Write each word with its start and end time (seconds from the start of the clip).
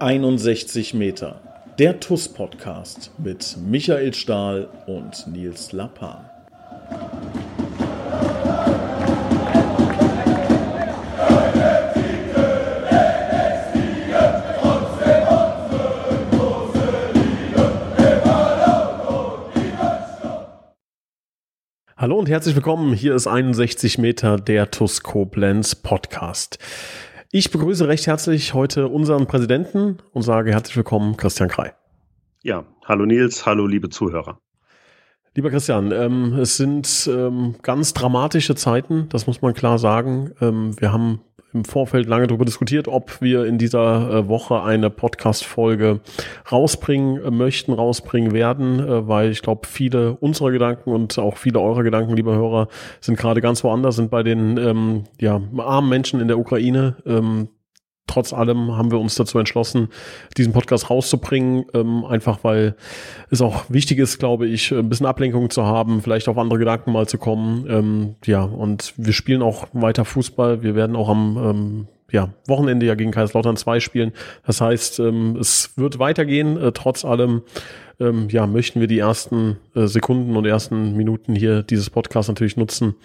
61 0.00 0.94
Meter. 0.94 1.42
Der 1.78 2.00
TUS-Podcast 2.00 3.10
mit 3.18 3.58
Michael 3.62 4.14
Stahl 4.14 4.66
und 4.86 5.26
Nils 5.26 5.72
Lappan. 5.72 6.24
Hallo 21.94 22.18
und 22.18 22.30
herzlich 22.30 22.54
willkommen. 22.54 22.94
Hier 22.94 23.14
ist 23.14 23.26
61 23.26 23.98
Meter 23.98 24.38
der 24.38 24.70
TUS 24.70 25.02
Koblenz 25.02 25.74
Podcast. 25.74 26.58
Ich 27.32 27.52
begrüße 27.52 27.86
recht 27.86 28.08
herzlich 28.08 28.54
heute 28.54 28.88
unseren 28.88 29.28
Präsidenten 29.28 29.98
und 30.12 30.22
sage 30.22 30.50
herzlich 30.50 30.76
willkommen, 30.76 31.16
Christian 31.16 31.48
Krei. 31.48 31.74
Ja, 32.42 32.64
hallo 32.84 33.06
Nils, 33.06 33.46
hallo 33.46 33.68
liebe 33.68 33.88
Zuhörer. 33.88 34.40
Lieber 35.36 35.50
Christian, 35.50 35.92
ähm, 35.92 36.32
es 36.40 36.56
sind 36.56 37.08
ähm, 37.08 37.54
ganz 37.62 37.94
dramatische 37.94 38.56
Zeiten, 38.56 39.08
das 39.10 39.28
muss 39.28 39.42
man 39.42 39.54
klar 39.54 39.78
sagen. 39.78 40.32
Ähm, 40.40 40.74
wir 40.80 40.92
haben 40.92 41.20
im 41.52 41.64
Vorfeld 41.64 42.06
lange 42.06 42.26
darüber 42.26 42.44
diskutiert, 42.44 42.88
ob 42.88 43.20
wir 43.20 43.44
in 43.44 43.58
dieser 43.58 44.10
äh, 44.10 44.28
Woche 44.28 44.62
eine 44.62 44.90
Podcast-Folge 44.90 46.00
rausbringen 46.50 47.22
äh, 47.24 47.30
möchten, 47.30 47.72
rausbringen 47.72 48.32
werden, 48.32 48.80
äh, 48.80 49.08
weil 49.08 49.30
ich 49.30 49.42
glaube, 49.42 49.66
viele 49.66 50.14
unserer 50.14 50.52
Gedanken 50.52 50.90
und 50.90 51.18
auch 51.18 51.36
viele 51.36 51.60
eurer 51.60 51.82
Gedanken, 51.82 52.14
lieber 52.14 52.34
Hörer, 52.34 52.68
sind 53.00 53.18
gerade 53.18 53.40
ganz 53.40 53.64
woanders, 53.64 53.96
sind 53.96 54.10
bei 54.10 54.22
den 54.22 54.56
ähm, 54.56 55.04
ja, 55.20 55.40
armen 55.58 55.88
Menschen 55.88 56.20
in 56.20 56.28
der 56.28 56.38
Ukraine. 56.38 56.96
Ähm, 57.06 57.48
trotz 58.10 58.32
allem 58.32 58.76
haben 58.76 58.90
wir 58.90 58.98
uns 58.98 59.14
dazu 59.14 59.38
entschlossen, 59.38 59.88
diesen 60.36 60.52
Podcast 60.52 60.90
rauszubringen, 60.90 61.64
ähm, 61.74 62.04
einfach 62.04 62.42
weil 62.42 62.74
es 63.30 63.40
auch 63.40 63.64
wichtig 63.68 63.98
ist, 63.98 64.18
glaube 64.18 64.46
ich, 64.46 64.72
ein 64.72 64.88
bisschen 64.88 65.06
Ablenkung 65.06 65.48
zu 65.50 65.64
haben, 65.64 66.02
vielleicht 66.02 66.28
auf 66.28 66.36
andere 66.36 66.58
Gedanken 66.58 66.92
mal 66.92 67.06
zu 67.06 67.18
kommen. 67.18 67.66
Ähm, 67.68 68.14
ja, 68.24 68.42
und 68.42 68.94
wir 68.96 69.12
spielen 69.12 69.42
auch 69.42 69.68
weiter 69.72 70.04
Fußball. 70.04 70.62
Wir 70.62 70.74
werden 70.74 70.96
auch 70.96 71.08
am 71.08 71.36
ähm, 71.36 71.86
ja, 72.10 72.30
Wochenende 72.48 72.84
ja 72.86 72.96
gegen 72.96 73.12
Kaiserslautern 73.12 73.56
2 73.56 73.78
spielen. 73.78 74.12
Das 74.44 74.60
heißt, 74.60 74.98
ähm, 74.98 75.36
es 75.40 75.72
wird 75.76 76.00
weitergehen, 76.00 76.56
äh, 76.56 76.72
trotz 76.72 77.04
allem 77.04 77.42
ähm, 78.00 78.28
ja, 78.30 78.46
möchten 78.46 78.80
wir 78.80 78.88
die 78.88 78.98
ersten 78.98 79.58
äh, 79.76 79.86
Sekunden 79.86 80.36
und 80.36 80.46
ersten 80.46 80.96
Minuten 80.96 81.36
hier 81.36 81.62
dieses 81.62 81.90
Podcasts 81.90 82.28
natürlich 82.28 82.56
nutzen 82.56 82.96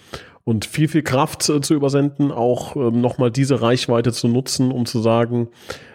und 0.46 0.64
viel, 0.64 0.86
viel 0.86 1.02
Kraft 1.02 1.48
äh, 1.48 1.60
zu 1.60 1.74
übersenden, 1.74 2.30
auch 2.30 2.76
ähm, 2.76 3.00
nochmal 3.00 3.32
diese 3.32 3.60
Reichweite 3.60 4.12
zu 4.12 4.28
nutzen, 4.28 4.70
um 4.70 4.86
zu 4.86 5.00
sagen, 5.00 5.48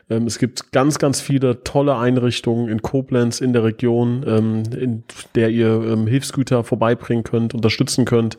ähm, 0.09 0.27
es 0.27 0.39
gibt 0.39 0.73
ganz, 0.73 0.99
ganz 0.99 1.21
viele 1.21 1.63
tolle 1.63 1.95
Einrichtungen 1.95 2.67
in 2.67 2.81
Koblenz, 2.81 3.39
in 3.39 3.53
der 3.53 3.63
Region, 3.63 4.25
ähm, 4.27 4.63
in 4.77 5.03
der 5.35 5.51
ihr 5.51 5.69
ähm, 5.69 6.05
Hilfsgüter 6.05 6.65
vorbeibringen 6.65 7.23
könnt, 7.23 7.53
unterstützen 7.53 8.03
könnt. 8.03 8.37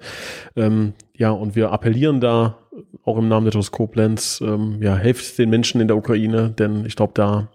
Ähm, 0.55 0.93
ja, 1.17 1.31
und 1.31 1.57
wir 1.57 1.73
appellieren 1.73 2.21
da 2.21 2.59
auch 3.05 3.17
im 3.17 3.29
Namen 3.29 3.47
der 3.47 3.53
TUS 3.53 3.71
Koblenz, 3.71 4.43
ähm, 4.47 4.83
ja, 4.83 4.95
helft 4.97 5.39
den 5.39 5.49
Menschen 5.49 5.81
in 5.81 5.89
der 5.89 5.97
Ukraine, 5.97 6.51
denn 6.51 6.85
ich 6.85 6.95
glaube, 6.95 7.13
da 7.15 7.49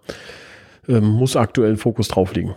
muss 0.90 1.36
aktuell 1.36 1.72
ein 1.72 1.76
Fokus 1.76 2.08
drauf 2.08 2.34
liegen. 2.34 2.54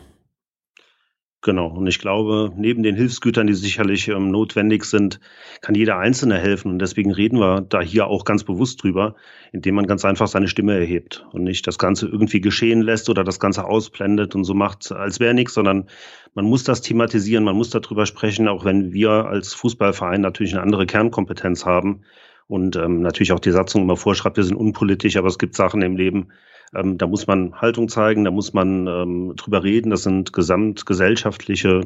Genau. 1.44 1.70
Und 1.70 1.88
ich 1.88 1.98
glaube, 1.98 2.52
neben 2.56 2.84
den 2.84 2.96
Hilfsgütern, 2.96 3.48
die 3.48 3.56
sicherlich 3.56 4.08
ähm, 4.10 4.30
notwendig 4.30 4.84
sind, 4.86 5.20
kann 5.62 5.74
jeder 5.74 5.98
Einzelne 5.98 6.38
helfen. 6.38 6.70
Und 6.72 6.80
deswegen 6.80 7.12
reden 7.12 7.40
wir 7.40 7.62
da 7.62 7.82
hier 7.82 8.06
auch 8.06 8.26
ganz 8.26 8.44
bewusst 8.44 8.84
drüber, 8.84 9.16
indem 9.52 9.74
man 9.74 9.88
ganz 9.88 10.06
einfach 10.06 10.28
seine 10.28 10.48
Stimme 10.48 10.78
erhebt 10.78 11.26
und 11.32 11.44
nicht 11.44 11.66
das 11.66 11.80
Ganze 11.80 12.08
irgendwie 12.08 12.42
geschehen 12.42 12.84
lässt 12.84 13.10
oder 13.10 13.24
das 13.24 13.40
Ganze 13.40 13.66
ausblendet 13.66 14.36
und 14.36 14.44
so 14.44 14.54
macht, 14.54 14.92
als 14.92 15.20
wäre 15.20 15.34
nichts, 15.34 15.56
sondern 15.56 15.88
man 16.36 16.46
muss 16.46 16.64
das 16.64 16.82
thematisieren, 16.82 17.44
man 17.44 17.58
muss 17.58 17.72
darüber 17.72 18.06
sprechen, 18.06 18.48
auch 18.48 18.64
wenn 18.64 18.94
wir 18.94 19.10
als 19.10 19.56
Fußballverein 19.56 20.22
natürlich 20.22 20.54
eine 20.54 20.62
andere 20.62 20.86
Kernkompetenz 20.86 21.66
haben 21.66 22.04
und 22.48 22.76
ähm, 22.76 23.02
natürlich 23.02 23.32
auch 23.32 23.40
die 23.40 23.52
Satzung 23.52 23.82
immer 23.82 23.98
vorschreibt, 23.98 24.38
wir 24.38 24.44
sind 24.44 24.56
unpolitisch, 24.58 25.18
aber 25.18 25.28
es 25.28 25.40
gibt 25.40 25.56
Sachen 25.56 25.82
im 25.82 25.98
Leben, 25.98 26.28
ähm, 26.76 26.98
da 26.98 27.08
muss 27.08 27.28
man 27.28 27.56
Haltung 27.56 27.90
zeigen, 27.90 28.24
da 28.24 28.32
muss 28.32 28.54
man 28.54 28.88
ähm, 28.88 29.34
drüber 29.36 29.64
reden. 29.64 29.90
Das 29.90 30.04
sind 30.04 30.34
gesamtgesellschaftliche 30.34 31.82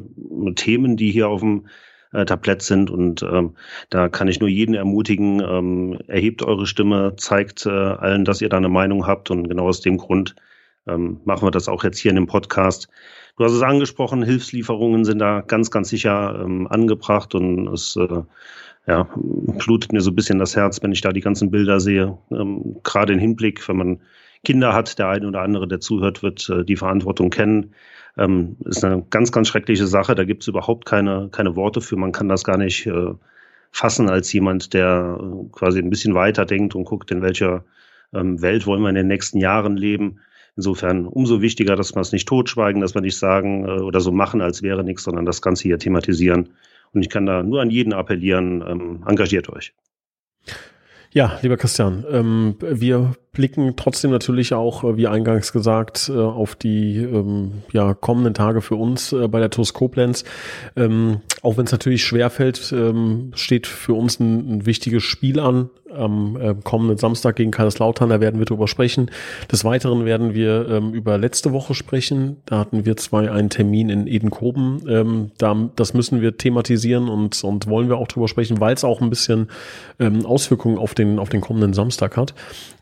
Themen, 0.54 0.96
die 0.96 1.10
hier 1.10 1.28
auf 1.28 1.40
dem 1.40 1.66
äh, 2.12 2.24
Tablett 2.24 2.62
sind. 2.62 2.90
Und 2.90 3.22
ähm, 3.22 3.56
da 3.90 4.08
kann 4.08 4.28
ich 4.28 4.40
nur 4.40 4.48
jeden 4.48 4.74
ermutigen, 4.74 5.40
ähm, 5.40 5.98
erhebt 6.06 6.42
eure 6.42 6.66
Stimme, 6.66 7.14
zeigt 7.16 7.66
äh, 7.66 7.70
allen, 7.70 8.24
dass 8.24 8.40
ihr 8.40 8.48
da 8.48 8.56
eine 8.56 8.68
Meinung 8.68 9.06
habt. 9.06 9.30
Und 9.30 9.48
genau 9.48 9.66
aus 9.66 9.80
dem 9.80 9.96
Grund 9.96 10.36
ähm, 10.86 11.20
machen 11.24 11.46
wir 11.46 11.50
das 11.50 11.68
auch 11.68 11.84
jetzt 11.84 11.98
hier 11.98 12.10
in 12.10 12.16
dem 12.16 12.26
Podcast. 12.26 12.88
Du 13.36 13.44
hast 13.44 13.52
es 13.52 13.62
angesprochen, 13.62 14.22
Hilfslieferungen 14.22 15.04
sind 15.04 15.18
da 15.18 15.42
ganz, 15.42 15.70
ganz 15.70 15.90
sicher 15.90 16.40
ähm, 16.42 16.66
angebracht 16.68 17.34
und 17.34 17.68
es 17.68 17.96
äh, 17.96 18.22
ja, 18.86 19.08
blutet 19.14 19.92
mir 19.92 20.00
so 20.00 20.10
ein 20.10 20.14
bisschen 20.14 20.38
das 20.38 20.56
Herz, 20.56 20.82
wenn 20.82 20.92
ich 20.92 21.02
da 21.02 21.12
die 21.12 21.20
ganzen 21.20 21.50
Bilder 21.50 21.80
sehe. 21.80 22.16
Ähm, 22.30 22.76
Gerade 22.82 23.12
im 23.12 23.18
Hinblick, 23.18 23.68
wenn 23.68 23.76
man 23.76 24.00
Kinder 24.46 24.74
hat, 24.74 25.00
der 25.00 25.08
eine 25.08 25.26
oder 25.26 25.42
andere, 25.42 25.66
der 25.66 25.80
zuhört, 25.80 26.22
wird 26.22 26.48
äh, 26.50 26.64
die 26.64 26.76
Verantwortung 26.76 27.30
kennen. 27.30 27.74
Ähm, 28.16 28.56
ist 28.64 28.84
eine 28.84 29.04
ganz, 29.10 29.32
ganz 29.32 29.48
schreckliche 29.48 29.88
Sache. 29.88 30.14
Da 30.14 30.22
gibt 30.22 30.42
es 30.42 30.48
überhaupt 30.48 30.86
keine, 30.86 31.28
keine 31.32 31.56
Worte 31.56 31.80
für. 31.80 31.96
Man 31.96 32.12
kann 32.12 32.28
das 32.28 32.44
gar 32.44 32.56
nicht 32.56 32.86
äh, 32.86 33.12
fassen 33.72 34.08
als 34.08 34.32
jemand, 34.32 34.72
der 34.72 35.18
äh, 35.20 35.48
quasi 35.50 35.80
ein 35.80 35.90
bisschen 35.90 36.14
weiter 36.14 36.46
denkt 36.46 36.76
und 36.76 36.84
guckt, 36.84 37.10
in 37.10 37.22
welcher 37.22 37.64
ähm, 38.14 38.40
Welt 38.40 38.68
wollen 38.68 38.82
wir 38.82 38.88
in 38.88 38.94
den 38.94 39.08
nächsten 39.08 39.38
Jahren 39.38 39.76
leben. 39.76 40.20
Insofern 40.54 41.08
umso 41.08 41.42
wichtiger, 41.42 41.74
dass 41.74 41.96
wir 41.96 42.00
es 42.00 42.12
nicht 42.12 42.28
totschweigen, 42.28 42.80
dass 42.80 42.94
wir 42.94 43.02
nicht 43.02 43.18
sagen 43.18 43.64
äh, 43.64 43.80
oder 43.80 44.00
so 44.00 44.12
machen, 44.12 44.40
als 44.42 44.62
wäre 44.62 44.84
nichts, 44.84 45.02
sondern 45.02 45.26
das 45.26 45.42
Ganze 45.42 45.64
hier 45.64 45.80
thematisieren. 45.80 46.50
Und 46.92 47.02
ich 47.02 47.10
kann 47.10 47.26
da 47.26 47.42
nur 47.42 47.62
an 47.62 47.70
jeden 47.70 47.92
appellieren, 47.92 48.64
ähm, 48.64 49.04
engagiert 49.08 49.48
euch. 49.48 49.74
Ja, 51.12 51.38
lieber 51.42 51.56
Christian, 51.56 52.04
ähm, 52.10 52.56
wir 52.60 53.12
blicken 53.32 53.74
trotzdem 53.76 54.10
natürlich 54.10 54.54
auch, 54.54 54.82
äh, 54.82 54.96
wie 54.96 55.06
eingangs 55.06 55.52
gesagt, 55.52 56.10
äh, 56.12 56.18
auf 56.18 56.54
die 56.54 56.96
ähm, 56.96 57.62
ja, 57.72 57.94
kommenden 57.94 58.34
Tage 58.34 58.62
für 58.62 58.76
uns 58.76 59.12
äh, 59.12 59.28
bei 59.28 59.40
der 59.40 59.50
TUS 59.50 59.74
Koblenz. 59.74 60.24
Ähm, 60.74 61.20
auch 61.42 61.56
wenn 61.56 61.66
es 61.66 61.72
natürlich 61.72 62.04
schwerfällt, 62.04 62.72
ähm, 62.72 63.32
steht 63.34 63.66
für 63.66 63.94
uns 63.94 64.20
ein, 64.20 64.58
ein 64.58 64.66
wichtiges 64.66 65.02
Spiel 65.02 65.38
an 65.38 65.70
am 65.96 66.36
äh, 66.36 66.54
kommenden 66.62 66.98
Samstag 66.98 67.36
gegen 67.36 67.50
Kaiserslautern. 67.50 68.08
Da 68.08 68.20
werden 68.20 68.38
wir 68.38 68.46
drüber 68.46 68.68
sprechen. 68.68 69.10
Des 69.50 69.64
Weiteren 69.64 70.04
werden 70.04 70.34
wir 70.34 70.68
ähm, 70.68 70.92
über 70.92 71.18
letzte 71.18 71.52
Woche 71.52 71.74
sprechen. 71.74 72.36
Da 72.46 72.58
hatten 72.58 72.84
wir 72.84 72.96
zwei 72.96 73.30
einen 73.30 73.50
Termin 73.50 73.88
in 73.88 74.06
Edenkoben. 74.06 74.82
Ähm, 74.88 75.30
da, 75.38 75.68
das 75.76 75.94
müssen 75.94 76.20
wir 76.20 76.36
thematisieren 76.36 77.08
und, 77.08 77.42
und 77.42 77.66
wollen 77.66 77.88
wir 77.88 77.98
auch 77.98 78.08
drüber 78.08 78.28
sprechen, 78.28 78.60
weil 78.60 78.74
es 78.74 78.84
auch 78.84 79.00
ein 79.00 79.10
bisschen 79.10 79.48
ähm, 79.98 80.24
Auswirkungen 80.26 80.78
auf 80.78 80.94
den, 80.94 81.18
auf 81.18 81.28
den 81.28 81.40
kommenden 81.40 81.72
Samstag 81.72 82.16
hat. 82.16 82.34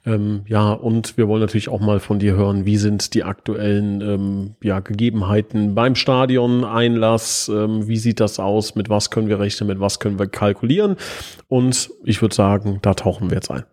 Ähm, 0.07 0.43
ja, 0.47 0.73
und 0.73 1.17
wir 1.17 1.29
wollen 1.29 1.41
natürlich 1.41 1.71
auch 1.71 1.81
mal 1.81 1.99
von 1.99 2.19
dir 2.19 2.35
hören, 2.35 2.67
wie 2.67 2.77
sind 2.77 3.15
die 3.15 3.25
aktuellen 3.25 4.03
ähm, 4.03 4.55
ja, 4.63 4.81
Gegebenheiten 4.81 5.75
beim 5.75 5.95
Stadion, 5.95 6.65
Einlass, 6.65 7.51
ähm, 7.53 7.89
wie 7.89 7.97
sieht 7.97 8.21
das 8.21 8.39
aus, 8.39 8.75
mit 8.75 8.91
was 8.91 9.11
können 9.11 9.29
wir 9.29 9.41
rechnen, 9.41 9.69
mit 9.69 9.81
was 9.81 10.01
können 10.01 10.19
wir 10.19 10.27
kalkulieren. 10.27 10.97
Und 11.49 11.91
ich 12.05 12.21
würde 12.21 12.35
sagen, 12.35 12.81
da 12.83 12.93
tauchen 13.05 13.31
wir 13.31 13.37
jetzt 13.37 13.51
ein. 13.51 13.65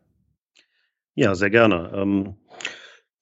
Ja, 1.15 1.35
sehr 1.35 1.49
gerne. 1.49 1.91
Ähm, 1.95 2.35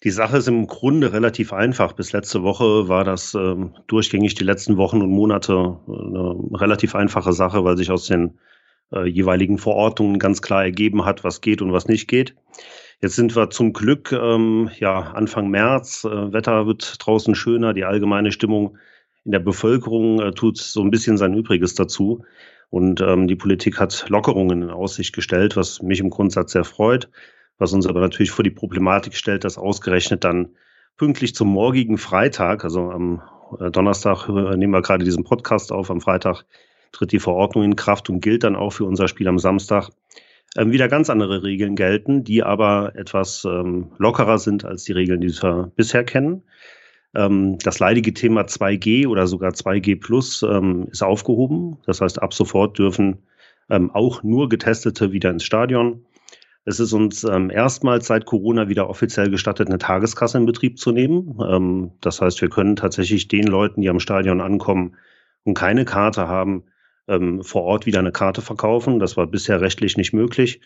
die 0.04 0.12
Sache 0.12 0.38
ist 0.38 0.48
im 0.48 0.66
Grunde 0.66 1.14
relativ 1.14 1.54
einfach. 1.54 1.94
Bis 1.94 2.14
letzte 2.14 2.42
Woche 2.42 2.88
war 2.88 3.04
das 3.04 3.36
ähm, 3.36 3.76
durchgängig 3.88 4.34
die 4.36 4.44
letzten 4.44 4.78
Wochen 4.78 5.02
und 5.02 5.12
Monate 5.12 5.54
äh, 5.88 5.92
eine 5.92 6.50
relativ 6.54 6.96
einfache 6.96 7.34
Sache, 7.34 7.64
weil 7.64 7.78
sich 7.78 7.92
aus 7.92 8.08
den 8.08 8.40
äh, 8.92 9.06
jeweiligen 9.06 9.58
Verordnungen 9.58 10.18
ganz 10.18 10.42
klar 10.42 10.64
ergeben 10.64 11.06
hat, 11.06 11.24
was 11.24 11.42
geht 11.42 11.62
und 11.62 11.74
was 11.74 11.88
nicht 11.88 12.08
geht. 12.08 12.36
Jetzt 13.02 13.16
sind 13.16 13.36
wir 13.36 13.50
zum 13.50 13.74
Glück 13.74 14.12
ähm, 14.12 14.70
ja 14.80 15.00
Anfang 15.00 15.50
März. 15.50 16.06
Äh, 16.06 16.34
Wetter 16.34 16.66
wird 16.66 16.96
draußen 17.00 17.36
schöner. 17.36 17.74
Die 17.74 17.86
allgemeine 17.86 18.32
Stimmung 18.32 18.78
in 19.26 19.32
der 19.32 19.40
Bevölkerung 19.40 20.20
äh, 20.22 20.32
tut 20.32 20.58
so 20.58 20.82
ein 20.82 20.92
bisschen 20.92 21.18
sein 21.18 21.36
Übriges 21.36 21.76
dazu. 21.76 22.24
Und 22.70 23.02
ähm, 23.02 23.28
die 23.28 23.36
Politik 23.36 23.80
hat 23.80 24.06
Lockerungen 24.10 24.64
in 24.64 24.70
Aussicht 24.70 25.14
gestellt, 25.14 25.56
was 25.56 25.82
mich 25.82 26.00
im 26.00 26.10
Grundsatz 26.10 26.52
sehr 26.52 26.64
freut, 26.64 27.10
was 27.58 27.74
uns 27.74 27.88
aber 27.88 28.00
natürlich 28.00 28.32
vor 28.32 28.44
die 28.44 28.52
Problematik 28.52 29.16
stellt, 29.16 29.44
dass 29.44 29.58
ausgerechnet 29.58 30.24
dann 30.24 30.50
pünktlich 30.98 31.34
zum 31.34 31.48
morgigen 31.48 31.98
Freitag, 31.98 32.64
also 32.64 32.92
am 32.92 33.22
äh, 33.60 33.72
Donnerstag 33.72 34.30
äh, 34.30 34.56
nehmen 34.56 34.74
wir 34.74 34.82
gerade 34.82 35.06
diesen 35.06 35.24
Podcast 35.24 35.72
auf, 35.72 35.90
am 35.90 36.02
Freitag 36.02 36.44
tritt 36.92 37.12
die 37.12 37.20
Verordnung 37.20 37.64
in 37.64 37.76
Kraft 37.76 38.10
und 38.10 38.22
gilt 38.22 38.44
dann 38.44 38.56
auch 38.56 38.72
für 38.72 38.86
unser 38.86 39.08
Spiel 39.08 39.28
am 39.28 39.40
Samstag 39.40 39.90
ähm, 40.58 40.72
wieder 40.72 40.88
ganz 40.88 41.10
andere 41.10 41.44
Regeln 41.44 41.76
gelten, 41.76 42.24
die 42.24 42.44
aber 42.44 42.94
etwas 42.96 43.46
ähm, 43.46 43.92
lockerer 43.98 44.38
sind 44.38 44.66
als 44.66 44.84
die 44.84 44.94
Regeln, 44.94 45.22
die 45.22 45.30
wir 45.30 45.72
bisher 45.76 46.04
kennen. 46.04 46.44
Ähm, 47.16 47.58
das 47.60 47.80
leidige 47.80 48.14
Thema 48.14 48.42
2G 48.42 49.08
oder 49.08 49.28
sogar 49.28 49.52
2G 49.52 50.00
Plus 50.00 50.44
ähm, 50.44 50.88
ist 50.92 51.04
aufgehoben. 51.04 51.78
Das 51.86 52.02
heißt, 52.02 52.22
ab 52.22 52.34
sofort 52.34 52.78
dürfen 52.78 53.20
ähm, 53.70 53.92
auch 53.92 54.24
nur 54.24 54.50
Getestete 54.50 55.12
wieder 55.12 55.30
ins 55.30 55.44
Stadion. 55.44 56.06
Es 56.66 56.80
ist 56.80 56.94
uns 56.94 57.24
erstmals 57.24 58.06
seit 58.06 58.26
Corona 58.26 58.68
wieder 58.68 58.90
offiziell 58.90 59.32
gestattet, 59.32 59.70
eine 59.70 59.80
Tageskasse 59.80 60.38
in 60.38 60.46
Betrieb 60.46 60.78
zu 60.78 60.92
nehmen. 60.92 61.94
Das 62.02 62.22
heißt, 62.22 62.42
wir 62.42 62.50
können 62.50 62.76
tatsächlich 62.76 63.28
den 63.28 63.48
Leuten, 63.48 63.82
die 63.82 63.90
am 63.90 64.00
Stadion 64.00 64.40
ankommen 64.40 64.96
und 65.46 65.56
keine 65.56 65.86
Karte 65.86 66.28
haben, 66.28 66.66
ähm, 67.10 67.44
vor 67.44 67.64
Ort 67.64 67.86
wieder 67.86 68.00
eine 68.00 68.12
Karte 68.12 68.42
verkaufen. 68.42 69.00
Das 69.00 69.18
war 69.18 69.28
bisher 69.28 69.60
rechtlich 69.60 69.98
nicht 69.98 70.14
möglich. 70.14 70.62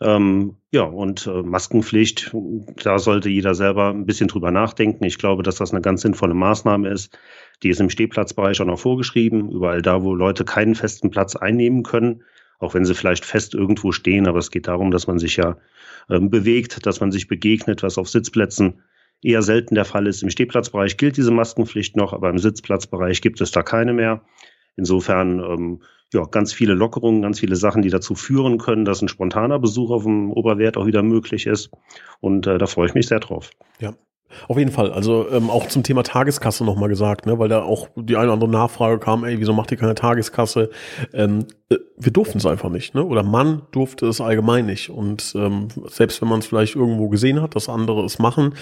Ähm, 0.00 0.56
ja, 0.70 0.82
und 0.82 1.26
äh, 1.26 1.42
Maskenpflicht, 1.42 2.34
da 2.82 2.98
sollte 2.98 3.28
jeder 3.28 3.54
selber 3.54 3.90
ein 3.90 4.06
bisschen 4.06 4.28
drüber 4.28 4.50
nachdenken. 4.50 5.04
Ich 5.04 5.18
glaube, 5.18 5.42
dass 5.42 5.56
das 5.56 5.72
eine 5.72 5.82
ganz 5.82 6.02
sinnvolle 6.02 6.34
Maßnahme 6.34 6.88
ist. 6.88 7.18
Die 7.62 7.68
ist 7.68 7.80
im 7.80 7.90
Stehplatzbereich 7.90 8.60
auch 8.60 8.66
noch 8.66 8.78
vorgeschrieben. 8.78 9.50
Überall 9.50 9.82
da, 9.82 10.02
wo 10.02 10.14
Leute 10.14 10.44
keinen 10.44 10.74
festen 10.74 11.10
Platz 11.10 11.36
einnehmen 11.36 11.82
können, 11.82 12.22
auch 12.58 12.74
wenn 12.74 12.84
sie 12.84 12.94
vielleicht 12.94 13.24
fest 13.24 13.54
irgendwo 13.54 13.92
stehen. 13.92 14.26
Aber 14.26 14.38
es 14.38 14.50
geht 14.50 14.68
darum, 14.68 14.92
dass 14.92 15.06
man 15.06 15.18
sich 15.18 15.36
ja 15.36 15.56
ähm, 16.08 16.30
bewegt, 16.30 16.86
dass 16.86 17.00
man 17.00 17.12
sich 17.12 17.28
begegnet, 17.28 17.82
was 17.82 17.98
auf 17.98 18.08
Sitzplätzen 18.08 18.82
eher 19.20 19.42
selten 19.42 19.74
der 19.74 19.84
Fall 19.84 20.06
ist. 20.06 20.22
Im 20.22 20.30
Stehplatzbereich 20.30 20.96
gilt 20.96 21.16
diese 21.16 21.30
Maskenpflicht 21.30 21.96
noch, 21.96 22.12
aber 22.12 22.30
im 22.30 22.38
Sitzplatzbereich 22.38 23.20
gibt 23.20 23.40
es 23.40 23.52
da 23.52 23.62
keine 23.62 23.92
mehr. 23.92 24.22
Insofern 24.76 25.38
ähm, 25.40 25.82
ja, 26.12 26.24
ganz 26.24 26.52
viele 26.52 26.74
Lockerungen, 26.74 27.22
ganz 27.22 27.40
viele 27.40 27.56
Sachen, 27.56 27.82
die 27.82 27.90
dazu 27.90 28.14
führen 28.14 28.58
können, 28.58 28.84
dass 28.84 29.02
ein 29.02 29.08
spontaner 29.08 29.58
Besuch 29.58 29.90
auf 29.90 30.02
dem 30.02 30.30
Oberwert 30.30 30.76
auch 30.76 30.86
wieder 30.86 31.02
möglich 31.02 31.46
ist. 31.46 31.70
Und 32.20 32.46
äh, 32.46 32.58
da 32.58 32.66
freue 32.66 32.88
ich 32.88 32.94
mich 32.94 33.06
sehr 33.06 33.20
drauf. 33.20 33.50
Ja, 33.80 33.94
auf 34.48 34.58
jeden 34.58 34.70
Fall. 34.70 34.92
Also 34.92 35.28
ähm, 35.30 35.50
auch 35.50 35.68
zum 35.68 35.82
Thema 35.82 36.02
Tageskasse 36.02 36.64
nochmal 36.64 36.88
gesagt, 36.88 37.26
ne, 37.26 37.38
weil 37.38 37.48
da 37.48 37.62
auch 37.62 37.88
die 37.96 38.16
eine 38.16 38.26
oder 38.26 38.34
andere 38.34 38.50
Nachfrage 38.50 38.98
kam, 38.98 39.24
ey, 39.24 39.38
wieso 39.38 39.52
macht 39.52 39.70
ihr 39.70 39.76
keine 39.76 39.94
Tageskasse? 39.94 40.70
Ähm, 41.12 41.46
äh, 41.72 41.78
wir 41.96 42.12
durften 42.12 42.38
es 42.38 42.46
einfach 42.46 42.68
nicht, 42.68 42.94
ne? 42.94 43.04
Oder 43.04 43.22
man 43.22 43.62
durfte 43.70 44.06
es 44.06 44.20
allgemein 44.20 44.66
nicht. 44.66 44.90
Und 44.90 45.34
ähm, 45.36 45.68
selbst 45.88 46.20
wenn 46.20 46.28
man 46.28 46.40
es 46.40 46.46
vielleicht 46.46 46.74
irgendwo 46.74 47.08
gesehen 47.08 47.40
hat, 47.40 47.54
dass 47.54 47.68
andere 47.68 48.04
es 48.04 48.18
machen, 48.18 48.54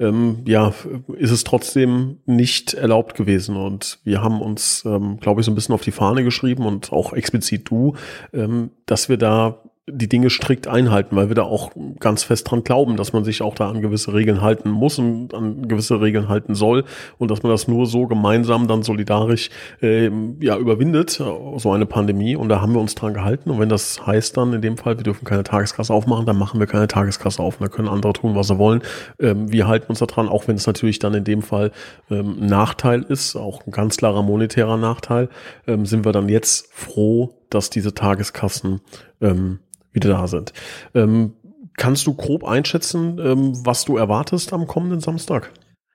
ähm, 0.00 0.42
ja, 0.46 0.72
ist 1.16 1.30
es 1.30 1.44
trotzdem 1.44 2.18
nicht 2.26 2.74
erlaubt 2.74 3.16
gewesen. 3.16 3.56
Und 3.56 4.00
wir 4.04 4.22
haben 4.22 4.40
uns, 4.40 4.84
ähm, 4.84 5.18
glaube 5.20 5.40
ich, 5.40 5.44
so 5.44 5.52
ein 5.52 5.54
bisschen 5.54 5.74
auf 5.74 5.82
die 5.82 5.92
Fahne 5.92 6.24
geschrieben 6.24 6.66
und 6.66 6.92
auch 6.92 7.12
explizit 7.12 7.70
du, 7.70 7.94
ähm, 8.32 8.70
dass 8.86 9.08
wir 9.08 9.16
da 9.16 9.62
die 9.90 10.08
Dinge 10.08 10.30
strikt 10.30 10.68
einhalten, 10.68 11.16
weil 11.16 11.28
wir 11.28 11.34
da 11.34 11.42
auch 11.42 11.70
ganz 12.00 12.22
fest 12.22 12.50
dran 12.50 12.64
glauben, 12.64 12.96
dass 12.96 13.12
man 13.12 13.24
sich 13.24 13.42
auch 13.42 13.54
da 13.54 13.68
an 13.68 13.80
gewisse 13.80 14.12
Regeln 14.12 14.40
halten 14.40 14.70
muss 14.70 14.98
und 14.98 15.34
an 15.34 15.68
gewisse 15.68 16.00
Regeln 16.00 16.28
halten 16.28 16.54
soll 16.54 16.84
und 17.18 17.30
dass 17.30 17.42
man 17.42 17.50
das 17.50 17.68
nur 17.68 17.86
so 17.86 18.06
gemeinsam 18.06 18.68
dann 18.68 18.82
solidarisch 18.82 19.50
äh, 19.82 20.10
ja 20.40 20.56
überwindet, 20.56 21.10
so 21.10 21.72
eine 21.72 21.86
Pandemie. 21.86 22.36
Und 22.36 22.48
da 22.48 22.60
haben 22.60 22.72
wir 22.72 22.80
uns 22.80 22.94
dran 22.94 23.14
gehalten. 23.14 23.50
Und 23.50 23.58
wenn 23.58 23.68
das 23.68 24.06
heißt 24.06 24.36
dann 24.36 24.52
in 24.52 24.62
dem 24.62 24.76
Fall, 24.76 24.96
wir 24.98 25.04
dürfen 25.04 25.24
keine 25.24 25.44
Tageskasse 25.44 25.92
aufmachen, 25.92 26.26
dann 26.26 26.38
machen 26.38 26.60
wir 26.60 26.66
keine 26.66 26.88
Tageskasse 26.88 27.42
auf. 27.42 27.60
Und 27.60 27.66
da 27.66 27.68
können 27.68 27.88
andere 27.88 28.12
tun, 28.12 28.34
was 28.34 28.48
sie 28.48 28.58
wollen. 28.58 28.82
Ähm, 29.20 29.50
wir 29.50 29.66
halten 29.66 29.86
uns 29.88 29.98
da 29.98 30.06
dran, 30.06 30.28
auch 30.28 30.48
wenn 30.48 30.56
es 30.56 30.66
natürlich 30.66 30.98
dann 30.98 31.14
in 31.14 31.24
dem 31.24 31.42
Fall 31.42 31.72
ähm, 32.10 32.36
ein 32.40 32.46
Nachteil 32.46 33.02
ist, 33.02 33.36
auch 33.36 33.66
ein 33.66 33.70
ganz 33.70 33.96
klarer 33.96 34.22
monetärer 34.22 34.76
Nachteil, 34.76 35.28
ähm, 35.66 35.86
sind 35.86 36.04
wir 36.04 36.12
dann 36.12 36.28
jetzt 36.28 36.68
froh, 36.72 37.34
dass 37.50 37.70
diese 37.70 37.94
Tageskassen 37.94 38.80
ähm, 39.20 39.60
wieder 39.92 40.10
da 40.10 40.26
sind. 40.26 40.52
Ähm, 40.94 41.34
kannst 41.76 42.06
du 42.06 42.14
grob 42.14 42.44
einschätzen, 42.44 43.18
ähm, 43.18 43.52
was 43.64 43.84
du 43.84 43.96
erwartest 43.96 44.52
am 44.52 44.66
kommenden 44.66 45.00
Samstag? 45.00 45.52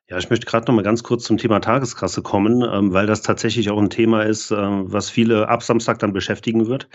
Ja, 0.10 0.18
ich 0.18 0.30
möchte 0.30 0.46
gerade 0.46 0.68
noch 0.68 0.76
mal 0.76 0.84
ganz 0.84 1.02
kurz 1.04 1.24
zum 1.24 1.38
Thema 1.38 1.60
Tageskasse 1.60 2.22
kommen, 2.22 2.62
ähm, 2.62 2.94
weil 2.94 3.08
das 3.08 3.22
tatsächlich 3.22 3.70
auch 3.70 3.80
ein 3.80 3.90
Thema 3.90 4.24
ist, 4.24 4.52
äh, 4.52 4.56
was 4.58 5.10
viele 5.10 5.48
ab 5.48 5.64
Samstag 5.64 6.00
dann 6.00 6.14
beschäftigen 6.14 6.68
wird. 6.68 6.90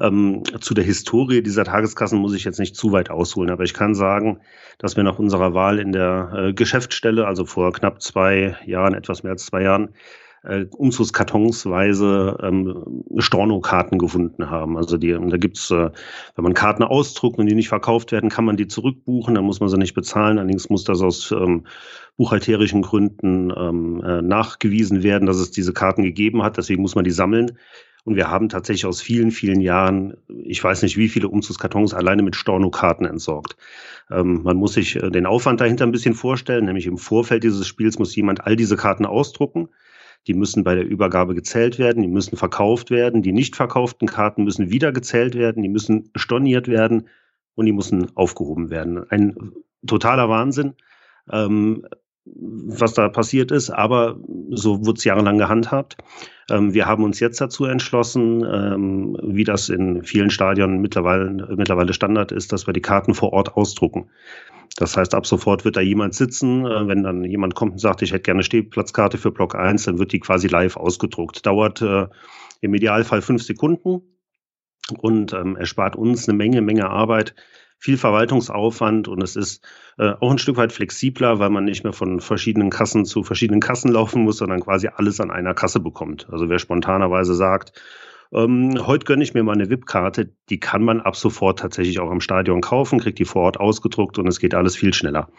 Ähm, 0.00 0.42
zu 0.60 0.74
der 0.74 0.84
Historie 0.84 1.42
dieser 1.42 1.64
Tageskassen 1.64 2.18
muss 2.18 2.34
ich 2.34 2.44
jetzt 2.44 2.58
nicht 2.58 2.74
zu 2.74 2.90
weit 2.90 3.10
ausholen, 3.10 3.50
aber 3.50 3.64
ich 3.64 3.74
kann 3.74 3.94
sagen, 3.94 4.40
dass 4.78 4.96
wir 4.96 5.04
nach 5.04 5.18
unserer 5.18 5.52
Wahl 5.54 5.78
in 5.78 5.92
der 5.92 6.32
äh, 6.34 6.52
Geschäftsstelle, 6.54 7.26
also 7.26 7.44
vor 7.44 7.72
knapp 7.72 8.00
zwei 8.00 8.56
Jahren, 8.64 8.94
etwas 8.94 9.22
mehr 9.22 9.32
als 9.32 9.46
zwei 9.46 9.62
Jahren, 9.62 9.90
äh, 10.42 10.64
umzugskartonsweise 10.76 12.38
ähm, 12.42 13.04
Storno-Karten 13.18 13.98
gefunden 13.98 14.50
haben. 14.50 14.76
Also 14.76 14.96
die, 14.96 15.12
da 15.12 15.36
gibt's, 15.36 15.70
äh, 15.70 15.90
wenn 16.34 16.44
man 16.44 16.54
Karten 16.54 16.82
ausdruckt 16.82 17.38
und 17.38 17.46
die 17.46 17.54
nicht 17.54 17.68
verkauft 17.68 18.12
werden, 18.12 18.30
kann 18.30 18.44
man 18.44 18.56
die 18.56 18.68
zurückbuchen, 18.68 19.34
dann 19.34 19.44
muss 19.44 19.60
man 19.60 19.68
sie 19.68 19.78
nicht 19.78 19.94
bezahlen. 19.94 20.38
Allerdings 20.38 20.70
muss 20.70 20.84
das 20.84 21.02
aus 21.02 21.30
ähm, 21.32 21.66
buchhalterischen 22.16 22.82
Gründen 22.82 23.52
ähm, 23.54 24.02
äh, 24.02 24.22
nachgewiesen 24.22 25.02
werden, 25.02 25.26
dass 25.26 25.36
es 25.36 25.50
diese 25.50 25.72
Karten 25.72 26.02
gegeben 26.02 26.42
hat. 26.42 26.56
Deswegen 26.56 26.82
muss 26.82 26.94
man 26.94 27.04
die 27.04 27.10
sammeln. 27.10 27.58
Und 28.04 28.16
wir 28.16 28.30
haben 28.30 28.48
tatsächlich 28.48 28.86
aus 28.86 29.02
vielen, 29.02 29.30
vielen 29.30 29.60
Jahren, 29.60 30.16
ich 30.42 30.64
weiß 30.64 30.80
nicht, 30.82 30.96
wie 30.96 31.10
viele 31.10 31.28
Umzugskartons 31.28 31.92
alleine 31.92 32.22
mit 32.22 32.34
Storno-Karten 32.34 33.04
entsorgt. 33.04 33.58
Ähm, 34.10 34.42
man 34.42 34.56
muss 34.56 34.72
sich 34.72 34.96
äh, 34.96 35.10
den 35.10 35.26
Aufwand 35.26 35.60
dahinter 35.60 35.84
ein 35.84 35.92
bisschen 35.92 36.14
vorstellen, 36.14 36.64
nämlich 36.64 36.86
im 36.86 36.96
Vorfeld 36.96 37.44
dieses 37.44 37.66
Spiels 37.66 37.98
muss 37.98 38.16
jemand 38.16 38.46
all 38.46 38.56
diese 38.56 38.78
Karten 38.78 39.04
ausdrucken 39.04 39.68
die 40.26 40.34
müssen 40.34 40.64
bei 40.64 40.74
der 40.74 40.86
Übergabe 40.86 41.34
gezählt 41.34 41.78
werden, 41.78 42.02
die 42.02 42.08
müssen 42.08 42.36
verkauft 42.36 42.90
werden. 42.90 43.22
Die 43.22 43.32
nicht 43.32 43.56
verkauften 43.56 44.06
Karten 44.06 44.44
müssen 44.44 44.70
wieder 44.70 44.92
gezählt 44.92 45.34
werden, 45.34 45.62
die 45.62 45.68
müssen 45.68 46.10
storniert 46.14 46.68
werden 46.68 47.08
und 47.54 47.66
die 47.66 47.72
müssen 47.72 48.14
aufgehoben 48.16 48.70
werden. 48.70 49.08
Ein 49.10 49.52
totaler 49.86 50.28
Wahnsinn, 50.28 50.74
ähm, 51.30 51.86
was 52.24 52.94
da 52.94 53.08
passiert 53.08 53.50
ist, 53.50 53.70
aber 53.70 54.18
so 54.50 54.84
wurde 54.84 54.98
es 54.98 55.04
jahrelang 55.04 55.38
gehandhabt. 55.38 55.96
Ähm, 56.50 56.74
wir 56.74 56.86
haben 56.86 57.04
uns 57.04 57.20
jetzt 57.20 57.40
dazu 57.40 57.64
entschlossen, 57.64 58.44
ähm, 58.44 59.16
wie 59.22 59.44
das 59.44 59.68
in 59.68 60.04
vielen 60.04 60.30
Stadien 60.30 60.80
mittlerweile, 60.80 61.30
mittlerweile 61.56 61.92
Standard 61.92 62.32
ist, 62.32 62.52
dass 62.52 62.66
wir 62.66 62.74
die 62.74 62.82
Karten 62.82 63.14
vor 63.14 63.32
Ort 63.32 63.56
ausdrucken. 63.56 64.10
Das 64.76 64.96
heißt, 64.96 65.14
ab 65.14 65.26
sofort 65.26 65.64
wird 65.64 65.76
da 65.76 65.80
jemand 65.80 66.14
sitzen. 66.14 66.66
Äh, 66.66 66.88
wenn 66.88 67.02
dann 67.02 67.24
jemand 67.24 67.54
kommt 67.54 67.72
und 67.72 67.78
sagt, 67.78 68.02
ich 68.02 68.12
hätte 68.12 68.22
gerne 68.22 68.38
eine 68.38 68.44
Stehplatzkarte 68.44 69.18
für 69.18 69.30
Block 69.30 69.54
1, 69.54 69.84
dann 69.84 69.98
wird 69.98 70.12
die 70.12 70.20
quasi 70.20 70.48
live 70.48 70.76
ausgedruckt. 70.76 71.44
Dauert 71.46 71.82
äh, 71.82 72.06
im 72.60 72.74
Idealfall 72.74 73.22
fünf 73.22 73.42
Sekunden 73.42 74.02
und 74.98 75.32
ähm, 75.32 75.56
erspart 75.56 75.96
uns 75.96 76.28
eine 76.28 76.36
Menge, 76.36 76.60
Menge 76.60 76.90
Arbeit, 76.90 77.34
viel 77.80 77.96
Verwaltungsaufwand 77.96 79.08
und 79.08 79.22
es 79.22 79.36
ist 79.36 79.64
äh, 79.98 80.12
auch 80.20 80.30
ein 80.30 80.38
Stück 80.38 80.58
weit 80.58 80.70
flexibler, 80.70 81.38
weil 81.38 81.48
man 81.48 81.64
nicht 81.64 81.82
mehr 81.82 81.94
von 81.94 82.20
verschiedenen 82.20 82.68
Kassen 82.68 83.06
zu 83.06 83.24
verschiedenen 83.24 83.60
Kassen 83.60 83.90
laufen 83.90 84.22
muss, 84.22 84.36
sondern 84.36 84.60
quasi 84.60 84.88
alles 84.94 85.18
an 85.18 85.30
einer 85.30 85.54
Kasse 85.54 85.80
bekommt. 85.80 86.28
Also 86.30 86.50
wer 86.50 86.58
spontanerweise 86.58 87.34
sagt, 87.34 87.72
ähm, 88.32 88.86
heute 88.86 89.06
gönne 89.06 89.24
ich 89.24 89.32
mir 89.32 89.42
mal 89.42 89.54
eine 89.54 89.70
VIP-Karte, 89.70 90.30
die 90.50 90.60
kann 90.60 90.82
man 90.82 91.00
ab 91.00 91.16
sofort 91.16 91.58
tatsächlich 91.58 92.00
auch 92.00 92.10
am 92.10 92.20
Stadion 92.20 92.60
kaufen, 92.60 93.00
kriegt 93.00 93.18
die 93.18 93.24
vor 93.24 93.42
Ort 93.42 93.58
ausgedruckt 93.58 94.18
und 94.18 94.28
es 94.28 94.38
geht 94.38 94.54
alles 94.54 94.76
viel 94.76 94.92
schneller. 94.92 95.30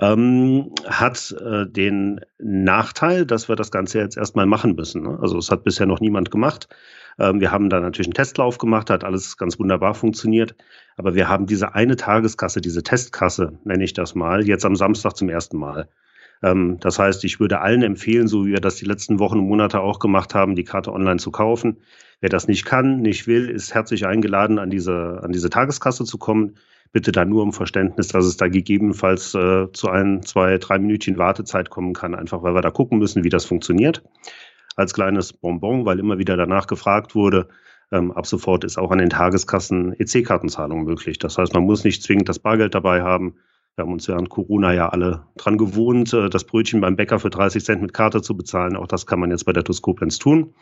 Ähm, 0.00 0.72
hat 0.86 1.34
äh, 1.40 1.66
den 1.66 2.20
Nachteil, 2.38 3.24
dass 3.24 3.48
wir 3.48 3.56
das 3.56 3.70
Ganze 3.70 3.98
jetzt 3.98 4.16
erstmal 4.16 4.46
machen 4.46 4.74
müssen. 4.74 5.02
Ne? 5.02 5.18
Also 5.20 5.38
es 5.38 5.50
hat 5.50 5.64
bisher 5.64 5.86
noch 5.86 6.00
niemand 6.00 6.30
gemacht. 6.30 6.68
Ähm, 7.18 7.40
wir 7.40 7.50
haben 7.50 7.70
da 7.70 7.80
natürlich 7.80 8.08
einen 8.08 8.14
Testlauf 8.14 8.58
gemacht, 8.58 8.90
hat 8.90 9.04
alles 9.04 9.36
ganz 9.36 9.58
wunderbar 9.58 9.94
funktioniert. 9.94 10.54
Aber 10.96 11.14
wir 11.14 11.28
haben 11.28 11.46
diese 11.46 11.74
eine 11.74 11.96
Tageskasse, 11.96 12.60
diese 12.60 12.82
Testkasse, 12.82 13.58
nenne 13.64 13.84
ich 13.84 13.92
das 13.92 14.14
mal, 14.14 14.46
jetzt 14.46 14.64
am 14.64 14.76
Samstag 14.76 15.16
zum 15.16 15.28
ersten 15.28 15.58
Mal. 15.58 15.88
Ähm, 16.42 16.78
das 16.80 16.98
heißt, 16.98 17.24
ich 17.24 17.40
würde 17.40 17.60
allen 17.60 17.82
empfehlen, 17.82 18.28
so 18.28 18.46
wie 18.46 18.52
wir 18.52 18.60
das 18.60 18.76
die 18.76 18.84
letzten 18.84 19.18
Wochen 19.18 19.38
und 19.38 19.48
Monate 19.48 19.80
auch 19.80 19.98
gemacht 19.98 20.34
haben, 20.34 20.54
die 20.54 20.64
Karte 20.64 20.92
online 20.92 21.18
zu 21.18 21.30
kaufen. 21.30 21.78
Wer 22.20 22.30
das 22.30 22.48
nicht 22.48 22.64
kann, 22.64 23.00
nicht 23.00 23.26
will, 23.26 23.48
ist 23.48 23.74
herzlich 23.74 24.06
eingeladen, 24.06 24.58
an 24.58 24.70
diese, 24.70 25.20
an 25.22 25.32
diese 25.32 25.50
Tageskasse 25.50 26.04
zu 26.04 26.18
kommen. 26.18 26.56
Bitte 26.90 27.12
da 27.12 27.24
nur 27.24 27.42
um 27.42 27.52
Verständnis, 27.52 28.08
dass 28.08 28.24
es 28.24 28.38
da 28.38 28.48
gegebenenfalls 28.48 29.34
äh, 29.34 29.70
zu 29.72 29.90
ein, 29.90 30.22
zwei, 30.22 30.56
drei 30.56 30.78
Minütchen 30.78 31.18
Wartezeit 31.18 31.68
kommen 31.68 31.92
kann, 31.92 32.14
einfach 32.14 32.42
weil 32.42 32.54
wir 32.54 32.62
da 32.62 32.70
gucken 32.70 32.98
müssen, 32.98 33.24
wie 33.24 33.28
das 33.28 33.44
funktioniert. 33.44 34.02
Als 34.78 34.94
kleines 34.94 35.32
Bonbon, 35.32 35.86
weil 35.86 35.98
immer 35.98 36.18
wieder 36.18 36.36
danach 36.36 36.68
gefragt 36.68 37.16
wurde, 37.16 37.48
ähm, 37.90 38.12
ab 38.12 38.26
sofort 38.26 38.62
ist 38.62 38.78
auch 38.78 38.92
an 38.92 38.98
den 38.98 39.10
Tageskassen 39.10 39.92
EC-Kartenzahlung 39.98 40.84
möglich. 40.84 41.18
Das 41.18 41.36
heißt, 41.36 41.52
man 41.52 41.64
muss 41.64 41.82
nicht 41.82 42.00
zwingend 42.04 42.28
das 42.28 42.38
Bargeld 42.38 42.76
dabei 42.76 43.02
haben. 43.02 43.34
Wir 43.74 43.82
haben 43.82 43.92
uns 43.92 44.06
während 44.06 44.28
Corona 44.28 44.72
ja 44.72 44.88
alle 44.88 45.26
dran 45.36 45.58
gewohnt, 45.58 46.14
äh, 46.14 46.30
das 46.30 46.44
Brötchen 46.44 46.80
beim 46.80 46.94
Bäcker 46.94 47.18
für 47.18 47.28
30 47.28 47.64
Cent 47.64 47.82
mit 47.82 47.92
Karte 47.92 48.22
zu 48.22 48.36
bezahlen. 48.36 48.76
Auch 48.76 48.86
das 48.86 49.04
kann 49.04 49.18
man 49.18 49.32
jetzt 49.32 49.46
bei 49.46 49.52
der 49.52 49.64
TUS 49.64 49.82
Koblenz 49.82 50.20
tun. 50.20 50.54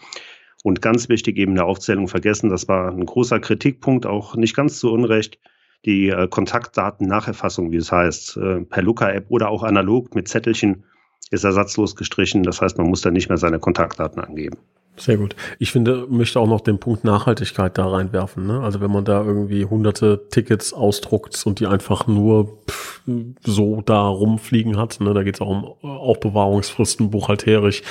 Und 0.65 0.81
ganz 0.81 1.11
wichtig 1.11 1.37
eben 1.37 1.55
der 1.55 1.67
Aufzählung 1.67 2.09
vergessen, 2.09 2.49
das 2.49 2.69
war 2.69 2.89
ein 2.89 3.05
großer 3.05 3.39
Kritikpunkt, 3.39 4.07
auch 4.07 4.35
nicht 4.35 4.57
ganz 4.57 4.79
zu 4.79 4.91
Unrecht, 4.91 5.39
die 5.85 6.09
äh, 6.09 6.27
Kontaktdaten-Nacherfassung, 6.27 7.71
wie 7.71 7.77
es 7.77 7.93
heißt, 7.93 8.39
äh, 8.39 8.61
per 8.63 8.83
Luca-App 8.83 9.27
oder 9.29 9.51
auch 9.51 9.63
analog 9.63 10.15
mit 10.15 10.27
Zettelchen 10.27 10.85
ist 11.31 11.45
ersatzlos 11.45 11.97
gestrichen. 11.97 12.43
Das 12.43 12.61
heißt, 12.61 12.79
man 12.79 12.89
muss 12.89 13.01
dann 13.01 13.15
nicht 13.15 13.29
mehr 13.29 13.39
seine 13.39 13.59
Kontaktdaten 13.59 14.23
angeben. 14.23 14.59
Sehr 14.99 15.19
gut. 15.19 15.37
Ich 15.59 15.73
finde, 15.73 16.07
möchte 16.09 16.41
auch 16.41 16.47
noch 16.47 16.63
den 16.63 16.79
Punkt 16.79 17.05
Nachhaltigkeit 17.05 17.77
da 17.77 17.87
reinwerfen. 17.87 18.47
Ne? 18.47 18.61
Also 18.61 18.81
wenn 18.81 18.91
man 18.91 19.05
da 19.05 19.23
irgendwie 19.23 19.67
hunderte 19.67 20.29
Tickets 20.31 20.73
ausdruckt 20.73 21.45
und 21.45 21.61
die 21.61 21.67
einfach 21.67 22.07
nur 22.07 22.59
pff, 22.67 23.03
so 23.45 23.83
da 23.83 24.07
rumfliegen 24.07 24.79
hat, 24.79 24.99
ne? 25.01 25.13
da 25.13 25.23
geht 25.23 25.35
es 25.35 25.41
auch 25.43 25.49
um 25.49 25.65
Aufbewahrungsfristen, 25.83 27.11
buchhalterisch, 27.11 27.83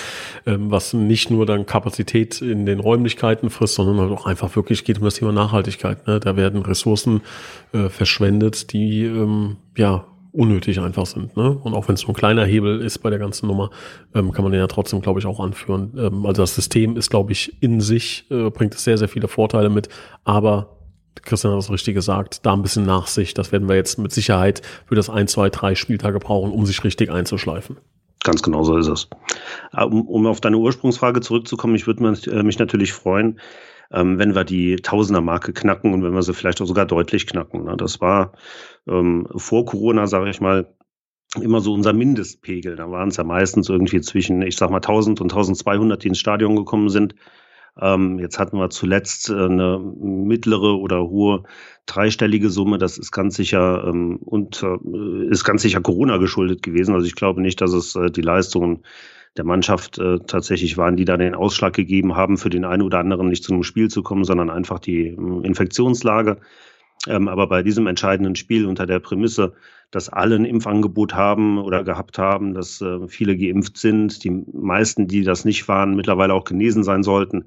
ähm, 0.47 0.71
was 0.71 0.93
nicht 0.93 1.29
nur 1.29 1.45
dann 1.45 1.67
Kapazität 1.67 2.41
in 2.41 2.65
den 2.65 2.79
Räumlichkeiten 2.79 3.51
frisst, 3.51 3.75
sondern 3.75 3.99
halt 3.99 4.11
auch 4.11 4.25
einfach 4.25 4.55
wirklich 4.55 4.83
geht 4.83 4.97
um 4.97 5.05
das 5.05 5.15
Thema 5.15 5.31
Nachhaltigkeit. 5.31 6.07
Ne? 6.07 6.19
Da 6.19 6.35
werden 6.35 6.63
Ressourcen 6.63 7.21
äh, 7.71 7.89
verschwendet, 7.89 8.73
die 8.73 9.05
ähm, 9.05 9.57
ja 9.77 10.05
unnötig 10.35 10.79
einfach 10.79 11.05
sind. 11.05 11.35
Ne? 11.37 11.57
Und 11.63 11.73
auch 11.73 11.87
wenn 11.87 11.95
es 11.95 12.03
nur 12.03 12.11
ein 12.11 12.15
kleiner 12.15 12.45
Hebel 12.45 12.81
ist 12.81 12.99
bei 12.99 13.09
der 13.09 13.19
ganzen 13.19 13.47
Nummer, 13.47 13.69
ähm, 14.13 14.31
kann 14.31 14.43
man 14.43 14.51
den 14.51 14.59
ja 14.59 14.67
trotzdem, 14.67 15.01
glaube 15.01 15.19
ich, 15.19 15.25
auch 15.25 15.39
anführen. 15.39 15.93
Ähm, 15.97 16.25
also 16.25 16.41
das 16.41 16.55
System 16.55 16.97
ist, 16.97 17.09
glaube 17.09 17.31
ich, 17.31 17.61
in 17.61 17.81
sich, 17.81 18.25
äh, 18.29 18.49
bringt 18.49 18.75
es 18.75 18.83
sehr, 18.83 18.97
sehr 18.97 19.07
viele 19.07 19.27
Vorteile 19.27 19.69
mit, 19.69 19.89
aber 20.23 20.75
Christian 21.21 21.53
hat 21.53 21.59
das 21.59 21.71
richtig 21.71 21.95
gesagt, 21.95 22.45
da 22.45 22.53
ein 22.53 22.61
bisschen 22.61 22.85
Nachsicht, 22.85 23.37
das 23.37 23.51
werden 23.51 23.67
wir 23.69 23.75
jetzt 23.75 23.97
mit 23.97 24.11
Sicherheit 24.11 24.61
für 24.85 24.95
das 24.95 25.09
ein, 25.09 25.27
zwei, 25.27 25.49
drei 25.49 25.75
Spieltage 25.75 26.19
brauchen, 26.19 26.51
um 26.51 26.65
sich 26.65 26.83
richtig 26.83 27.11
einzuschleifen. 27.11 27.77
Ganz 28.23 28.41
genau 28.41 28.63
so 28.63 28.77
ist 28.77 28.87
es. 28.87 29.07
Äh, 29.73 29.85
um, 29.85 30.07
um 30.07 30.25
auf 30.27 30.41
deine 30.41 30.57
Ursprungsfrage 30.57 31.21
zurückzukommen, 31.21 31.75
ich 31.75 31.87
würde 31.87 32.03
mich, 32.03 32.27
äh, 32.27 32.43
mich 32.43 32.59
natürlich 32.59 32.91
freuen, 32.91 33.39
ähm, 33.91 34.19
wenn 34.19 34.35
wir 34.35 34.43
die 34.43 34.77
Tausender-Marke 34.77 35.53
knacken 35.53 35.93
und 35.93 36.03
wenn 36.03 36.13
wir 36.13 36.23
sie 36.23 36.33
vielleicht 36.33 36.61
auch 36.61 36.65
sogar 36.65 36.85
deutlich 36.85 37.27
knacken. 37.27 37.65
Ne? 37.65 37.75
Das 37.77 38.01
war 38.01 38.33
ähm, 38.87 39.27
vor 39.35 39.65
Corona, 39.65 40.07
sage 40.07 40.29
ich 40.29 40.41
mal, 40.41 40.73
immer 41.41 41.61
so 41.61 41.73
unser 41.73 41.93
Mindestpegel. 41.93 42.75
Da 42.75 42.89
waren 42.91 43.09
es 43.09 43.17
ja 43.17 43.23
meistens 43.23 43.69
irgendwie 43.69 44.01
zwischen, 44.01 44.41
ich 44.41 44.57
sag 44.57 44.69
mal, 44.69 44.77
1000 44.77 45.21
und 45.21 45.31
1200, 45.31 46.03
die 46.03 46.09
ins 46.09 46.19
Stadion 46.19 46.55
gekommen 46.55 46.89
sind. 46.89 47.15
Ähm, 47.79 48.19
jetzt 48.19 48.39
hatten 48.39 48.57
wir 48.57 48.69
zuletzt 48.69 49.29
äh, 49.29 49.33
eine 49.33 49.79
mittlere 49.79 50.77
oder 50.77 51.01
hohe 51.09 51.43
dreistellige 51.85 52.49
Summe. 52.49 52.77
Das 52.77 52.97
ist 52.97 53.11
ganz 53.11 53.35
sicher 53.35 53.83
ähm, 53.87 54.17
und 54.17 54.63
äh, 54.63 55.27
ist 55.29 55.43
ganz 55.43 55.61
sicher 55.61 55.81
Corona 55.81 56.17
geschuldet 56.17 56.63
gewesen. 56.63 56.95
Also 56.95 57.05
ich 57.05 57.15
glaube 57.15 57.41
nicht, 57.41 57.59
dass 57.59 57.73
es 57.73 57.95
äh, 57.95 58.09
die 58.09 58.21
Leistungen 58.21 58.83
der 59.37 59.45
Mannschaft 59.45 59.97
äh, 59.97 60.19
tatsächlich 60.19 60.77
waren, 60.77 60.95
die 60.95 61.05
da 61.05 61.17
den 61.17 61.35
Ausschlag 61.35 61.73
gegeben 61.73 62.15
haben, 62.15 62.37
für 62.37 62.49
den 62.49 62.65
einen 62.65 62.81
oder 62.81 62.99
anderen 62.99 63.29
nicht 63.29 63.43
zu 63.43 63.53
einem 63.53 63.63
Spiel 63.63 63.89
zu 63.89 64.01
kommen, 64.01 64.23
sondern 64.23 64.49
einfach 64.49 64.79
die 64.79 65.07
äh, 65.07 65.45
Infektionslage. 65.45 66.37
Ähm, 67.07 67.27
aber 67.27 67.47
bei 67.47 67.61
diesem 67.61 67.87
entscheidenden 67.87 68.35
Spiel 68.35 68.65
unter 68.65 68.85
der 68.85 68.99
Prämisse, 68.99 69.53
dass 69.91 70.09
alle 70.09 70.35
ein 70.35 70.45
Impfangebot 70.45 71.13
haben 71.13 71.57
oder 71.57 71.83
gehabt 71.83 72.17
haben, 72.17 72.53
dass 72.53 72.81
äh, 72.81 73.07
viele 73.07 73.37
geimpft 73.37 73.77
sind, 73.77 74.23
die 74.23 74.31
meisten, 74.53 75.07
die 75.07 75.23
das 75.23 75.45
nicht 75.45 75.67
waren, 75.67 75.95
mittlerweile 75.95 76.33
auch 76.33 76.45
genesen 76.45 76.83
sein 76.83 77.03
sollten, 77.03 77.45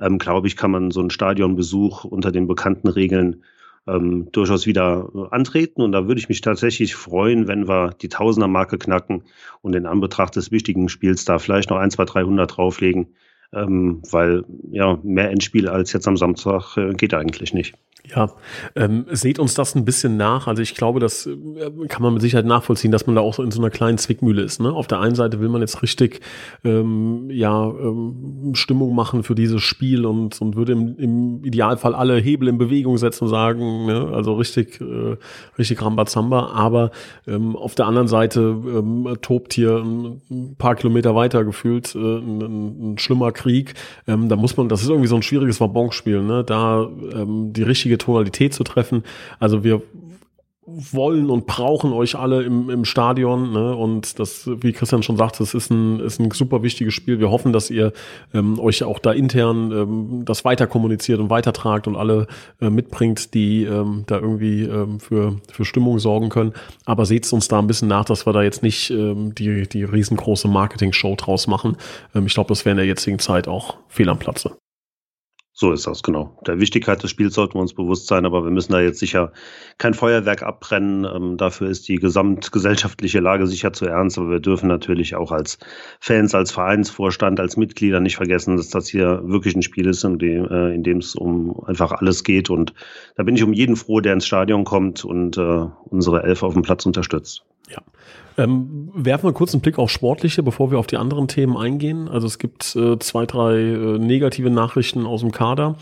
ähm, 0.00 0.18
glaube 0.18 0.46
ich, 0.46 0.56
kann 0.56 0.70
man 0.70 0.90
so 0.90 1.00
einen 1.00 1.10
Stadionbesuch 1.10 2.04
unter 2.04 2.32
den 2.32 2.46
bekannten 2.46 2.88
Regeln 2.88 3.44
ähm, 3.86 4.28
durchaus 4.32 4.66
wieder 4.66 5.08
äh, 5.14 5.34
antreten. 5.34 5.82
Und 5.82 5.92
da 5.92 6.06
würde 6.06 6.18
ich 6.18 6.28
mich 6.28 6.40
tatsächlich 6.40 6.94
freuen, 6.94 7.48
wenn 7.48 7.68
wir 7.68 7.90
die 8.00 8.08
Tausender-Marke 8.08 8.78
knacken 8.78 9.22
und 9.62 9.74
in 9.74 9.86
Anbetracht 9.86 10.36
des 10.36 10.50
wichtigen 10.50 10.88
Spiels 10.88 11.24
da 11.24 11.38
vielleicht 11.38 11.70
noch 11.70 11.78
ein, 11.78 11.90
zwei, 11.90 12.04
300 12.04 12.56
drauflegen, 12.56 13.14
ähm, 13.52 14.02
weil 14.10 14.44
ja 14.70 14.98
mehr 15.02 15.30
Endspiel 15.30 15.68
als 15.68 15.92
jetzt 15.92 16.08
am 16.08 16.16
Samstag 16.16 16.76
äh, 16.76 16.94
geht 16.94 17.14
eigentlich 17.14 17.54
nicht. 17.54 17.74
Ja, 18.14 18.30
ähm, 18.76 19.06
seht 19.10 19.38
uns 19.38 19.54
das 19.54 19.74
ein 19.74 19.84
bisschen 19.84 20.16
nach. 20.16 20.46
Also 20.46 20.62
ich 20.62 20.74
glaube, 20.74 21.00
das 21.00 21.26
äh, 21.26 21.86
kann 21.88 22.02
man 22.02 22.12
mit 22.12 22.22
Sicherheit 22.22 22.46
nachvollziehen, 22.46 22.92
dass 22.92 23.06
man 23.06 23.16
da 23.16 23.22
auch 23.22 23.34
so 23.34 23.42
in 23.42 23.50
so 23.50 23.60
einer 23.60 23.70
kleinen 23.70 23.98
Zwickmühle 23.98 24.42
ist. 24.42 24.60
Ne? 24.60 24.72
Auf 24.72 24.86
der 24.86 25.00
einen 25.00 25.14
Seite 25.14 25.40
will 25.40 25.48
man 25.48 25.60
jetzt 25.60 25.82
richtig 25.82 26.20
ähm, 26.64 27.28
ja, 27.30 27.66
ähm, 27.66 28.52
Stimmung 28.54 28.94
machen 28.94 29.22
für 29.22 29.34
dieses 29.34 29.62
Spiel 29.62 30.06
und, 30.06 30.40
und 30.40 30.56
würde 30.56 30.72
im, 30.72 30.96
im 30.98 31.44
Idealfall 31.44 31.94
alle 31.94 32.16
Hebel 32.16 32.48
in 32.48 32.58
Bewegung 32.58 32.96
setzen 32.98 33.24
und 33.24 33.30
sagen, 33.30 33.86
ne? 33.86 34.10
also 34.12 34.34
richtig, 34.34 34.80
äh, 34.80 35.16
richtig 35.58 35.82
Rambazamba. 35.82 36.50
Aber 36.52 36.92
ähm, 37.26 37.56
auf 37.56 37.74
der 37.74 37.86
anderen 37.86 38.08
Seite 38.08 38.40
ähm, 38.40 39.16
tobt 39.20 39.52
hier 39.52 39.78
ein 39.78 40.54
paar 40.58 40.76
Kilometer 40.76 41.14
weiter 41.14 41.44
gefühlt 41.44 41.94
äh, 41.94 41.98
ein, 41.98 42.92
ein 42.92 42.98
schlimmer 42.98 43.32
Krieg. 43.32 43.74
Ähm, 44.06 44.28
da 44.28 44.36
muss 44.36 44.56
man, 44.56 44.68
das 44.68 44.82
ist 44.82 44.88
irgendwie 44.88 45.08
so 45.08 45.16
ein 45.16 45.22
schwieriges 45.22 45.60
Wabonspiel, 45.60 46.22
ne? 46.22 46.44
da 46.44 46.88
ähm, 47.12 47.52
die 47.52 47.62
richtige 47.62 47.95
richtige 47.96 47.98
Tonalität 47.98 48.54
zu 48.54 48.64
treffen. 48.64 49.02
Also 49.38 49.64
wir 49.64 49.82
wollen 50.68 51.30
und 51.30 51.46
brauchen 51.46 51.92
euch 51.92 52.16
alle 52.16 52.42
im, 52.42 52.68
im 52.70 52.84
Stadion. 52.84 53.52
Ne? 53.52 53.76
Und 53.76 54.18
das, 54.18 54.48
wie 54.48 54.72
Christian 54.72 55.04
schon 55.04 55.16
sagt, 55.16 55.38
das 55.38 55.54
ist 55.54 55.70
ein, 55.70 56.00
ist 56.00 56.18
ein 56.18 56.28
super 56.32 56.64
wichtiges 56.64 56.92
Spiel. 56.92 57.20
Wir 57.20 57.30
hoffen, 57.30 57.52
dass 57.52 57.70
ihr 57.70 57.92
ähm, 58.34 58.58
euch 58.58 58.82
auch 58.82 58.98
da 58.98 59.12
intern 59.12 59.70
ähm, 59.70 60.24
das 60.24 60.44
weiter 60.44 60.66
kommuniziert 60.66 61.20
und 61.20 61.30
weitertragt 61.30 61.86
und 61.86 61.94
alle 61.94 62.26
äh, 62.60 62.68
mitbringt, 62.68 63.32
die 63.32 63.62
ähm, 63.62 64.02
da 64.08 64.16
irgendwie 64.16 64.62
ähm, 64.64 64.98
für, 64.98 65.36
für 65.52 65.64
Stimmung 65.64 66.00
sorgen 66.00 66.30
können. 66.30 66.52
Aber 66.84 67.06
seht 67.06 67.32
uns 67.32 67.46
da 67.46 67.60
ein 67.60 67.68
bisschen 67.68 67.86
nach, 67.86 68.04
dass 68.04 68.26
wir 68.26 68.32
da 68.32 68.42
jetzt 68.42 68.64
nicht 68.64 68.90
ähm, 68.90 69.36
die, 69.36 69.68
die 69.68 69.84
riesengroße 69.84 70.48
Marketing-Show 70.48 71.14
draus 71.14 71.46
machen. 71.46 71.76
Ähm, 72.12 72.26
ich 72.26 72.34
glaube, 72.34 72.48
das 72.48 72.64
wäre 72.64 72.72
in 72.72 72.78
der 72.78 72.86
jetzigen 72.86 73.20
Zeit 73.20 73.46
auch 73.46 73.76
fehl 73.86 74.08
am 74.08 74.18
Platze. 74.18 74.56
So 75.58 75.72
ist 75.72 75.86
das, 75.86 76.02
genau. 76.02 76.38
Der 76.46 76.60
Wichtigkeit 76.60 77.02
des 77.02 77.10
Spiels 77.10 77.32
sollten 77.32 77.54
wir 77.54 77.62
uns 77.62 77.72
bewusst 77.72 78.08
sein, 78.08 78.26
aber 78.26 78.44
wir 78.44 78.50
müssen 78.50 78.72
da 78.72 78.80
jetzt 78.80 78.98
sicher 78.98 79.32
kein 79.78 79.94
Feuerwerk 79.94 80.42
abbrennen. 80.42 81.06
Ähm, 81.06 81.38
dafür 81.38 81.70
ist 81.70 81.88
die 81.88 81.96
gesamtgesellschaftliche 81.96 83.20
Lage 83.20 83.46
sicher 83.46 83.72
zu 83.72 83.86
ernst, 83.86 84.18
aber 84.18 84.28
wir 84.28 84.40
dürfen 84.40 84.68
natürlich 84.68 85.14
auch 85.14 85.32
als 85.32 85.58
Fans, 85.98 86.34
als 86.34 86.52
Vereinsvorstand, 86.52 87.40
als 87.40 87.56
Mitglieder 87.56 88.00
nicht 88.00 88.16
vergessen, 88.16 88.58
dass 88.58 88.68
das 88.68 88.86
hier 88.86 89.22
wirklich 89.24 89.56
ein 89.56 89.62
Spiel 89.62 89.86
ist, 89.86 90.04
in 90.04 90.18
dem, 90.18 90.44
äh, 90.44 90.74
in 90.74 90.82
dem 90.82 90.98
es 90.98 91.14
um 91.14 91.58
einfach 91.64 91.92
alles 91.92 92.22
geht. 92.22 92.50
Und 92.50 92.74
da 93.16 93.22
bin 93.22 93.34
ich 93.34 93.42
um 93.42 93.54
jeden 93.54 93.76
froh, 93.76 94.00
der 94.00 94.12
ins 94.12 94.26
Stadion 94.26 94.64
kommt 94.64 95.06
und 95.06 95.38
äh, 95.38 95.68
unsere 95.86 96.22
Elf 96.22 96.42
auf 96.42 96.52
dem 96.52 96.64
Platz 96.64 96.84
unterstützt. 96.84 97.46
Ja. 97.70 97.82
Ähm, 98.38 98.90
werfen 98.94 99.28
wir 99.28 99.32
kurz 99.32 99.54
einen 99.54 99.62
Blick 99.62 99.78
auf 99.78 99.90
Sportliche, 99.90 100.42
bevor 100.42 100.70
wir 100.70 100.78
auf 100.78 100.86
die 100.86 100.98
anderen 100.98 101.26
Themen 101.26 101.56
eingehen. 101.56 102.08
Also 102.08 102.26
es 102.26 102.38
gibt 102.38 102.76
äh, 102.76 102.98
zwei, 102.98 103.24
drei 103.24 103.56
äh, 103.56 103.98
negative 103.98 104.50
Nachrichten 104.50 105.06
aus 105.06 105.20
dem 105.22 105.32
Kader. 105.32 105.76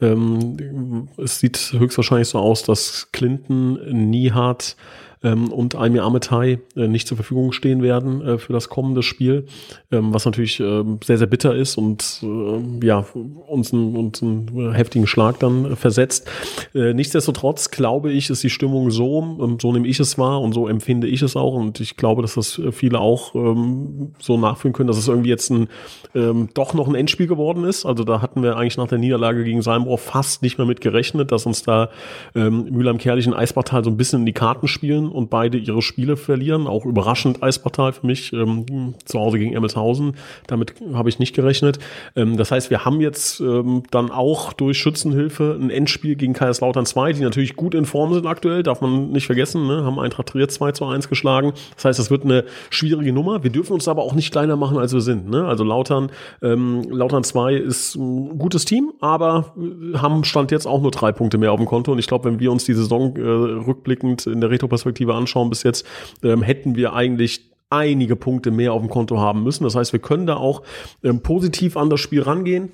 Ähm, 0.00 1.08
es 1.16 1.38
sieht 1.38 1.72
höchstwahrscheinlich 1.76 2.28
so 2.28 2.38
aus, 2.38 2.64
dass 2.64 3.08
Clinton, 3.12 4.10
Nihat, 4.10 4.76
ähm, 5.22 5.52
und 5.52 5.74
Almir 5.74 6.04
Ametai 6.04 6.58
äh, 6.76 6.88
nicht 6.88 7.06
zur 7.06 7.16
Verfügung 7.16 7.52
stehen 7.52 7.82
werden 7.82 8.22
äh, 8.22 8.38
für 8.38 8.52
das 8.52 8.68
kommende 8.68 9.02
Spiel, 9.02 9.46
ähm, 9.90 10.14
was 10.14 10.24
natürlich 10.24 10.60
äh, 10.60 10.84
sehr, 11.04 11.18
sehr 11.18 11.26
bitter 11.26 11.54
ist 11.54 11.76
und 11.76 12.22
äh, 12.22 12.86
ja, 12.86 13.04
uns, 13.46 13.72
einen, 13.72 13.96
uns 13.96 14.22
einen 14.22 14.72
heftigen 14.72 15.06
Schlag 15.06 15.38
dann 15.40 15.76
versetzt. 15.76 16.30
Äh, 16.74 16.94
nichtsdestotrotz 16.94 17.70
glaube 17.70 18.12
ich, 18.12 18.30
ist 18.30 18.42
die 18.42 18.50
Stimmung 18.50 18.90
so, 18.90 19.38
ähm, 19.40 19.58
so 19.60 19.72
nehme 19.72 19.86
ich 19.86 20.00
es 20.00 20.16
wahr 20.18 20.40
und 20.40 20.52
so 20.52 20.68
empfinde 20.68 21.06
ich 21.06 21.22
es 21.22 21.36
auch 21.36 21.54
und 21.54 21.80
ich 21.80 21.96
glaube, 21.96 22.22
dass 22.22 22.34
das 22.34 22.60
viele 22.72 23.00
auch 23.00 23.34
ähm, 23.34 24.12
so 24.18 24.38
nachfühlen 24.38 24.72
können, 24.72 24.88
dass 24.88 24.98
es 24.98 25.08
irgendwie 25.08 25.30
jetzt 25.30 25.50
ein, 25.50 25.68
ähm, 26.14 26.48
doch 26.54 26.72
noch 26.74 26.88
ein 26.88 26.94
Endspiel 26.94 27.26
geworden 27.26 27.64
ist. 27.64 27.84
Also 27.84 28.04
da 28.04 28.22
hatten 28.22 28.42
wir 28.42 28.56
eigentlich 28.56 28.78
nach 28.78 28.88
der 28.88 28.98
Niederlage 28.98 29.44
gegen 29.44 29.62
Seimbrough 29.62 30.00
fast 30.00 30.42
nicht 30.42 30.58
mehr 30.58 30.66
mit 30.66 30.80
gerechnet, 30.80 31.30
dass 31.30 31.46
uns 31.46 31.62
da 31.62 31.90
ähm, 32.34 32.64
Mühlheim 32.70 32.98
Kerlich 32.98 33.26
und 33.26 33.34
Eisbachtal 33.34 33.84
so 33.84 33.90
ein 33.90 33.96
bisschen 33.96 34.20
in 34.20 34.26
die 34.26 34.32
Karten 34.32 34.66
spielen 34.66 35.09
und 35.10 35.30
beide 35.30 35.58
ihre 35.58 35.82
Spiele 35.82 36.16
verlieren. 36.16 36.66
Auch 36.66 36.84
überraschend 36.84 37.42
Eisportal 37.42 37.92
für 37.92 38.06
mich 38.06 38.32
ähm, 38.32 38.94
zu 39.04 39.18
Hause 39.18 39.38
gegen 39.38 39.54
Emmelshausen. 39.54 40.16
Damit 40.46 40.74
habe 40.92 41.08
ich 41.08 41.18
nicht 41.18 41.34
gerechnet. 41.34 41.78
Ähm, 42.16 42.36
das 42.36 42.50
heißt, 42.50 42.70
wir 42.70 42.84
haben 42.84 43.00
jetzt 43.00 43.40
ähm, 43.40 43.82
dann 43.90 44.10
auch 44.10 44.52
durch 44.52 44.78
Schützenhilfe 44.78 45.58
ein 45.60 45.70
Endspiel 45.70 46.16
gegen 46.16 46.32
Kaiserslautern 46.32 46.86
2, 46.86 47.12
die 47.14 47.22
natürlich 47.22 47.56
gut 47.56 47.74
in 47.74 47.84
Form 47.84 48.14
sind 48.14 48.26
aktuell, 48.26 48.62
darf 48.62 48.80
man 48.80 49.10
nicht 49.10 49.26
vergessen, 49.26 49.66
ne? 49.66 49.84
haben 49.84 49.98
Eintracht 49.98 50.28
Trier 50.28 50.48
2 50.48 50.72
zu 50.72 50.86
1 50.86 51.08
geschlagen. 51.08 51.52
Das 51.74 51.84
heißt, 51.84 51.98
das 51.98 52.10
wird 52.10 52.24
eine 52.24 52.44
schwierige 52.70 53.12
Nummer. 53.12 53.42
Wir 53.42 53.50
dürfen 53.50 53.72
uns 53.72 53.88
aber 53.88 54.02
auch 54.02 54.14
nicht 54.14 54.32
kleiner 54.32 54.56
machen, 54.56 54.78
als 54.78 54.92
wir 54.92 55.00
sind. 55.00 55.28
Ne? 55.28 55.46
Also 55.46 55.64
Lautern, 55.64 56.10
ähm, 56.42 56.82
Lautern 56.90 57.24
2 57.24 57.54
ist 57.54 57.96
ein 57.96 58.38
gutes 58.38 58.64
Team, 58.64 58.92
aber 59.00 59.54
haben 59.94 60.24
Stand 60.24 60.50
jetzt 60.50 60.66
auch 60.66 60.80
nur 60.80 60.90
drei 60.90 61.12
Punkte 61.12 61.38
mehr 61.38 61.52
auf 61.52 61.58
dem 61.58 61.66
Konto. 61.66 61.92
Und 61.92 61.98
ich 61.98 62.06
glaube, 62.06 62.24
wenn 62.24 62.40
wir 62.40 62.52
uns 62.52 62.64
die 62.64 62.74
Saison 62.74 63.16
äh, 63.16 63.20
rückblickend 63.20 64.26
in 64.26 64.40
der 64.40 64.50
Retroperspektive 64.50 64.99
Perspektive 65.00 65.14
anschauen 65.14 65.50
bis 65.50 65.62
jetzt, 65.62 65.86
ähm, 66.22 66.42
hätten 66.42 66.76
wir 66.76 66.92
eigentlich 66.92 67.50
einige 67.72 68.16
Punkte 68.16 68.50
mehr 68.50 68.72
auf 68.72 68.82
dem 68.82 68.90
Konto 68.90 69.18
haben 69.20 69.44
müssen. 69.44 69.62
Das 69.62 69.76
heißt, 69.76 69.92
wir 69.92 70.00
können 70.00 70.26
da 70.26 70.36
auch 70.36 70.62
ähm, 71.04 71.20
positiv 71.20 71.76
an 71.76 71.88
das 71.88 72.00
Spiel 72.00 72.22
rangehen. 72.22 72.72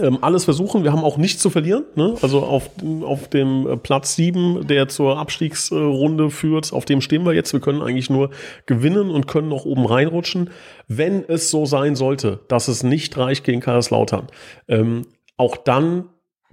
Ähm, 0.00 0.18
alles 0.22 0.44
versuchen. 0.44 0.84
Wir 0.84 0.92
haben 0.92 1.04
auch 1.04 1.18
nichts 1.18 1.42
zu 1.42 1.50
verlieren. 1.50 1.84
Ne? 1.96 2.14
Also 2.22 2.40
auf, 2.40 2.70
auf 3.02 3.28
dem 3.28 3.66
äh, 3.66 3.76
Platz 3.76 4.16
sieben, 4.16 4.66
der 4.66 4.88
zur 4.88 5.18
Abstiegsrunde 5.18 6.30
führt, 6.30 6.72
auf 6.72 6.86
dem 6.86 7.02
stehen 7.02 7.26
wir 7.26 7.34
jetzt. 7.34 7.52
Wir 7.52 7.60
können 7.60 7.82
eigentlich 7.82 8.08
nur 8.08 8.30
gewinnen 8.64 9.10
und 9.10 9.26
können 9.26 9.48
noch 9.48 9.66
oben 9.66 9.84
reinrutschen. 9.84 10.48
Wenn 10.86 11.24
es 11.28 11.50
so 11.50 11.66
sein 11.66 11.94
sollte, 11.94 12.40
dass 12.48 12.68
es 12.68 12.82
nicht 12.82 13.18
reicht 13.18 13.44
gegen 13.44 13.60
Kaiserslautern, 13.60 14.28
ähm, 14.66 15.02
auch 15.36 15.58
dann 15.58 16.06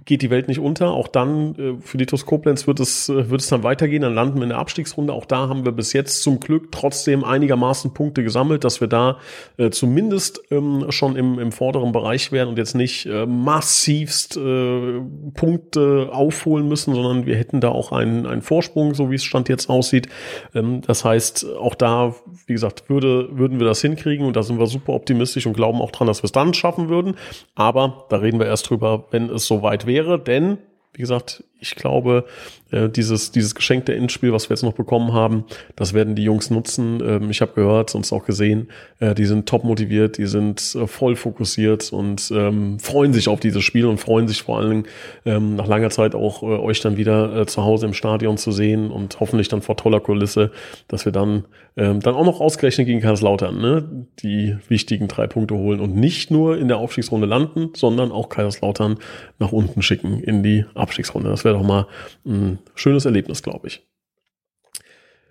geht 0.06 0.22
die 0.22 0.30
Welt 0.30 0.48
nicht 0.48 0.60
unter. 0.60 0.92
Auch 0.92 1.08
dann 1.08 1.54
äh, 1.56 1.80
für 1.80 1.98
die 1.98 2.06
TuS 2.06 2.24
wird 2.26 2.80
es, 2.80 3.08
äh, 3.08 3.28
wird 3.28 3.40
es 3.40 3.48
dann 3.48 3.64
weitergehen. 3.64 4.02
Dann 4.02 4.14
landen 4.14 4.36
wir 4.36 4.44
in 4.44 4.50
der 4.50 4.58
Abstiegsrunde. 4.58 5.12
Auch 5.12 5.26
da 5.26 5.48
haben 5.48 5.64
wir 5.64 5.72
bis 5.72 5.92
jetzt 5.92 6.22
zum 6.22 6.40
Glück 6.40 6.70
trotzdem 6.70 7.24
einigermaßen 7.24 7.92
Punkte 7.92 8.22
gesammelt, 8.22 8.64
dass 8.64 8.80
wir 8.80 8.88
da 8.88 9.18
äh, 9.56 9.70
zumindest 9.70 10.40
ähm, 10.50 10.86
schon 10.90 11.16
im, 11.16 11.38
im 11.38 11.52
vorderen 11.52 11.92
Bereich 11.92 12.30
wären 12.30 12.48
und 12.48 12.56
jetzt 12.56 12.74
nicht 12.74 13.06
äh, 13.06 13.26
massivst 13.26 14.36
äh, 14.36 15.00
Punkte 15.34 16.08
aufholen 16.12 16.68
müssen, 16.68 16.94
sondern 16.94 17.26
wir 17.26 17.36
hätten 17.36 17.60
da 17.60 17.70
auch 17.70 17.90
einen, 17.90 18.26
einen 18.26 18.42
Vorsprung, 18.42 18.94
so 18.94 19.10
wie 19.10 19.16
es 19.16 19.24
Stand 19.24 19.48
jetzt 19.48 19.68
aussieht. 19.68 20.08
Ähm, 20.54 20.82
das 20.86 21.04
heißt, 21.04 21.46
auch 21.58 21.74
da, 21.74 22.14
wie 22.46 22.52
gesagt, 22.52 22.88
würde, 22.88 23.28
würden 23.36 23.58
wir 23.58 23.66
das 23.66 23.80
hinkriegen 23.80 24.24
und 24.24 24.36
da 24.36 24.44
sind 24.44 24.60
wir 24.60 24.66
super 24.66 24.92
optimistisch 24.92 25.46
und 25.46 25.54
glauben 25.54 25.80
auch 25.80 25.90
dran, 25.90 26.06
dass 26.06 26.22
wir 26.22 26.26
es 26.26 26.32
dann 26.32 26.54
schaffen 26.54 26.88
würden. 26.88 27.16
Aber 27.56 28.06
da 28.08 28.18
reden 28.18 28.38
wir 28.38 28.46
erst 28.46 28.70
drüber, 28.70 29.06
wenn 29.10 29.30
es 29.30 29.46
soweit 29.46 29.84
wäre 29.84 29.95
wäre, 29.96 30.18
denn, 30.18 30.58
wie 30.92 31.00
gesagt, 31.00 31.42
ich 31.58 31.74
glaube, 31.74 32.24
äh, 32.72 32.88
dieses, 32.88 33.30
dieses 33.30 33.54
geschenkte 33.54 33.94
Endspiel, 33.94 34.32
was 34.32 34.48
wir 34.48 34.54
jetzt 34.54 34.64
noch 34.64 34.72
bekommen 34.72 35.12
haben, 35.12 35.44
das 35.76 35.94
werden 35.94 36.16
die 36.16 36.24
Jungs 36.24 36.50
nutzen. 36.50 37.00
Ähm, 37.00 37.30
ich 37.30 37.40
habe 37.40 37.52
gehört 37.54 37.94
es 37.94 38.12
auch 38.12 38.24
gesehen, 38.24 38.68
äh, 38.98 39.14
die 39.14 39.24
sind 39.24 39.48
top 39.48 39.62
motiviert, 39.62 40.18
die 40.18 40.26
sind 40.26 40.74
äh, 40.74 40.86
voll 40.88 41.14
fokussiert 41.14 41.92
und 41.92 42.32
ähm, 42.34 42.80
freuen 42.80 43.12
sich 43.12 43.28
auf 43.28 43.38
dieses 43.38 43.62
Spiel 43.62 43.86
und 43.86 43.98
freuen 43.98 44.26
sich 44.26 44.42
vor 44.42 44.58
allen 44.58 44.70
Dingen 44.70 44.86
ähm, 45.24 45.54
nach 45.54 45.68
langer 45.68 45.90
Zeit 45.90 46.14
auch 46.16 46.42
euch 46.42 46.80
dann 46.80 46.96
wieder 46.96 47.46
zu 47.46 47.62
Hause 47.62 47.86
im 47.86 47.94
Stadion 47.94 48.36
zu 48.36 48.50
sehen 48.50 48.90
und 48.90 49.20
hoffentlich 49.20 49.48
dann 49.48 49.62
vor 49.62 49.76
toller 49.76 50.00
Kulisse, 50.00 50.50
dass 50.88 51.04
wir 51.04 51.12
dann 51.12 51.44
dann 51.74 52.06
auch 52.06 52.24
noch 52.24 52.40
ausgerechnet 52.40 52.86
gegen 52.86 53.00
Kaiserslautern 53.00 53.60
ne, 53.60 54.06
die 54.20 54.56
wichtigen 54.68 55.08
drei 55.08 55.26
Punkte 55.26 55.56
holen 55.56 55.80
und 55.80 55.94
nicht 55.94 56.30
nur 56.30 56.56
in 56.56 56.68
der 56.68 56.78
Aufstiegsrunde 56.78 57.26
landen, 57.26 57.68
sondern 57.74 58.12
auch 58.12 58.30
Kaiserslautern 58.30 58.96
nach 59.38 59.52
unten 59.52 59.82
schicken 59.82 60.20
in 60.20 60.42
die 60.42 60.64
Abstiegsrunde. 60.74 61.28
Das 61.28 61.44
wäre 61.46 61.54
doch 61.54 61.64
mal 61.64 61.86
ein 62.26 62.58
schönes 62.74 63.06
Erlebnis, 63.06 63.42
glaube 63.42 63.68
ich. 63.68 63.86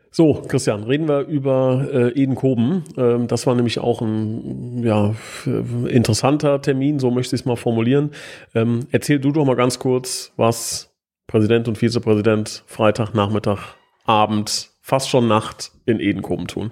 So, 0.10 0.34
Christian, 0.48 0.84
reden 0.84 1.10
wir 1.10 1.28
über 1.28 1.90
äh, 1.92 2.10
Eden 2.12 2.36
Koben. 2.36 2.86
Ähm, 2.96 3.28
das 3.28 3.46
war 3.46 3.54
nämlich 3.54 3.80
auch 3.80 4.02
ein 4.02 4.82
ja, 4.82 5.14
interessanter 5.46 6.62
Termin, 6.62 7.00
so 7.00 7.12
möchte 7.12 7.36
ich 7.36 7.42
es 7.42 7.46
mal 7.46 7.58
formulieren. 7.58 8.12
Ähm, 8.54 8.88
erzähl 8.92 9.20
du 9.20 9.34
doch 9.34 9.44
mal 9.44 9.58
ganz 9.58 9.78
kurz, 9.78 10.32
was 10.38 10.96
Präsident 11.28 11.68
und 11.68 11.78
Vizepräsident 11.78 12.64
Freitag, 12.66 13.14
Nachmittag, 13.14 13.76
Abend, 14.06 14.70
fast 14.80 15.10
schon 15.10 15.28
Nacht 15.28 15.74
in 15.86 16.00
Edenkoben 16.00 16.48
tun. 16.48 16.72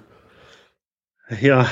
Ja, 1.42 1.66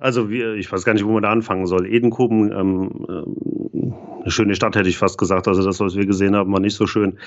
also 0.00 0.30
wir, 0.30 0.54
ich 0.54 0.70
weiß 0.70 0.84
gar 0.84 0.92
nicht, 0.92 1.04
wo 1.04 1.12
man 1.12 1.22
da 1.22 1.30
anfangen 1.30 1.66
soll. 1.66 1.86
Edenkoben, 1.86 2.52
ähm, 2.52 3.06
äh, 3.08 4.22
eine 4.22 4.30
schöne 4.30 4.54
Stadt 4.54 4.76
hätte 4.76 4.88
ich 4.88 4.98
fast 4.98 5.18
gesagt. 5.18 5.48
Also 5.48 5.64
das, 5.64 5.80
was 5.80 5.96
wir 5.96 6.06
gesehen 6.06 6.36
haben, 6.36 6.52
war 6.52 6.60
nicht 6.60 6.74
so 6.74 6.86
schön. 6.86 7.18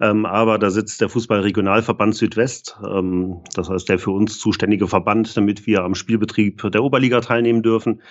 Ähm, 0.00 0.26
aber 0.26 0.58
da 0.58 0.70
sitzt 0.70 1.00
der 1.00 1.08
Fußballregionalverband 1.08 2.14
Südwest. 2.14 2.78
Ähm, 2.88 3.40
das 3.54 3.70
heißt, 3.70 3.88
der 3.88 3.98
für 3.98 4.10
uns 4.10 4.38
zuständige 4.38 4.86
Verband, 4.86 5.36
damit 5.36 5.66
wir 5.66 5.82
am 5.82 5.94
Spielbetrieb 5.94 6.62
der 6.72 6.82
Oberliga 6.82 7.20
teilnehmen 7.20 7.62
dürfen. 7.62 8.02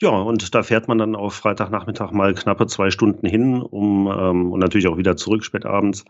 Ja, 0.00 0.10
und 0.10 0.54
da 0.54 0.62
fährt 0.62 0.88
man 0.88 0.98
dann 0.98 1.16
auf 1.16 1.34
Freitagnachmittag 1.34 2.12
mal 2.12 2.34
knappe 2.34 2.66
zwei 2.66 2.90
Stunden 2.90 3.26
hin, 3.26 3.62
um 3.62 4.06
ähm, 4.08 4.52
und 4.52 4.60
natürlich 4.60 4.88
auch 4.88 4.98
wieder 4.98 5.16
zurück 5.16 5.42
spät 5.44 5.64
abends 5.64 6.04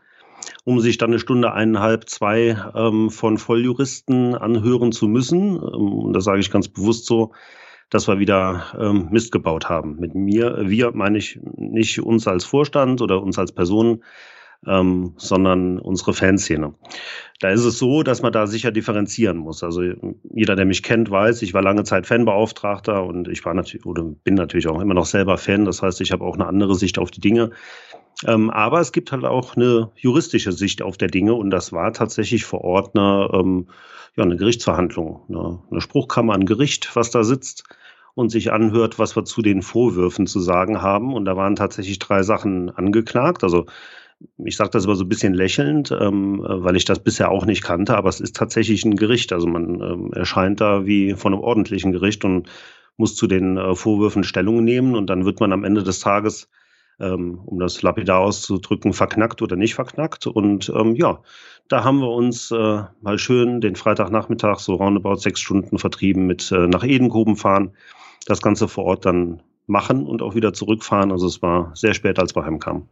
um 0.64 0.80
sich 0.80 0.98
dann 0.98 1.10
eine 1.10 1.18
Stunde, 1.18 1.52
eineinhalb, 1.52 2.08
zwei 2.08 2.56
ähm, 2.74 3.10
von 3.10 3.38
Volljuristen 3.38 4.34
anhören 4.34 4.92
zu 4.92 5.08
müssen. 5.08 5.56
Ähm, 5.56 5.92
und 5.92 6.12
das 6.12 6.24
sage 6.24 6.40
ich 6.40 6.50
ganz 6.50 6.68
bewusst 6.68 7.06
so, 7.06 7.32
dass 7.90 8.08
wir 8.08 8.18
wieder 8.18 8.64
ähm, 8.78 9.08
Mist 9.10 9.32
gebaut 9.32 9.68
haben. 9.68 9.96
Mit 9.96 10.14
mir, 10.14 10.68
wir 10.68 10.92
meine 10.92 11.18
ich 11.18 11.38
nicht 11.56 12.00
uns 12.00 12.26
als 12.26 12.44
Vorstand 12.44 13.00
oder 13.00 13.22
uns 13.22 13.38
als 13.38 13.52
Personen, 13.52 14.02
ähm, 14.66 15.14
sondern 15.16 15.78
unsere 15.78 16.12
Fanszene. 16.12 16.74
Da 17.40 17.50
ist 17.50 17.64
es 17.64 17.78
so, 17.78 18.02
dass 18.02 18.22
man 18.22 18.32
da 18.32 18.46
sicher 18.46 18.72
differenzieren 18.72 19.36
muss. 19.36 19.62
Also 19.62 19.82
jeder, 20.34 20.56
der 20.56 20.64
mich 20.64 20.82
kennt, 20.82 21.10
weiß, 21.10 21.42
ich 21.42 21.54
war 21.54 21.62
lange 21.62 21.84
Zeit 21.84 22.06
Fanbeauftragter 22.06 23.04
und 23.04 23.28
ich 23.28 23.44
war 23.44 23.54
natürlich 23.54 23.86
oder 23.86 24.02
bin 24.02 24.34
natürlich 24.34 24.66
auch 24.66 24.80
immer 24.80 24.94
noch 24.94 25.06
selber 25.06 25.38
Fan. 25.38 25.64
Das 25.64 25.82
heißt, 25.82 26.00
ich 26.00 26.12
habe 26.12 26.24
auch 26.24 26.34
eine 26.34 26.46
andere 26.46 26.74
Sicht 26.74 26.98
auf 26.98 27.10
die 27.10 27.20
Dinge. 27.20 27.50
Ähm, 28.24 28.50
aber 28.50 28.80
es 28.80 28.92
gibt 28.92 29.12
halt 29.12 29.24
auch 29.24 29.56
eine 29.56 29.90
juristische 29.96 30.52
Sicht 30.52 30.80
auf 30.82 30.96
der 30.96 31.08
Dinge 31.08 31.34
und 31.34 31.50
das 31.50 31.72
war 31.72 31.92
tatsächlich 31.92 32.44
vor 32.44 32.62
Ort 32.62 32.96
eine, 32.96 33.28
ähm, 33.32 33.66
ja, 34.16 34.24
eine 34.24 34.36
Gerichtsverhandlung, 34.36 35.20
eine, 35.28 35.62
eine 35.70 35.80
Spruchkammer, 35.80 36.34
ein 36.34 36.46
Gericht, 36.46 36.96
was 36.96 37.10
da 37.10 37.24
sitzt 37.24 37.64
und 38.14 38.30
sich 38.30 38.52
anhört, 38.52 38.98
was 38.98 39.16
wir 39.16 39.24
zu 39.24 39.42
den 39.42 39.60
Vorwürfen 39.60 40.26
zu 40.26 40.40
sagen 40.40 40.80
haben. 40.80 41.12
Und 41.12 41.26
da 41.26 41.36
waren 41.36 41.56
tatsächlich 41.56 41.98
drei 41.98 42.22
Sachen 42.22 42.70
angeklagt. 42.70 43.44
Also 43.44 43.66
ich 44.38 44.56
sage 44.56 44.70
das 44.70 44.84
aber 44.84 44.96
so 44.96 45.04
ein 45.04 45.10
bisschen 45.10 45.34
lächelnd, 45.34 45.90
ähm, 46.00 46.40
weil 46.42 46.76
ich 46.76 46.86
das 46.86 47.00
bisher 47.00 47.30
auch 47.30 47.44
nicht 47.44 47.62
kannte, 47.62 47.96
aber 47.96 48.08
es 48.08 48.20
ist 48.20 48.34
tatsächlich 48.34 48.86
ein 48.86 48.96
Gericht. 48.96 49.34
Also 49.34 49.46
man 49.46 49.82
ähm, 49.82 50.12
erscheint 50.14 50.62
da 50.62 50.86
wie 50.86 51.12
von 51.12 51.34
einem 51.34 51.42
ordentlichen 51.42 51.92
Gericht 51.92 52.24
und 52.24 52.48
muss 52.96 53.14
zu 53.14 53.26
den 53.26 53.58
äh, 53.58 53.74
Vorwürfen 53.74 54.24
Stellung 54.24 54.64
nehmen 54.64 54.94
und 54.94 55.10
dann 55.10 55.26
wird 55.26 55.40
man 55.40 55.52
am 55.52 55.64
Ende 55.64 55.82
des 55.82 56.00
Tages 56.00 56.48
ähm, 57.00 57.40
um 57.44 57.58
das 57.58 57.82
lapidar 57.82 58.20
auszudrücken, 58.20 58.92
verknackt 58.92 59.42
oder 59.42 59.56
nicht 59.56 59.74
verknackt. 59.74 60.26
Und 60.26 60.72
ähm, 60.74 60.94
ja, 60.94 61.20
da 61.68 61.84
haben 61.84 62.00
wir 62.00 62.10
uns 62.10 62.50
äh, 62.50 62.82
mal 63.00 63.18
schön 63.18 63.60
den 63.60 63.76
Freitagnachmittag 63.76 64.58
so 64.58 64.74
roundabout 64.74 65.16
sechs 65.16 65.40
Stunden 65.40 65.78
vertrieben 65.78 66.26
mit 66.26 66.50
äh, 66.52 66.66
nach 66.66 66.84
Edenkoben 66.84 67.36
fahren, 67.36 67.72
das 68.26 68.42
Ganze 68.42 68.68
vor 68.68 68.84
Ort 68.84 69.06
dann 69.06 69.42
machen 69.66 70.06
und 70.06 70.22
auch 70.22 70.34
wieder 70.34 70.52
zurückfahren. 70.52 71.12
Also 71.12 71.26
es 71.26 71.42
war 71.42 71.72
sehr 71.74 71.94
spät, 71.94 72.18
als 72.18 72.34
wir 72.34 72.44
heimkamen. 72.44 72.88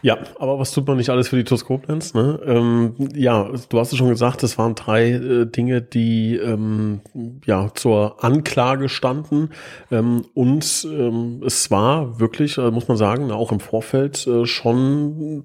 Ja, 0.00 0.18
aber 0.38 0.58
was 0.58 0.70
tut 0.70 0.86
man 0.86 0.96
nicht 0.96 1.10
alles 1.10 1.28
für 1.28 1.36
die 1.36 1.44
TuS 1.44 1.64
Koblenz? 1.64 2.14
Ne? 2.14 2.38
Ähm, 2.44 2.94
ja, 3.14 3.50
du 3.68 3.80
hast 3.80 3.92
es 3.92 3.98
schon 3.98 4.08
gesagt, 4.08 4.42
es 4.42 4.56
waren 4.56 4.74
drei 4.74 5.10
äh, 5.10 5.46
Dinge, 5.46 5.82
die 5.82 6.36
ähm, 6.36 7.00
ja 7.44 7.70
zur 7.74 8.22
Anklage 8.22 8.88
standen 8.88 9.50
ähm, 9.90 10.24
und 10.34 10.86
ähm, 10.90 11.42
es 11.44 11.70
war 11.70 12.20
wirklich, 12.20 12.58
äh, 12.58 12.70
muss 12.70 12.86
man 12.86 12.96
sagen, 12.96 13.32
auch 13.32 13.50
im 13.50 13.60
Vorfeld 13.60 14.26
äh, 14.26 14.46
schon 14.46 15.44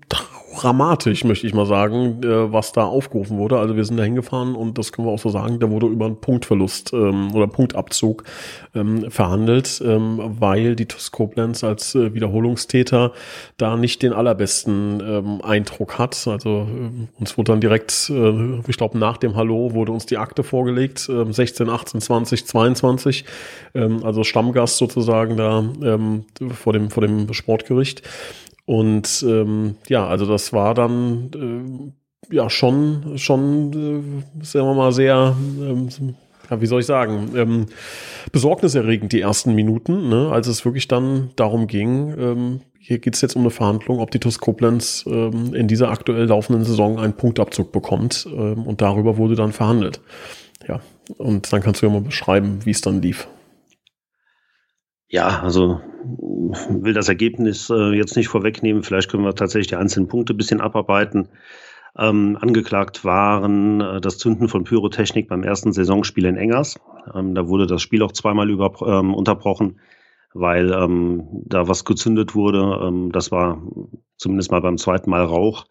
dramatisch, 0.53 1.23
möchte 1.23 1.47
ich 1.47 1.53
mal 1.53 1.65
sagen, 1.65 2.21
äh, 2.23 2.51
was 2.51 2.71
da 2.71 2.85
aufgerufen 2.85 3.37
wurde. 3.37 3.57
Also 3.59 3.75
wir 3.75 3.85
sind 3.85 3.97
da 3.97 4.03
hingefahren 4.03 4.55
und 4.55 4.77
das 4.77 4.91
können 4.91 5.07
wir 5.07 5.11
auch 5.11 5.19
so 5.19 5.29
sagen, 5.29 5.59
da 5.59 5.69
wurde 5.69 5.87
über 5.87 6.05
einen 6.05 6.17
Punktverlust 6.17 6.93
ähm, 6.93 7.33
oder 7.33 7.47
Punktabzug 7.47 8.23
ähm, 8.75 9.09
verhandelt, 9.09 9.81
ähm, 9.85 10.19
weil 10.39 10.75
die 10.75 10.85
TuS 10.85 11.11
Koblenz 11.11 11.63
als 11.63 11.95
äh, 11.95 12.13
Wiederholungstäter 12.13 13.13
da 13.57 13.75
nicht 13.75 14.01
den 14.01 14.13
allerbesten 14.13 15.01
ähm, 15.01 15.41
Eindruck 15.43 15.97
hat. 15.97 16.27
Also 16.27 16.67
äh, 16.69 17.19
uns 17.19 17.37
wurde 17.37 17.51
dann 17.51 17.61
direkt, 17.61 18.09
äh, 18.09 18.59
ich 18.67 18.77
glaube 18.77 18.97
nach 18.97 19.17
dem 19.17 19.35
Hallo 19.35 19.73
wurde 19.73 19.91
uns 19.91 20.05
die 20.05 20.17
Akte 20.17 20.43
vorgelegt, 20.43 21.09
äh, 21.09 21.31
16, 21.31 21.69
18, 21.69 22.01
20, 22.01 22.47
22, 22.47 23.25
ähm, 23.75 24.03
also 24.03 24.23
Stammgast 24.23 24.77
sozusagen 24.77 25.37
da 25.37 25.63
ähm, 25.83 26.25
vor 26.53 26.73
dem 26.73 26.89
vor 26.89 27.01
dem 27.01 27.31
Sportgericht. 27.33 28.03
Und 28.65 29.25
ähm, 29.27 29.75
ja, 29.87 30.07
also 30.07 30.25
das 30.25 30.53
war 30.53 30.73
dann 30.73 31.93
äh, 32.31 32.35
ja 32.35 32.49
schon, 32.49 33.17
schon, 33.17 34.23
äh, 34.41 34.43
sagen 34.45 34.67
wir 34.67 34.73
mal, 34.73 34.91
sehr, 34.91 35.35
ähm, 35.59 35.89
ja, 36.49 36.61
wie 36.61 36.65
soll 36.65 36.79
ich 36.79 36.85
sagen, 36.85 37.31
ähm, 37.35 37.65
besorgniserregend 38.31 39.11
die 39.11 39.21
ersten 39.21 39.53
Minuten, 39.55 40.09
ne, 40.09 40.29
als 40.31 40.47
es 40.47 40.63
wirklich 40.65 40.87
dann 40.87 41.31
darum 41.35 41.67
ging, 41.67 42.13
ähm, 42.17 42.61
hier 42.85 42.99
geht 42.99 43.15
es 43.15 43.21
jetzt 43.21 43.37
um 43.37 43.43
eine 43.43 43.49
Verhandlung, 43.49 43.99
ob 43.99 44.11
die 44.11 44.19
TuS 44.19 44.39
Koblenz 44.39 45.05
ähm, 45.07 45.53
in 45.53 45.69
dieser 45.69 45.89
aktuell 45.89 46.25
laufenden 46.25 46.65
Saison 46.65 46.99
einen 46.99 47.13
Punktabzug 47.13 47.71
bekommt. 47.71 48.27
Ähm, 48.29 48.63
und 48.63 48.81
darüber 48.81 49.15
wurde 49.15 49.35
dann 49.35 49.53
verhandelt. 49.53 50.01
Ja, 50.67 50.81
und 51.17 51.53
dann 51.53 51.61
kannst 51.61 51.81
du 51.81 51.85
ja 51.85 51.93
mal 51.93 52.01
beschreiben, 52.01 52.59
wie 52.65 52.71
es 52.71 52.81
dann 52.81 53.01
lief. 53.01 53.29
Ja, 55.13 55.41
also 55.43 55.79
will 56.69 56.93
das 56.93 57.07
Ergebnis 57.07 57.69
äh, 57.69 57.91
jetzt 57.95 58.17
nicht 58.17 58.29
vorwegnehmen. 58.29 58.81
Vielleicht 58.81 59.11
können 59.11 59.23
wir 59.23 59.35
tatsächlich 59.35 59.67
die 59.67 59.75
einzelnen 59.75 60.07
Punkte 60.07 60.33
ein 60.33 60.37
bisschen 60.37 60.59
abarbeiten. 60.59 61.29
Ähm, 61.95 62.35
angeklagt 62.41 63.05
waren 63.05 63.79
äh, 63.79 64.01
das 64.01 64.17
Zünden 64.17 64.47
von 64.49 64.63
Pyrotechnik 64.63 65.27
beim 65.27 65.43
ersten 65.43 65.71
Saisonspiel 65.71 66.25
in 66.25 66.35
Engers. 66.35 66.79
Ähm, 67.13 67.35
da 67.35 67.47
wurde 67.47 67.67
das 67.67 67.83
Spiel 67.83 68.01
auch 68.01 68.11
zweimal 68.11 68.49
über, 68.49 68.73
ähm, 68.87 69.13
unterbrochen, 69.13 69.79
weil 70.33 70.71
ähm, 70.71 71.27
da 71.45 71.67
was 71.67 71.85
gezündet 71.85 72.33
wurde. 72.33 72.79
Ähm, 72.81 73.11
das 73.11 73.31
war 73.31 73.61
zumindest 74.17 74.49
mal 74.49 74.61
beim 74.61 74.79
zweiten 74.79 75.11
Mal 75.11 75.25
Rauch. 75.25 75.67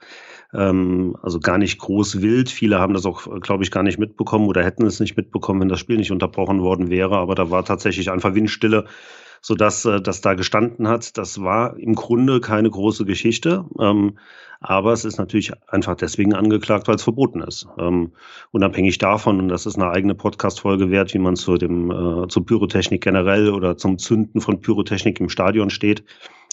Ähm, 0.55 1.17
also 1.21 1.41
gar 1.41 1.59
nicht 1.59 1.81
groß 1.81 2.23
wild. 2.23 2.49
Viele 2.49 2.79
haben 2.79 2.95
das 2.95 3.07
auch, 3.07 3.41
glaube 3.41 3.65
ich, 3.65 3.73
gar 3.73 3.83
nicht 3.83 3.99
mitbekommen 3.99 4.47
oder 4.47 4.63
hätten 4.63 4.87
es 4.87 5.01
nicht 5.01 5.17
mitbekommen, 5.17 5.63
wenn 5.63 5.69
das 5.69 5.81
Spiel 5.81 5.97
nicht 5.97 6.13
unterbrochen 6.13 6.63
worden 6.63 6.91
wäre. 6.91 7.17
Aber 7.17 7.35
da 7.35 7.51
war 7.51 7.65
tatsächlich 7.65 8.09
einfach 8.13 8.37
Windstille 8.37 8.85
so 9.43 9.57
dass 9.57 9.85
äh, 9.85 10.01
das 10.01 10.21
da 10.21 10.35
gestanden 10.35 10.89
hat. 10.89 11.19
Das 11.19 11.43
war 11.43 11.77
im 11.77 11.95
Grunde 11.95 12.41
keine 12.41 12.71
große 12.71 13.05
Geschichte, 13.05 13.67
ähm, 13.79 14.19
aber 14.61 14.93
es 14.93 15.05
ist 15.05 15.19
natürlich 15.19 15.53
einfach 15.67 15.97
deswegen 15.97 16.35
angeklagt, 16.35 16.87
weil 16.87 16.95
es 16.95 17.03
verboten 17.03 17.43
ist. 17.43 17.67
Ähm, 17.79 18.13
unabhängig 18.53 18.99
davon, 18.99 19.41
und 19.41 19.49
das 19.49 19.67
ist 19.67 19.77
eine 19.77 19.91
eigene 19.91 20.15
Podcast-Folge 20.15 20.91
wert, 20.91 21.13
wie 21.13 21.19
man 21.19 21.35
zu 21.35 21.57
dem 21.57 21.91
äh, 21.91 22.29
zur 22.29 22.47
Pyrotechnik 22.47 23.03
generell 23.03 23.51
oder 23.51 23.77
zum 23.77 23.99
Zünden 23.99 24.41
von 24.41 24.61
Pyrotechnik 24.61 25.19
im 25.19 25.29
Stadion 25.29 25.71
steht. 25.71 26.05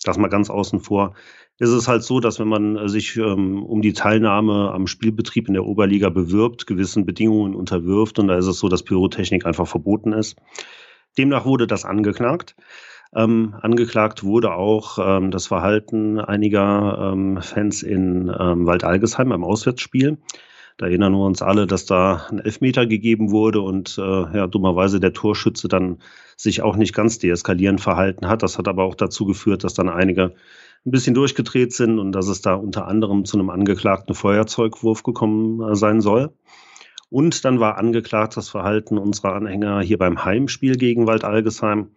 das 0.03 0.17
mal 0.17 0.27
ganz 0.29 0.49
außen 0.49 0.79
vor, 0.79 1.13
ist 1.59 1.69
es 1.69 1.87
halt 1.87 2.03
so, 2.03 2.19
dass 2.19 2.39
wenn 2.39 2.47
man 2.47 2.87
sich 2.87 3.17
ähm, 3.17 3.61
um 3.63 3.81
die 3.83 3.93
Teilnahme 3.93 4.71
am 4.71 4.87
Spielbetrieb 4.87 5.47
in 5.47 5.53
der 5.53 5.65
Oberliga 5.65 6.09
bewirbt, 6.09 6.65
gewissen 6.65 7.05
Bedingungen 7.05 7.53
unterwirft 7.53 8.17
und 8.17 8.29
da 8.29 8.37
ist 8.37 8.47
es 8.47 8.57
so, 8.57 8.69
dass 8.69 8.81
Pyrotechnik 8.81 9.45
einfach 9.45 9.67
verboten 9.67 10.13
ist. 10.13 10.37
Demnach 11.19 11.45
wurde 11.45 11.67
das 11.67 11.83
angeklagt. 11.83 12.55
Ähm, 13.13 13.55
angeklagt 13.61 14.23
wurde 14.23 14.53
auch 14.53 14.97
ähm, 15.01 15.31
das 15.31 15.47
Verhalten 15.47 16.19
einiger 16.19 17.11
ähm, 17.11 17.41
Fans 17.41 17.83
in 17.83 18.31
ähm, 18.39 18.65
Waldalgesheim 18.65 19.29
beim 19.29 19.43
Auswärtsspiel. 19.43 20.17
Da 20.77 20.85
erinnern 20.85 21.11
wir 21.11 21.25
uns 21.25 21.41
alle, 21.41 21.67
dass 21.67 21.85
da 21.85 22.27
ein 22.31 22.39
Elfmeter 22.39 22.85
gegeben 22.85 23.31
wurde 23.31 23.59
und 23.59 23.97
äh, 23.97 24.01
ja, 24.01 24.47
dummerweise 24.47 25.01
der 25.01 25.11
Torschütze 25.11 25.67
dann 25.67 25.97
sich 26.37 26.61
auch 26.61 26.77
nicht 26.77 26.93
ganz 26.95 27.19
deeskalierend 27.19 27.81
verhalten 27.81 28.29
hat. 28.29 28.43
Das 28.43 28.57
hat 28.57 28.69
aber 28.69 28.85
auch 28.85 28.95
dazu 28.95 29.25
geführt, 29.25 29.65
dass 29.65 29.73
dann 29.73 29.89
einige 29.89 30.35
ein 30.85 30.91
bisschen 30.91 31.15
durchgedreht 31.15 31.73
sind 31.73 31.99
und 31.99 32.13
dass 32.13 32.29
es 32.29 32.41
da 32.41 32.53
unter 32.53 32.87
anderem 32.87 33.25
zu 33.25 33.37
einem 33.37 33.49
angeklagten 33.49 34.15
Feuerzeugwurf 34.15 35.03
gekommen 35.03 35.69
äh, 35.69 35.75
sein 35.75 35.99
soll. 35.99 36.31
Und 37.09 37.43
dann 37.43 37.59
war 37.59 37.77
angeklagt 37.77 38.37
das 38.37 38.49
Verhalten 38.49 38.97
unserer 38.97 39.33
Anhänger 39.33 39.81
hier 39.81 39.97
beim 39.97 40.23
Heimspiel 40.23 40.77
gegen 40.77 41.07
Waldalgesheim. 41.07 41.91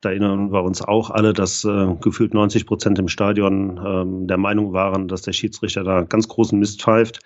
Da 0.00 0.10
erinnern 0.10 0.52
wir 0.52 0.62
uns 0.62 0.80
auch 0.80 1.10
alle, 1.10 1.32
dass 1.32 1.64
äh, 1.64 1.94
gefühlt 2.00 2.32
90 2.32 2.66
Prozent 2.66 3.00
im 3.00 3.08
Stadion 3.08 3.80
ähm, 3.84 4.26
der 4.28 4.36
Meinung 4.36 4.72
waren, 4.72 5.08
dass 5.08 5.22
der 5.22 5.32
Schiedsrichter 5.32 5.82
da 5.82 6.02
ganz 6.02 6.28
großen 6.28 6.56
Mist 6.56 6.82
pfeift. 6.82 7.20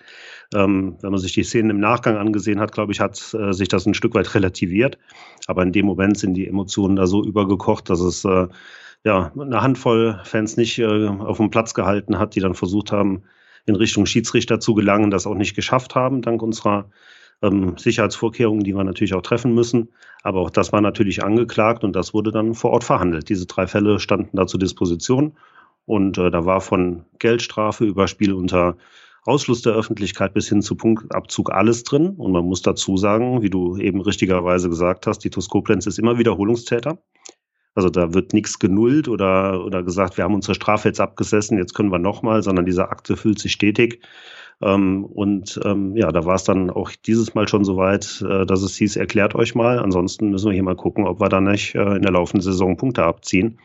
Ähm, 0.55 0.97
wenn 1.01 1.11
man 1.11 1.19
sich 1.19 1.33
die 1.33 1.43
Szenen 1.43 1.69
im 1.69 1.79
Nachgang 1.79 2.17
angesehen 2.17 2.59
hat, 2.59 2.71
glaube 2.71 2.91
ich, 2.91 2.99
hat 2.99 3.35
äh, 3.35 3.53
sich 3.53 3.67
das 3.67 3.85
ein 3.85 3.93
Stück 3.93 4.15
weit 4.15 4.33
relativiert. 4.33 4.97
Aber 5.45 5.61
in 5.61 5.71
dem 5.71 5.85
Moment 5.85 6.17
sind 6.17 6.33
die 6.33 6.47
Emotionen 6.47 6.95
da 6.95 7.05
so 7.05 7.23
übergekocht, 7.23 7.91
dass 7.91 7.99
es 7.99 8.25
äh, 8.25 8.47
ja 9.03 9.31
eine 9.39 9.61
Handvoll 9.61 10.19
Fans 10.23 10.57
nicht 10.57 10.79
äh, 10.79 11.07
auf 11.07 11.37
dem 11.37 11.51
Platz 11.51 11.75
gehalten 11.75 12.17
hat, 12.17 12.33
die 12.33 12.39
dann 12.39 12.55
versucht 12.55 12.91
haben, 12.91 13.23
in 13.65 13.75
Richtung 13.75 14.07
Schiedsrichter 14.07 14.59
zu 14.59 14.73
gelangen, 14.73 15.11
das 15.11 15.27
auch 15.27 15.35
nicht 15.35 15.55
geschafft 15.55 15.93
haben, 15.93 16.21
dank 16.23 16.41
unserer 16.41 16.89
ähm, 17.43 17.77
Sicherheitsvorkehrungen, 17.77 18.63
die 18.63 18.73
wir 18.73 18.83
natürlich 18.83 19.13
auch 19.13 19.21
treffen 19.21 19.53
müssen. 19.53 19.89
Aber 20.23 20.39
auch 20.39 20.49
das 20.49 20.71
war 20.71 20.81
natürlich 20.81 21.23
angeklagt 21.23 21.83
und 21.83 21.95
das 21.95 22.13
wurde 22.13 22.31
dann 22.31 22.55
vor 22.55 22.71
Ort 22.71 22.83
verhandelt. 22.83 23.29
Diese 23.29 23.45
drei 23.45 23.67
Fälle 23.67 23.99
standen 23.99 24.37
da 24.37 24.47
zur 24.47 24.59
Disposition 24.59 25.33
und 25.85 26.17
äh, 26.17 26.31
da 26.31 26.45
war 26.45 26.61
von 26.61 27.03
Geldstrafe 27.19 27.85
über 27.85 28.07
Spiel 28.07 28.33
unter 28.33 28.77
Ausschluss 29.25 29.61
der 29.61 29.73
Öffentlichkeit 29.73 30.33
bis 30.33 30.49
hin 30.49 30.61
zu 30.61 30.75
Punktabzug 30.75 31.51
alles 31.51 31.83
drin. 31.83 32.15
Und 32.17 32.31
man 32.31 32.45
muss 32.45 32.61
dazu 32.61 32.97
sagen, 32.97 33.41
wie 33.41 33.49
du 33.49 33.77
eben 33.77 34.01
richtigerweise 34.01 34.69
gesagt 34.69 35.07
hast, 35.07 35.19
die 35.19 35.29
Toskoblenz 35.29 35.85
ist 35.85 35.99
immer 35.99 36.17
Wiederholungstäter. 36.17 36.97
Also 37.75 37.89
da 37.89 38.13
wird 38.13 38.33
nichts 38.33 38.59
genullt 38.59 39.07
oder, 39.07 39.65
oder 39.65 39.81
gesagt, 39.81 40.17
wir 40.17 40.25
haben 40.25 40.35
unsere 40.35 40.53
Strafe 40.53 40.89
jetzt 40.89 40.99
abgesessen, 40.99 41.57
jetzt 41.57 41.73
können 41.73 41.91
wir 41.91 41.99
nochmal, 41.99 42.43
sondern 42.43 42.65
diese 42.65 42.89
Akte 42.89 43.17
füllt 43.17 43.39
sich 43.39 43.51
stetig. 43.51 43.99
Ähm, 44.63 45.05
und 45.05 45.59
ähm, 45.65 45.95
ja, 45.95 46.11
da 46.11 46.25
war 46.25 46.35
es 46.35 46.43
dann 46.43 46.69
auch 46.69 46.91
dieses 47.05 47.35
Mal 47.35 47.47
schon 47.47 47.65
so 47.65 47.75
weit, 47.77 48.23
äh, 48.27 48.45
dass 48.45 48.61
es 48.61 48.75
hieß, 48.77 48.95
erklärt 48.95 49.35
euch 49.35 49.55
mal. 49.55 49.79
Ansonsten 49.79 50.29
müssen 50.29 50.47
wir 50.47 50.53
hier 50.53 50.63
mal 50.63 50.75
gucken, 50.75 51.05
ob 51.05 51.19
wir 51.19 51.29
da 51.29 51.41
nicht 51.41 51.75
äh, 51.75 51.95
in 51.95 52.01
der 52.01 52.11
laufenden 52.11 52.41
Saison 52.41 52.77
Punkte 52.77 53.03
abziehen. 53.03 53.59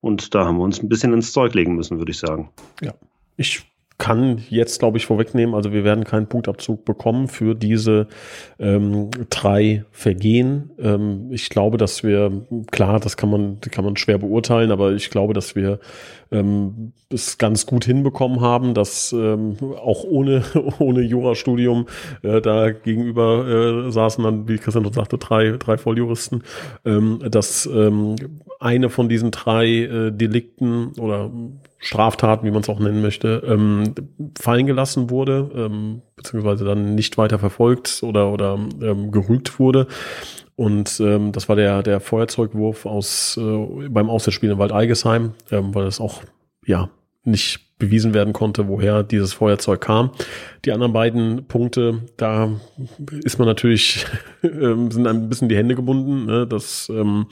Und 0.00 0.34
da 0.34 0.46
haben 0.46 0.56
wir 0.56 0.64
uns 0.64 0.82
ein 0.82 0.88
bisschen 0.88 1.12
ins 1.12 1.32
Zeug 1.32 1.54
legen 1.54 1.74
müssen, 1.76 1.98
würde 1.98 2.12
ich 2.12 2.18
sagen. 2.18 2.50
Ja, 2.80 2.94
ich 3.36 3.64
kann 3.96 4.42
jetzt, 4.50 4.80
glaube 4.80 4.98
ich, 4.98 5.06
vorwegnehmen, 5.06 5.54
also 5.54 5.72
wir 5.72 5.84
werden 5.84 6.04
keinen 6.04 6.26
Punktabzug 6.26 6.84
bekommen 6.84 7.28
für 7.28 7.54
diese 7.54 8.08
ähm, 8.58 9.10
drei 9.30 9.84
Vergehen. 9.92 10.70
Ähm, 10.80 11.28
ich 11.30 11.48
glaube, 11.48 11.78
dass 11.78 12.02
wir, 12.02 12.44
klar, 12.72 12.98
das 12.98 13.16
kann 13.16 13.30
man, 13.30 13.60
kann 13.60 13.84
man 13.84 13.96
schwer 13.96 14.18
beurteilen, 14.18 14.72
aber 14.72 14.92
ich 14.92 15.10
glaube, 15.10 15.32
dass 15.32 15.54
wir 15.54 15.78
ähm, 16.32 16.92
es 17.08 17.38
ganz 17.38 17.66
gut 17.66 17.84
hinbekommen 17.84 18.40
haben, 18.40 18.74
dass 18.74 19.12
ähm, 19.12 19.56
auch 19.76 20.02
ohne, 20.02 20.42
ohne 20.80 21.02
Jurastudium 21.02 21.86
äh, 22.22 22.40
da 22.40 22.72
gegenüber 22.72 23.86
äh, 23.86 23.92
saßen 23.92 24.24
dann, 24.24 24.48
wie 24.48 24.58
Christian 24.58 24.92
sagte, 24.92 25.18
drei, 25.18 25.52
drei 25.52 25.78
Volljuristen, 25.78 26.42
ähm, 26.84 27.20
dass 27.30 27.66
ähm, 27.66 28.16
eine 28.58 28.90
von 28.90 29.08
diesen 29.08 29.30
drei 29.30 29.66
äh, 29.66 30.10
Delikten 30.10 30.92
oder 30.98 31.30
Straftaten, 31.84 32.46
wie 32.46 32.50
man 32.50 32.62
es 32.62 32.68
auch 32.70 32.80
nennen 32.80 33.02
möchte, 33.02 33.42
ähm, 33.46 33.94
fallen 34.40 34.66
gelassen 34.66 35.10
wurde, 35.10 35.50
ähm, 35.54 36.00
beziehungsweise 36.16 36.64
dann 36.64 36.94
nicht 36.94 37.18
weiter 37.18 37.38
verfolgt 37.38 38.02
oder, 38.02 38.32
oder 38.32 38.58
ähm, 38.80 39.10
gerügt 39.10 39.58
wurde. 39.58 39.86
Und 40.56 40.98
ähm, 41.00 41.32
das 41.32 41.48
war 41.50 41.56
der, 41.56 41.82
der 41.82 42.00
Feuerzeugwurf 42.00 42.86
aus 42.86 43.36
äh, 43.36 43.88
beim 43.88 44.08
Auswärtsspiel 44.08 44.50
in 44.50 44.58
Waldeigesheim, 44.58 45.34
ähm, 45.50 45.74
weil 45.74 45.86
es 45.86 46.00
auch 46.00 46.22
ja 46.64 46.88
nicht 47.24 47.60
bewiesen 47.78 48.14
werden 48.14 48.32
konnte, 48.32 48.66
woher 48.68 49.02
dieses 49.02 49.34
Feuerzeug 49.34 49.82
kam. 49.82 50.10
Die 50.64 50.72
anderen 50.72 50.92
beiden 50.94 51.46
Punkte, 51.48 52.02
da 52.16 52.50
ist 53.24 53.38
man 53.38 53.46
natürlich, 53.46 54.06
ähm, 54.42 54.90
sind 54.90 55.06
ein 55.06 55.28
bisschen 55.28 55.50
die 55.50 55.56
Hände 55.56 55.74
gebunden. 55.74 56.24
Ne? 56.24 56.46
Das 56.46 56.88
ähm, 56.88 57.26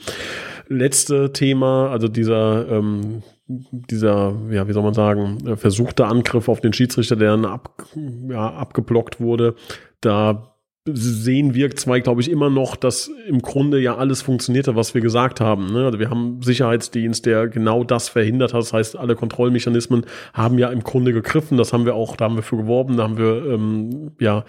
letzte 0.67 1.33
Thema, 1.33 1.89
also 1.89 2.07
dieser 2.07 2.69
ähm, 2.69 3.23
dieser, 3.47 4.35
ja, 4.51 4.67
wie 4.67 4.73
soll 4.73 4.83
man 4.83 4.93
sagen, 4.93 5.45
äh, 5.47 5.55
versuchte 5.55 6.05
Angriff 6.05 6.47
auf 6.47 6.61
den 6.61 6.73
Schiedsrichter, 6.73 7.15
der 7.15 7.31
dann 7.31 7.45
ab, 7.45 7.85
ja, 8.29 8.53
abgeblockt 8.53 9.19
wurde, 9.19 9.55
da 10.01 10.53
sehen 10.85 11.53
wir 11.53 11.73
zwei, 11.75 12.01
glaube 12.01 12.19
ich, 12.19 12.29
immer 12.29 12.49
noch, 12.49 12.75
dass 12.75 13.09
im 13.27 13.41
Grunde 13.41 13.79
ja 13.79 13.95
alles 13.95 14.21
funktionierte, 14.21 14.75
was 14.75 14.93
wir 14.93 15.01
gesagt 15.01 15.39
haben. 15.39 15.71
Ne? 15.71 15.85
Also 15.85 15.97
wir 15.99 16.09
haben 16.09 16.41
Sicherheitsdienst, 16.41 17.25
der 17.25 17.47
genau 17.47 17.85
das 17.85 18.09
verhindert 18.09 18.53
hat. 18.53 18.61
Das 18.61 18.73
heißt, 18.73 18.97
alle 18.97 19.15
Kontrollmechanismen 19.15 20.05
haben 20.33 20.57
ja 20.59 20.69
im 20.69 20.83
Grunde 20.83 21.13
gegriffen. 21.13 21.57
Das 21.57 21.71
haben 21.71 21.85
wir 21.85 21.95
auch, 21.95 22.17
da 22.17 22.25
haben 22.25 22.35
wir 22.35 22.43
für 22.43 22.57
geworben, 22.57 22.97
da 22.97 23.03
haben 23.03 23.17
wir 23.17 23.45
ähm, 23.45 24.11
ja, 24.19 24.43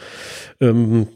ähm, 0.61 1.07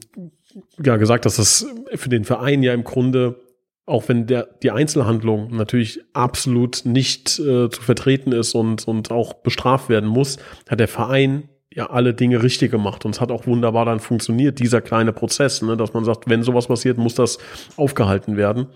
ja 0.85 0.97
gesagt, 0.99 1.27
dass 1.27 1.37
das 1.37 1.67
für 1.97 2.09
den 2.09 2.25
Verein 2.25 2.63
ja 2.63 2.73
im 2.73 2.85
Grunde 2.85 3.41
auch 3.89 4.09
wenn 4.09 4.27
der, 4.27 4.49
die 4.63 4.71
Einzelhandlung 4.71 5.55
natürlich 5.57 6.01
absolut 6.13 6.83
nicht 6.85 7.39
äh, 7.39 7.71
zu 7.71 7.83
vertreten 7.83 8.33
ist 8.33 8.55
und, 8.55 8.87
und 8.87 9.11
auch 9.11 9.35
bestraft 9.35 9.89
werden 9.89 10.09
muss, 10.09 10.39
hat 10.69 10.81
der 10.81 10.89
Verein 10.89 11.49
ja 11.73 11.91
alle 11.91 12.15
Dinge 12.15 12.43
richtig 12.43 12.71
gemacht 12.71 13.05
und 13.05 13.15
es 13.15 13.21
hat 13.21 13.31
auch 13.31 13.47
wunderbar 13.47 13.87
dann 13.87 14.01
funktioniert, 14.01 14.59
dieser 14.59 14.81
kleine 14.81 15.13
Prozess, 15.13 15.63
ne, 15.63 15.77
dass 15.77 15.95
man 15.95 16.05
sagt, 16.05 16.29
wenn 16.29 16.43
sowas 16.43 16.67
passiert, 16.67 16.99
muss 16.99 17.15
das 17.15 17.39
aufgehalten 17.77 18.37
werden. 18.37 18.67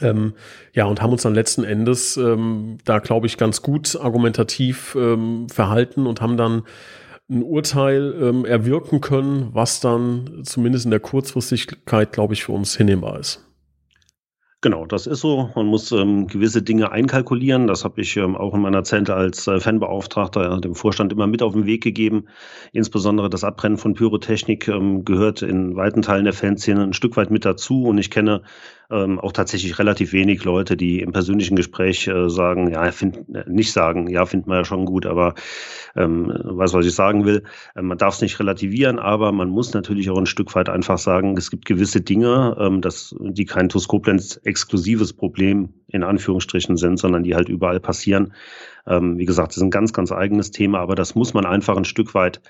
Ähm, 0.00 0.34
ja, 0.72 0.86
und 0.86 1.02
haben 1.02 1.12
uns 1.12 1.22
dann 1.22 1.34
letzten 1.34 1.64
Endes 1.64 2.16
ähm, 2.16 2.78
da, 2.84 2.98
glaube 2.98 3.26
ich, 3.26 3.36
ganz 3.36 3.60
gut 3.60 3.98
argumentativ 4.00 4.96
ähm, 4.98 5.48
verhalten 5.50 6.06
und 6.06 6.20
haben 6.22 6.38
dann 6.38 6.62
ein 7.30 7.42
Urteil 7.42 8.14
ähm, 8.20 8.44
erwirken 8.44 9.00
können, 9.00 9.50
was 9.52 9.80
dann 9.80 10.42
zumindest 10.44 10.86
in 10.86 10.90
der 10.90 11.00
Kurzfristigkeit, 11.00 12.12
glaube 12.12 12.34
ich, 12.34 12.44
für 12.44 12.52
uns 12.52 12.76
hinnehmbar 12.76 13.18
ist. 13.20 13.46
Genau, 14.64 14.86
das 14.86 15.08
ist 15.08 15.18
so. 15.18 15.50
Man 15.56 15.66
muss 15.66 15.90
ähm, 15.90 16.28
gewisse 16.28 16.62
Dinge 16.62 16.92
einkalkulieren. 16.92 17.66
Das 17.66 17.82
habe 17.82 18.00
ich 18.00 18.16
ähm, 18.16 18.36
auch 18.36 18.54
in 18.54 18.60
meiner 18.60 18.84
Zeit 18.84 19.10
als 19.10 19.48
äh, 19.48 19.58
Fanbeauftragter 19.58 20.60
dem 20.60 20.76
Vorstand 20.76 21.12
immer 21.12 21.26
mit 21.26 21.42
auf 21.42 21.54
den 21.54 21.66
Weg 21.66 21.82
gegeben. 21.82 22.26
Insbesondere 22.72 23.28
das 23.28 23.42
Abbrennen 23.42 23.76
von 23.76 23.94
Pyrotechnik 23.94 24.68
ähm, 24.68 25.04
gehört 25.04 25.42
in 25.42 25.74
weiten 25.74 26.02
Teilen 26.02 26.26
der 26.26 26.32
Fanszene 26.32 26.80
ein 26.84 26.92
Stück 26.92 27.16
weit 27.16 27.32
mit 27.32 27.44
dazu. 27.44 27.82
Und 27.86 27.98
ich 27.98 28.12
kenne 28.12 28.42
ähm, 28.92 29.18
auch 29.18 29.32
tatsächlich 29.32 29.78
relativ 29.78 30.12
wenig 30.12 30.44
Leute, 30.44 30.76
die 30.76 31.00
im 31.00 31.12
persönlichen 31.12 31.56
Gespräch 31.56 32.06
äh, 32.06 32.28
sagen, 32.28 32.70
ja, 32.70 32.90
find, 32.92 33.18
äh, 33.34 33.44
nicht 33.48 33.72
sagen, 33.72 34.08
ja, 34.08 34.26
findet 34.26 34.46
man 34.46 34.58
ja 34.58 34.64
schon 34.64 34.84
gut, 34.84 35.06
aber 35.06 35.34
ähm, 35.96 36.32
weiß, 36.44 36.74
was 36.74 36.86
ich 36.86 36.94
sagen 36.94 37.24
will. 37.24 37.42
Ähm, 37.74 37.86
man 37.86 37.98
darf 37.98 38.14
es 38.14 38.20
nicht 38.20 38.38
relativieren, 38.38 38.98
aber 38.98 39.32
man 39.32 39.48
muss 39.48 39.72
natürlich 39.72 40.10
auch 40.10 40.18
ein 40.18 40.26
Stück 40.26 40.54
weit 40.54 40.68
einfach 40.68 40.98
sagen, 40.98 41.36
es 41.36 41.50
gibt 41.50 41.64
gewisse 41.64 42.02
Dinge, 42.02 42.56
ähm, 42.60 42.80
dass, 42.80 43.14
die 43.18 43.46
kein 43.46 43.68
Toskoblenz 43.68 44.40
exklusives 44.44 45.12
Problem 45.12 45.72
in 45.88 46.04
Anführungsstrichen 46.04 46.76
sind, 46.76 46.98
sondern 46.98 47.22
die 47.22 47.34
halt 47.34 47.48
überall 47.48 47.80
passieren. 47.80 48.34
Ähm, 48.86 49.18
wie 49.18 49.24
gesagt, 49.24 49.50
das 49.50 49.56
ist 49.56 49.62
ein 49.62 49.70
ganz, 49.70 49.92
ganz 49.92 50.12
eigenes 50.12 50.50
Thema, 50.50 50.80
aber 50.80 50.94
das 50.94 51.14
muss 51.14 51.34
man 51.34 51.46
einfach 51.46 51.76
ein 51.76 51.84
Stück 51.84 52.14
weit 52.14 52.40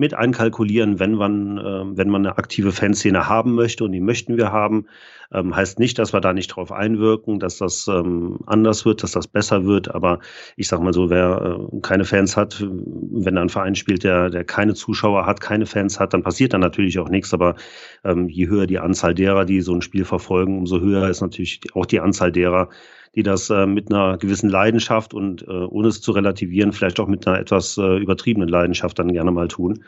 mit 0.00 0.14
einkalkulieren, 0.14 0.98
wenn 0.98 1.14
man, 1.14 1.58
äh, 1.58 1.96
wenn 1.96 2.08
man 2.08 2.24
eine 2.24 2.38
aktive 2.38 2.72
Fanszene 2.72 3.28
haben 3.28 3.54
möchte 3.54 3.84
und 3.84 3.92
die 3.92 4.00
möchten 4.00 4.38
wir 4.38 4.50
haben. 4.50 4.86
Ähm, 5.30 5.54
heißt 5.54 5.78
nicht, 5.78 5.98
dass 5.98 6.14
wir 6.14 6.22
da 6.22 6.32
nicht 6.32 6.48
drauf 6.48 6.72
einwirken, 6.72 7.38
dass 7.38 7.58
das 7.58 7.86
ähm, 7.86 8.38
anders 8.46 8.86
wird, 8.86 9.02
dass 9.02 9.12
das 9.12 9.28
besser 9.28 9.66
wird. 9.66 9.94
Aber 9.94 10.18
ich 10.56 10.68
sag 10.68 10.80
mal 10.80 10.94
so, 10.94 11.10
wer 11.10 11.68
äh, 11.70 11.80
keine 11.82 12.06
Fans 12.06 12.34
hat, 12.34 12.66
wenn 12.66 13.36
ein 13.36 13.50
Verein 13.50 13.74
spielt, 13.74 14.02
der, 14.02 14.30
der 14.30 14.44
keine 14.44 14.72
Zuschauer 14.72 15.26
hat, 15.26 15.42
keine 15.42 15.66
Fans 15.66 16.00
hat, 16.00 16.14
dann 16.14 16.22
passiert 16.22 16.54
da 16.54 16.58
natürlich 16.58 16.98
auch 16.98 17.10
nichts. 17.10 17.34
Aber 17.34 17.54
ähm, 18.02 18.30
je 18.30 18.48
höher 18.48 18.66
die 18.66 18.78
Anzahl 18.78 19.14
derer, 19.14 19.44
die 19.44 19.60
so 19.60 19.74
ein 19.74 19.82
Spiel 19.82 20.06
verfolgen, 20.06 20.56
umso 20.56 20.80
höher 20.80 21.10
ist 21.10 21.20
natürlich 21.20 21.60
auch 21.74 21.84
die 21.84 22.00
Anzahl 22.00 22.32
derer, 22.32 22.70
die 23.14 23.22
das 23.22 23.50
äh, 23.50 23.66
mit 23.66 23.92
einer 23.92 24.18
gewissen 24.18 24.48
Leidenschaft 24.48 25.14
und 25.14 25.42
äh, 25.42 25.50
ohne 25.50 25.88
es 25.88 26.00
zu 26.00 26.12
relativieren, 26.12 26.72
vielleicht 26.72 27.00
auch 27.00 27.08
mit 27.08 27.26
einer 27.26 27.38
etwas 27.38 27.76
äh, 27.76 27.98
übertriebenen 27.98 28.48
Leidenschaft 28.48 28.98
dann 28.98 29.12
gerne 29.12 29.32
mal 29.32 29.48
tun. 29.48 29.84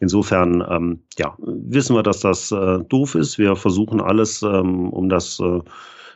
Insofern, 0.00 0.62
ähm, 0.68 1.00
ja, 1.18 1.34
wissen 1.38 1.96
wir, 1.96 2.02
dass 2.02 2.20
das 2.20 2.52
äh, 2.52 2.78
doof 2.88 3.14
ist. 3.14 3.38
Wir 3.38 3.56
versuchen 3.56 4.00
alles, 4.00 4.42
ähm, 4.42 4.90
um 4.90 5.08
das 5.08 5.40
äh, 5.40 5.60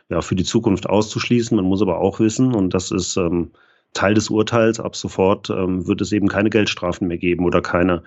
ja 0.09 0.21
für 0.21 0.35
die 0.35 0.43
Zukunft 0.43 0.87
auszuschließen. 0.87 1.55
Man 1.55 1.65
muss 1.65 1.81
aber 1.81 1.99
auch 1.99 2.19
wissen, 2.19 2.53
und 2.53 2.73
das 2.75 2.91
ist 2.91 3.17
ähm, 3.17 3.51
Teil 3.93 4.13
des 4.13 4.29
Urteils. 4.29 4.79
Ab 4.79 4.95
sofort 4.95 5.49
ähm, 5.49 5.87
wird 5.87 6.01
es 6.01 6.11
eben 6.11 6.27
keine 6.27 6.49
Geldstrafen 6.49 7.07
mehr 7.07 7.17
geben 7.17 7.45
oder 7.45 7.61
keine 7.61 8.03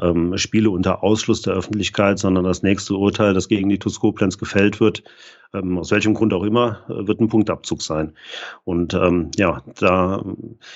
ähm, 0.00 0.36
Spiele 0.36 0.70
unter 0.70 1.02
Ausschluss 1.02 1.42
der 1.42 1.54
Öffentlichkeit, 1.54 2.18
sondern 2.18 2.44
das 2.44 2.62
nächste 2.62 2.94
Urteil, 2.94 3.34
das 3.34 3.48
gegen 3.48 3.68
die 3.68 3.78
TuS 3.78 4.00
Koblenz 4.00 4.38
gefällt 4.38 4.80
wird, 4.80 5.02
ähm, 5.54 5.78
aus 5.78 5.90
welchem 5.90 6.14
Grund 6.14 6.32
auch 6.32 6.42
immer, 6.42 6.80
äh, 6.88 7.06
wird 7.06 7.20
ein 7.20 7.28
Punktabzug 7.28 7.82
sein. 7.82 8.12
Und 8.64 8.94
ähm, 8.94 9.30
ja, 9.36 9.62
da 9.78 10.24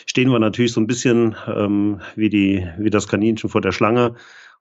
stehen 0.06 0.30
wir 0.30 0.38
natürlich 0.38 0.72
so 0.72 0.80
ein 0.80 0.86
bisschen 0.86 1.34
ähm, 1.46 2.00
wie, 2.16 2.28
die, 2.28 2.66
wie 2.78 2.90
das 2.90 3.08
Kaninchen 3.08 3.50
vor 3.50 3.60
der 3.60 3.72
Schlange 3.72 4.14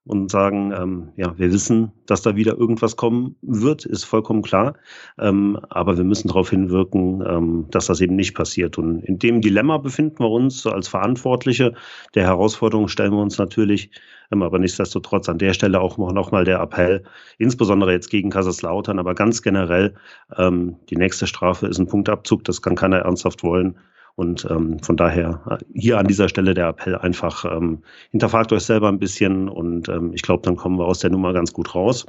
und 0.05 0.31
sagen, 0.31 0.73
ähm, 0.75 1.09
ja, 1.15 1.37
wir 1.37 1.51
wissen, 1.51 1.91
dass 2.07 2.23
da 2.23 2.35
wieder 2.35 2.57
irgendwas 2.57 2.95
kommen 2.95 3.35
wird, 3.41 3.85
ist 3.85 4.03
vollkommen 4.03 4.41
klar. 4.41 4.73
Ähm, 5.19 5.59
aber 5.69 5.95
wir 5.97 6.03
müssen 6.03 6.27
darauf 6.27 6.49
hinwirken, 6.49 7.23
ähm, 7.27 7.67
dass 7.69 7.85
das 7.85 8.01
eben 8.01 8.15
nicht 8.15 8.33
passiert. 8.33 8.77
Und 8.79 9.03
in 9.03 9.19
dem 9.19 9.41
Dilemma 9.41 9.77
befinden 9.77 10.19
wir 10.19 10.29
uns 10.29 10.65
als 10.65 10.87
Verantwortliche. 10.87 11.75
Der 12.15 12.23
Herausforderung 12.23 12.87
stellen 12.87 13.13
wir 13.13 13.21
uns 13.21 13.37
natürlich, 13.37 13.91
ähm, 14.31 14.41
aber 14.41 14.57
nichtsdestotrotz 14.57 15.29
an 15.29 15.37
der 15.37 15.53
Stelle 15.53 15.79
auch 15.79 15.97
noch 15.97 16.31
mal 16.31 16.45
der 16.45 16.59
Appell, 16.59 17.03
insbesondere 17.37 17.91
jetzt 17.91 18.09
gegen 18.09 18.31
Kaiserslautern, 18.31 18.97
aber 18.97 19.13
ganz 19.13 19.43
generell, 19.43 19.93
ähm, 20.35 20.77
die 20.89 20.97
nächste 20.97 21.27
Strafe 21.27 21.67
ist 21.67 21.77
ein 21.77 21.87
Punktabzug, 21.87 22.43
das 22.45 22.63
kann 22.63 22.75
keiner 22.75 22.99
ernsthaft 22.99 23.43
wollen. 23.43 23.77
Und 24.15 24.45
ähm, 24.49 24.79
von 24.83 24.97
daher 24.97 25.41
äh, 25.49 25.57
hier 25.73 25.97
an 25.97 26.07
dieser 26.07 26.29
Stelle 26.29 26.53
der 26.53 26.69
Appell 26.69 26.95
einfach, 26.97 27.45
ähm, 27.45 27.79
hinterfragt 28.11 28.51
euch 28.53 28.63
selber 28.63 28.89
ein 28.89 28.99
bisschen 28.99 29.49
und 29.49 29.89
ähm, 29.89 30.11
ich 30.13 30.21
glaube, 30.21 30.43
dann 30.43 30.57
kommen 30.57 30.77
wir 30.77 30.85
aus 30.85 30.99
der 30.99 31.09
Nummer 31.09 31.33
ganz 31.33 31.53
gut 31.53 31.73
raus. 31.73 32.05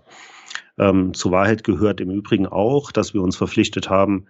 Ähm, 0.78 1.14
zur 1.14 1.32
Wahrheit 1.32 1.64
gehört 1.64 2.00
im 2.00 2.10
Übrigen 2.10 2.46
auch, 2.46 2.92
dass 2.92 3.14
wir 3.14 3.22
uns 3.22 3.36
verpflichtet 3.36 3.90
haben, 3.90 4.26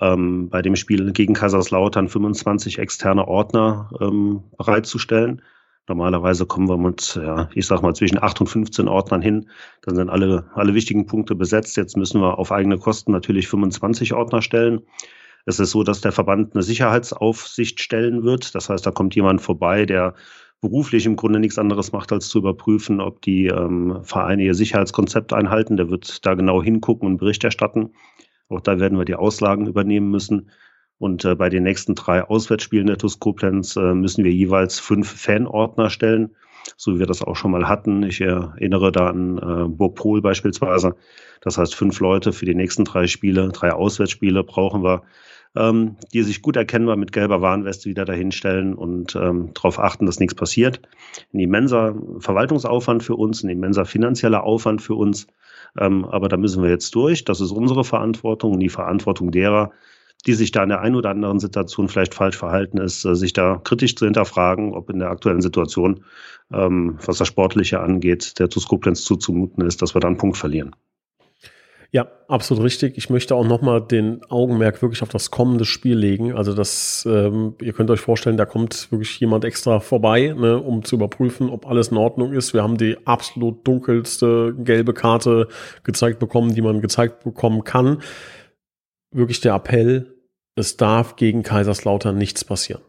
ähm, 0.00 0.48
bei 0.50 0.62
dem 0.62 0.76
Spiel 0.76 1.12
gegen 1.12 1.34
Kaiserslautern 1.34 2.08
25 2.08 2.78
externe 2.78 3.28
Ordner 3.28 3.90
ähm, 4.00 4.42
bereitzustellen. 4.56 5.42
Normalerweise 5.86 6.46
kommen 6.46 6.68
wir 6.68 6.78
mit, 6.78 7.20
ja, 7.22 7.48
ich 7.54 7.66
sag 7.66 7.82
mal, 7.82 7.94
zwischen 7.94 8.22
8 8.22 8.40
und 8.40 8.46
15 8.46 8.88
Ordnern 8.88 9.20
hin. 9.20 9.50
Dann 9.82 9.96
sind 9.96 10.08
alle, 10.08 10.46
alle 10.54 10.74
wichtigen 10.74 11.06
Punkte 11.06 11.34
besetzt. 11.34 11.76
Jetzt 11.76 11.96
müssen 11.96 12.22
wir 12.22 12.38
auf 12.38 12.52
eigene 12.52 12.78
Kosten 12.78 13.12
natürlich 13.12 13.48
25 13.48 14.14
Ordner 14.14 14.40
stellen. 14.40 14.80
Es 15.46 15.60
ist 15.60 15.70
so, 15.70 15.82
dass 15.82 16.00
der 16.00 16.12
Verband 16.12 16.54
eine 16.54 16.62
Sicherheitsaufsicht 16.62 17.80
stellen 17.80 18.22
wird. 18.22 18.54
Das 18.54 18.70
heißt, 18.70 18.86
da 18.86 18.90
kommt 18.90 19.14
jemand 19.14 19.42
vorbei, 19.42 19.84
der 19.84 20.14
beruflich 20.60 21.04
im 21.04 21.16
Grunde 21.16 21.40
nichts 21.40 21.58
anderes 21.58 21.92
macht, 21.92 22.10
als 22.12 22.28
zu 22.28 22.38
überprüfen, 22.38 23.00
ob 23.00 23.20
die 23.20 23.48
ähm, 23.48 24.00
Vereine 24.02 24.44
ihr 24.44 24.54
Sicherheitskonzept 24.54 25.34
einhalten. 25.34 25.76
Der 25.76 25.90
wird 25.90 26.24
da 26.24 26.34
genau 26.34 26.62
hingucken 26.62 27.06
und 27.06 27.18
Bericht 27.18 27.44
erstatten. 27.44 27.90
Auch 28.48 28.60
da 28.60 28.78
werden 28.80 28.96
wir 28.96 29.04
die 29.04 29.14
Auslagen 29.14 29.66
übernehmen 29.66 30.10
müssen. 30.10 30.50
Und 30.98 31.24
äh, 31.24 31.34
bei 31.34 31.50
den 31.50 31.64
nächsten 31.64 31.94
drei 31.94 32.22
Auswärtsspielen 32.22 32.86
der 32.86 32.96
TuS 32.96 33.18
Koblenz 33.18 33.76
äh, 33.76 33.94
müssen 33.94 34.24
wir 34.24 34.32
jeweils 34.32 34.78
fünf 34.78 35.10
Fanordner 35.10 35.90
stellen, 35.90 36.34
so 36.78 36.94
wie 36.94 36.98
wir 37.00 37.06
das 37.06 37.22
auch 37.22 37.36
schon 37.36 37.50
mal 37.50 37.68
hatten. 37.68 38.02
Ich 38.04 38.22
erinnere 38.22 38.92
da 38.92 39.08
an 39.08 39.38
äh, 39.38 39.68
Burg 39.68 39.96
Pol 39.96 40.22
beispielsweise. 40.22 40.96
Das 41.42 41.58
heißt, 41.58 41.74
fünf 41.74 42.00
Leute 42.00 42.32
für 42.32 42.46
die 42.46 42.54
nächsten 42.54 42.84
drei 42.84 43.06
Spiele, 43.06 43.48
drei 43.48 43.72
Auswärtsspiele 43.72 44.44
brauchen 44.44 44.82
wir 44.82 45.02
ähm, 45.56 45.96
die 46.12 46.22
sich 46.22 46.42
gut 46.42 46.56
erkennbar 46.56 46.96
mit 46.96 47.12
gelber 47.12 47.40
Warnweste 47.40 47.88
wieder 47.88 48.04
dahinstellen 48.04 48.74
und 48.74 49.14
ähm, 49.16 49.50
darauf 49.54 49.78
achten, 49.78 50.06
dass 50.06 50.20
nichts 50.20 50.34
passiert. 50.34 50.80
Ein 51.32 51.40
immenser 51.40 51.94
Verwaltungsaufwand 52.18 53.02
für 53.02 53.14
uns, 53.14 53.42
ein 53.42 53.50
immenser 53.50 53.84
finanzieller 53.84 54.44
Aufwand 54.44 54.82
für 54.82 54.94
uns. 54.94 55.26
Ähm, 55.78 56.04
aber 56.04 56.28
da 56.28 56.36
müssen 56.36 56.62
wir 56.62 56.70
jetzt 56.70 56.94
durch. 56.94 57.24
Das 57.24 57.40
ist 57.40 57.50
unsere 57.50 57.84
Verantwortung 57.84 58.52
und 58.52 58.60
die 58.60 58.68
Verantwortung 58.68 59.30
derer, 59.30 59.72
die 60.26 60.34
sich 60.34 60.52
da 60.52 60.62
in 60.62 60.70
der 60.70 60.80
einen 60.80 60.96
oder 60.96 61.10
anderen 61.10 61.38
Situation 61.38 61.88
vielleicht 61.88 62.14
falsch 62.14 62.36
verhalten 62.36 62.78
ist, 62.78 63.04
äh, 63.04 63.14
sich 63.14 63.32
da 63.32 63.60
kritisch 63.62 63.94
zu 63.94 64.06
hinterfragen, 64.06 64.74
ob 64.74 64.90
in 64.90 64.98
der 64.98 65.10
aktuellen 65.10 65.42
Situation, 65.42 66.04
ähm, 66.52 66.98
was 67.04 67.18
das 67.18 67.28
Sportliche 67.28 67.80
angeht, 67.80 68.38
der 68.38 68.48
TuS 68.48 68.66
Koblenz 68.66 69.04
zuzumuten 69.04 69.64
ist, 69.64 69.82
dass 69.82 69.94
wir 69.94 70.00
da 70.00 70.08
einen 70.08 70.16
Punkt 70.16 70.36
verlieren. 70.36 70.74
Ja, 71.94 72.08
absolut 72.26 72.64
richtig. 72.64 72.98
Ich 72.98 73.08
möchte 73.08 73.36
auch 73.36 73.46
nochmal 73.46 73.80
den 73.80 74.20
Augenmerk 74.28 74.82
wirklich 74.82 75.00
auf 75.04 75.10
das 75.10 75.30
kommende 75.30 75.64
Spiel 75.64 75.96
legen. 75.96 76.34
Also 76.34 76.52
das, 76.52 77.06
ähm, 77.08 77.54
ihr 77.62 77.72
könnt 77.72 77.88
euch 77.88 78.00
vorstellen, 78.00 78.36
da 78.36 78.46
kommt 78.46 78.90
wirklich 78.90 79.20
jemand 79.20 79.44
extra 79.44 79.78
vorbei, 79.78 80.34
ne, 80.36 80.58
um 80.58 80.82
zu 80.82 80.96
überprüfen, 80.96 81.50
ob 81.50 81.68
alles 81.68 81.92
in 81.92 81.96
Ordnung 81.96 82.32
ist. 82.32 82.52
Wir 82.52 82.64
haben 82.64 82.78
die 82.78 82.96
absolut 83.06 83.64
dunkelste 83.64 84.56
gelbe 84.58 84.92
Karte 84.92 85.46
gezeigt 85.84 86.18
bekommen, 86.18 86.52
die 86.52 86.62
man 86.62 86.80
gezeigt 86.80 87.22
bekommen 87.22 87.62
kann. 87.62 88.02
Wirklich 89.12 89.40
der 89.40 89.54
Appell, 89.54 90.16
es 90.56 90.76
darf 90.76 91.14
gegen 91.14 91.44
Kaiserslautern 91.44 92.18
nichts 92.18 92.44
passieren. 92.44 92.82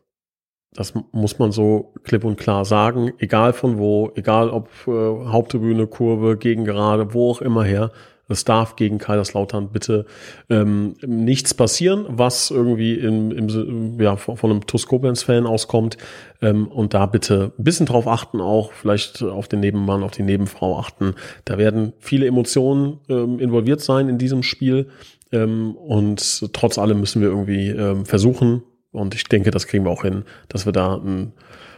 Das 0.73 0.95
muss 1.11 1.37
man 1.37 1.51
so 1.51 1.93
klipp 2.05 2.23
und 2.23 2.39
klar 2.39 2.65
sagen, 2.65 3.13
egal 3.19 3.53
von 3.53 3.77
wo, 3.77 4.11
egal 4.15 4.49
ob 4.49 4.67
äh, 4.87 4.91
Haupttribüne, 4.91 5.85
Kurve, 5.85 6.37
gegen 6.37 6.65
gerade, 6.65 7.13
wo 7.13 7.29
auch 7.29 7.41
immer 7.43 7.63
her 7.63 7.91
es 8.27 8.43
darf 8.43 8.75
gegen 8.75 8.97
Kaiserslautern 8.97 9.69
bitte 9.71 10.05
ähm, 10.49 10.95
nichts 11.05 11.53
passieren, 11.53 12.05
was 12.09 12.49
irgendwie 12.51 12.95
im, 12.95 13.31
im, 13.31 13.99
ja, 13.99 14.15
von, 14.15 14.37
einem 14.51 14.65
TuS 14.65 14.87
fan 15.23 15.45
auskommt. 15.45 15.97
Ähm, 16.41 16.67
und 16.67 16.93
da 16.93 17.05
bitte 17.05 17.53
ein 17.57 17.63
bisschen 17.63 17.85
drauf 17.85 18.07
achten, 18.07 18.41
auch 18.41 18.71
vielleicht 18.73 19.21
auf 19.21 19.47
den 19.47 19.59
Nebenmann, 19.59 20.03
auf 20.03 20.11
die 20.11 20.23
Nebenfrau 20.23 20.77
achten. 20.77 21.15
Da 21.45 21.57
werden 21.57 21.93
viele 21.99 22.25
Emotionen 22.25 22.99
ähm, 23.09 23.39
involviert 23.39 23.81
sein 23.81 24.09
in 24.09 24.17
diesem 24.17 24.43
Spiel. 24.43 24.87
Ähm, 25.31 25.75
und 25.75 26.53
trotz 26.53 26.77
allem 26.77 26.99
müssen 26.99 27.21
wir 27.21 27.29
irgendwie 27.29 27.69
ähm, 27.69 28.05
versuchen, 28.05 28.63
und 28.91 29.13
ich 29.13 29.25
denke, 29.25 29.51
das 29.51 29.67
kriegen 29.67 29.83
wir 29.83 29.91
auch 29.91 30.03
hin, 30.03 30.23
dass 30.47 30.65
wir 30.65 30.71
da 30.71 30.95
ein 30.95 31.33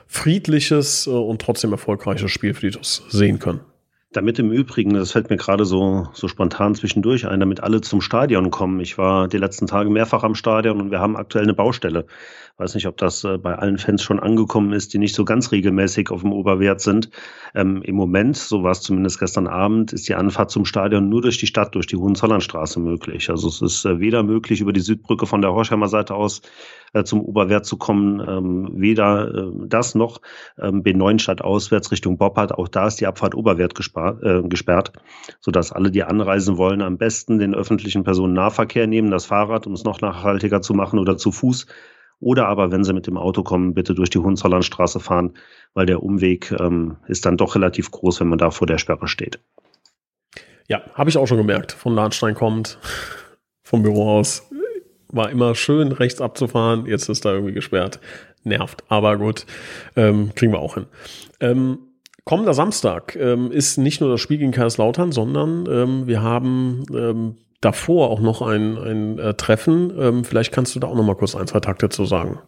friedliches 0.05 1.07
äh, 1.07 1.09
und 1.09 1.41
trotzdem 1.41 1.71
erfolgreiches 1.71 2.31
Spiel 2.31 2.53
für 2.53 2.67
die 2.67 2.77
TuS 2.77 3.03
sehen 3.09 3.39
können. 3.39 3.61
Damit 4.13 4.39
im 4.39 4.51
Übrigen, 4.51 4.93
das 4.93 5.11
fällt 5.11 5.29
mir 5.29 5.35
gerade 5.35 5.65
so, 5.65 6.07
so 6.13 6.29
spontan 6.29 6.75
zwischendurch 6.75 7.27
ein, 7.27 7.41
damit 7.41 7.61
alle 7.61 7.81
zum 7.81 7.99
Stadion 7.99 8.51
kommen. 8.51 8.79
Ich 8.79 8.97
war 8.97 9.27
die 9.27 9.37
letzten 9.37 9.67
Tage 9.67 9.89
mehrfach 9.89 10.23
am 10.23 10.33
Stadion 10.33 10.79
und 10.79 10.91
wir 10.91 10.99
haben 10.99 11.17
aktuell 11.17 11.43
eine 11.43 11.53
Baustelle. 11.53 12.05
Weiß 12.59 12.73
nicht, 12.73 12.87
ob 12.87 12.97
das 12.97 13.23
äh, 13.23 13.37
bei 13.37 13.53
allen 13.55 13.77
Fans 13.77 14.01
schon 14.01 14.19
angekommen 14.19 14.73
ist, 14.73 14.91
die 14.91 14.97
nicht 14.97 15.13
so 15.13 15.23
ganz 15.23 15.51
regelmäßig 15.51 16.09
auf 16.09 16.21
dem 16.21 16.33
Oberwert 16.33 16.81
sind. 16.81 17.11
Ähm, 17.53 17.83
Im 17.83 17.95
Moment, 17.95 18.35
so 18.35 18.63
war 18.63 18.71
es 18.71 18.81
zumindest 18.81 19.19
gestern 19.19 19.45
Abend, 19.45 19.93
ist 19.93 20.09
die 20.09 20.15
Anfahrt 20.15 20.49
zum 20.49 20.65
Stadion 20.65 21.07
nur 21.07 21.21
durch 21.21 21.37
die 21.37 21.45
Stadt, 21.45 21.75
durch 21.75 21.85
die 21.85 21.97
Hohenzollernstraße 21.97 22.79
möglich. 22.79 23.29
Also 23.29 23.49
es 23.49 23.61
ist 23.61 23.85
äh, 23.85 23.99
weder 23.99 24.23
möglich, 24.23 24.59
über 24.59 24.73
die 24.73 24.79
Südbrücke 24.79 25.27
von 25.27 25.43
der 25.43 25.53
Horsheimer 25.53 25.87
Seite 25.87 26.15
aus 26.15 26.41
äh, 26.93 27.03
zum 27.03 27.21
Oberwert 27.21 27.67
zu 27.67 27.77
kommen. 27.77 28.27
Ähm, 28.27 28.69
weder 28.73 29.27
äh, 29.27 29.51
das 29.67 29.93
noch 29.93 30.19
ähm, 30.57 30.81
B9 30.81 31.39
auswärts 31.41 31.91
Richtung 31.91 32.17
Boppard. 32.17 32.53
Auch 32.53 32.69
da 32.69 32.87
ist 32.87 32.99
die 32.99 33.05
Abfahrt 33.05 33.35
Oberwert 33.35 33.75
gespart, 33.75 34.23
äh, 34.23 34.41
gesperrt, 34.41 34.93
sodass 35.41 35.71
alle, 35.71 35.91
die 35.91 36.03
anreisen 36.03 36.57
wollen, 36.57 36.81
am 36.81 36.97
besten 36.97 37.37
den 37.37 37.53
öffentlichen 37.53 38.03
Personennahverkehr 38.03 38.87
nehmen, 38.87 39.11
das 39.11 39.27
Fahrrad, 39.27 39.67
um 39.67 39.73
es 39.73 39.83
noch 39.83 40.01
nachhaltiger 40.01 40.63
zu 40.63 40.73
machen 40.73 40.97
oder 40.97 41.17
zu 41.17 41.31
Fuß. 41.31 41.67
Oder 42.19 42.47
aber, 42.47 42.71
wenn 42.71 42.83
Sie 42.83 42.93
mit 42.93 43.07
dem 43.07 43.17
Auto 43.17 43.43
kommen, 43.43 43.73
bitte 43.73 43.93
durch 43.93 44.09
die 44.09 44.19
Hohenzollernstraße 44.19 44.99
fahren, 44.99 45.33
weil 45.73 45.85
der 45.85 46.01
Umweg 46.01 46.51
ähm, 46.59 46.97
ist 47.07 47.25
dann 47.25 47.37
doch 47.37 47.55
relativ 47.55 47.91
groß, 47.91 48.19
wenn 48.21 48.27
man 48.27 48.39
da 48.39 48.49
vor 48.49 48.65
der 48.65 48.79
Sperre 48.79 49.07
steht. 49.07 49.39
Ja, 50.67 50.81
habe 50.95 51.09
ich 51.09 51.17
auch 51.17 51.27
schon 51.27 51.37
gemerkt. 51.37 51.71
Von 51.71 51.93
Lahnstein 51.93 52.35
kommt, 52.35 52.79
vom 53.63 53.83
Büro 53.83 54.09
aus 54.09 54.49
war 55.09 55.29
immer 55.29 55.55
schön, 55.55 55.91
rechts 55.91 56.21
abzufahren. 56.21 56.85
Jetzt 56.85 57.09
ist 57.09 57.25
da 57.25 57.33
irgendwie 57.33 57.53
gesperrt. 57.53 57.99
Nervt. 58.43 58.83
Aber 58.87 59.17
gut, 59.17 59.45
ähm, 59.95 60.33
kriegen 60.35 60.51
wir 60.51 60.59
auch 60.59 60.75
hin. 60.75 60.85
Ähm, 61.39 61.79
kommender 62.23 62.53
Samstag 62.53 63.15
ähm, 63.15 63.51
ist 63.51 63.77
nicht 63.77 64.01
nur 64.01 64.09
das 64.09 64.21
Spiel 64.21 64.37
gegen 64.37 64.51
Kaiserslautern, 64.51 65.11
sondern 65.11 65.65
ähm, 65.69 66.07
wir 66.07 66.21
haben 66.21 66.83
ähm, 66.93 67.35
davor 67.61 68.09
auch 68.09 68.19
noch 68.19 68.41
ein, 68.41 68.77
ein 68.77 69.19
äh, 69.19 69.33
Treffen. 69.33 69.93
Ähm, 69.99 70.23
vielleicht 70.23 70.51
kannst 70.51 70.75
du 70.75 70.79
da 70.79 70.87
auch 70.87 70.95
noch 70.95 71.03
mal 71.03 71.15
kurz 71.15 71.35
ein, 71.35 71.47
zwei 71.47 71.59
Takte 71.59 71.89
zu 71.89 72.05
sagen. 72.05 72.39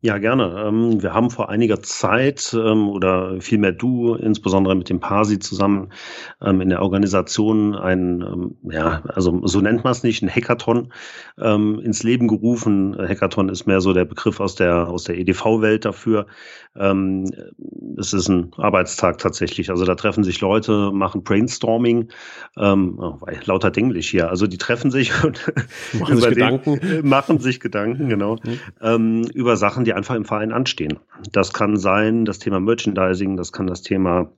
Ja, 0.00 0.18
gerne. 0.18 0.64
Ähm, 0.64 1.02
wir 1.02 1.12
haben 1.12 1.28
vor 1.28 1.48
einiger 1.48 1.82
Zeit 1.82 2.56
ähm, 2.56 2.88
oder 2.88 3.40
vielmehr 3.40 3.72
du, 3.72 4.14
insbesondere 4.14 4.76
mit 4.76 4.88
dem 4.90 5.00
Pasi 5.00 5.40
zusammen 5.40 5.92
ähm, 6.40 6.60
in 6.60 6.68
der 6.68 6.82
Organisation 6.82 7.74
ein, 7.74 8.54
ja, 8.62 9.02
also 9.08 9.44
so 9.44 9.60
nennt 9.60 9.82
man 9.82 9.90
es 9.90 10.04
nicht, 10.04 10.22
ein 10.22 10.30
Hackathon 10.30 10.92
ins 11.36 12.02
Leben 12.02 12.26
gerufen. 12.26 12.96
Hackathon 12.96 13.48
ist 13.48 13.66
mehr 13.66 13.80
so 13.80 13.92
der 13.92 14.04
Begriff 14.04 14.40
aus 14.40 14.56
der, 14.56 14.88
aus 14.88 15.04
der 15.04 15.16
EDV-Welt 15.18 15.84
dafür. 15.84 16.26
Es 16.74 18.12
ist 18.12 18.28
ein 18.28 18.50
Arbeitstag 18.56 19.18
tatsächlich. 19.18 19.70
Also 19.70 19.84
da 19.84 19.94
treffen 19.94 20.24
sich 20.24 20.40
Leute, 20.40 20.90
machen 20.92 21.22
Brainstorming, 21.22 22.08
oh, 22.56 23.18
lauter 23.44 23.76
Englisch 23.76 24.10
hier. 24.10 24.30
Also 24.30 24.46
die 24.48 24.58
treffen 24.58 24.90
sich 24.90 25.12
und 25.24 25.52
machen 25.98 26.16
sich 26.16 26.28
Gedanken. 26.30 27.08
machen 27.08 27.38
sich 27.38 27.60
Gedanken, 27.60 28.08
genau, 28.08 28.36
mhm. 28.82 29.22
über 29.32 29.56
Sachen, 29.56 29.84
die 29.88 29.94
einfach 29.94 30.14
im 30.14 30.26
Verein 30.26 30.52
anstehen. 30.52 30.98
Das 31.32 31.54
kann 31.54 31.78
sein 31.78 32.26
das 32.26 32.38
Thema 32.38 32.60
Merchandising, 32.60 33.38
das 33.38 33.52
kann 33.52 33.66
das 33.66 33.80
Thema 33.80 34.30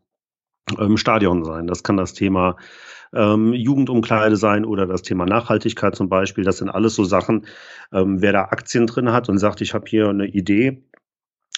ähm, 0.79 0.97
Stadion 0.97 1.45
sein. 1.45 1.67
Das 1.67 1.83
kann 1.83 1.97
das 1.97 2.15
Thema 2.15 2.57
ähm, 3.13 3.53
Jugendumkleide 3.53 4.37
sein 4.37 4.65
oder 4.65 4.87
das 4.87 5.03
Thema 5.03 5.27
Nachhaltigkeit 5.27 5.97
zum 5.97 6.09
Beispiel. 6.09 6.45
Das 6.45 6.59
sind 6.59 6.69
alles 6.69 6.95
so 6.95 7.03
Sachen, 7.03 7.47
ähm, 7.93 8.23
wer 8.23 8.33
da 8.33 8.43
Aktien 8.45 8.87
drin 8.87 9.13
hat 9.13 9.29
und 9.29 9.39
sagt, 9.39 9.61
ich 9.61 9.75
habe 9.75 9.87
hier 9.89 10.09
eine 10.09 10.27
Idee, 10.27 10.85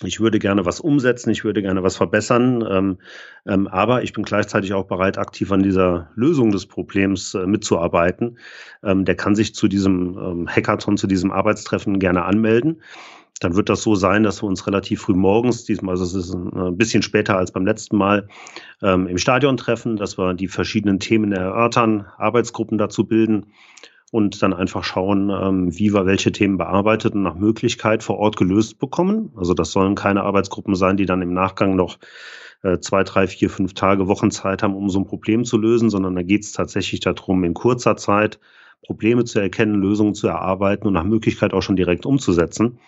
ich 0.04 0.20
würde 0.20 0.38
gerne 0.38 0.64
was 0.64 0.80
umsetzen, 0.80 1.30
ich 1.30 1.44
würde 1.44 1.60
gerne 1.60 1.82
was 1.82 1.96
verbessern, 1.96 2.66
ähm, 2.68 2.98
ähm, 3.46 3.68
aber 3.68 4.02
ich 4.02 4.14
bin 4.14 4.24
gleichzeitig 4.24 4.72
auch 4.72 4.86
bereit, 4.86 5.18
aktiv 5.18 5.52
an 5.52 5.62
dieser 5.62 6.10
Lösung 6.14 6.50
des 6.50 6.64
Problems 6.66 7.34
äh, 7.34 7.46
mitzuarbeiten. 7.46 8.38
Ähm, 8.82 9.04
der 9.04 9.16
kann 9.16 9.34
sich 9.34 9.54
zu 9.54 9.68
diesem 9.68 10.18
ähm, 10.18 10.48
Hackathon, 10.48 10.96
zu 10.96 11.06
diesem 11.06 11.30
Arbeitstreffen 11.30 11.98
gerne 11.98 12.24
anmelden. 12.24 12.80
Dann 13.42 13.56
wird 13.56 13.68
das 13.68 13.82
so 13.82 13.96
sein, 13.96 14.22
dass 14.22 14.42
wir 14.42 14.46
uns 14.46 14.66
relativ 14.68 15.02
früh 15.02 15.14
morgens, 15.14 15.64
diesmal 15.64 15.92
also 15.94 16.04
es 16.04 16.14
ist 16.14 16.32
ein 16.32 16.76
bisschen 16.76 17.02
später 17.02 17.36
als 17.36 17.50
beim 17.50 17.66
letzten 17.66 17.96
Mal, 17.96 18.28
ähm, 18.82 19.08
im 19.08 19.18
Stadion 19.18 19.56
treffen, 19.56 19.96
dass 19.96 20.16
wir 20.16 20.34
die 20.34 20.46
verschiedenen 20.46 21.00
Themen 21.00 21.32
erörtern, 21.32 22.06
Arbeitsgruppen 22.18 22.78
dazu 22.78 23.04
bilden 23.04 23.46
und 24.12 24.42
dann 24.42 24.52
einfach 24.52 24.84
schauen, 24.84 25.30
ähm, 25.30 25.76
wie 25.76 25.92
wir 25.92 26.06
welche 26.06 26.30
Themen 26.30 26.56
bearbeitet 26.56 27.14
und 27.14 27.22
nach 27.22 27.34
Möglichkeit 27.34 28.04
vor 28.04 28.18
Ort 28.18 28.36
gelöst 28.36 28.78
bekommen. 28.78 29.32
Also 29.34 29.54
das 29.54 29.72
sollen 29.72 29.96
keine 29.96 30.22
Arbeitsgruppen 30.22 30.76
sein, 30.76 30.96
die 30.96 31.06
dann 31.06 31.20
im 31.20 31.32
Nachgang 31.32 31.74
noch 31.74 31.98
äh, 32.62 32.78
zwei, 32.78 33.02
drei, 33.02 33.26
vier, 33.26 33.50
fünf 33.50 33.74
Tage, 33.74 34.06
Wochen 34.06 34.30
Zeit 34.30 34.62
haben, 34.62 34.76
um 34.76 34.88
so 34.88 35.00
ein 35.00 35.06
Problem 35.06 35.44
zu 35.44 35.58
lösen, 35.58 35.90
sondern 35.90 36.14
da 36.14 36.22
geht 36.22 36.44
es 36.44 36.52
tatsächlich 36.52 37.00
darum, 37.00 37.42
in 37.42 37.54
kurzer 37.54 37.96
Zeit 37.96 38.38
Probleme 38.82 39.24
zu 39.24 39.40
erkennen, 39.40 39.80
Lösungen 39.80 40.14
zu 40.14 40.28
erarbeiten 40.28 40.86
und 40.86 40.92
nach 40.92 41.04
Möglichkeit 41.04 41.54
auch 41.54 41.62
schon 41.62 41.76
direkt 41.76 42.06
umzusetzen. 42.06 42.78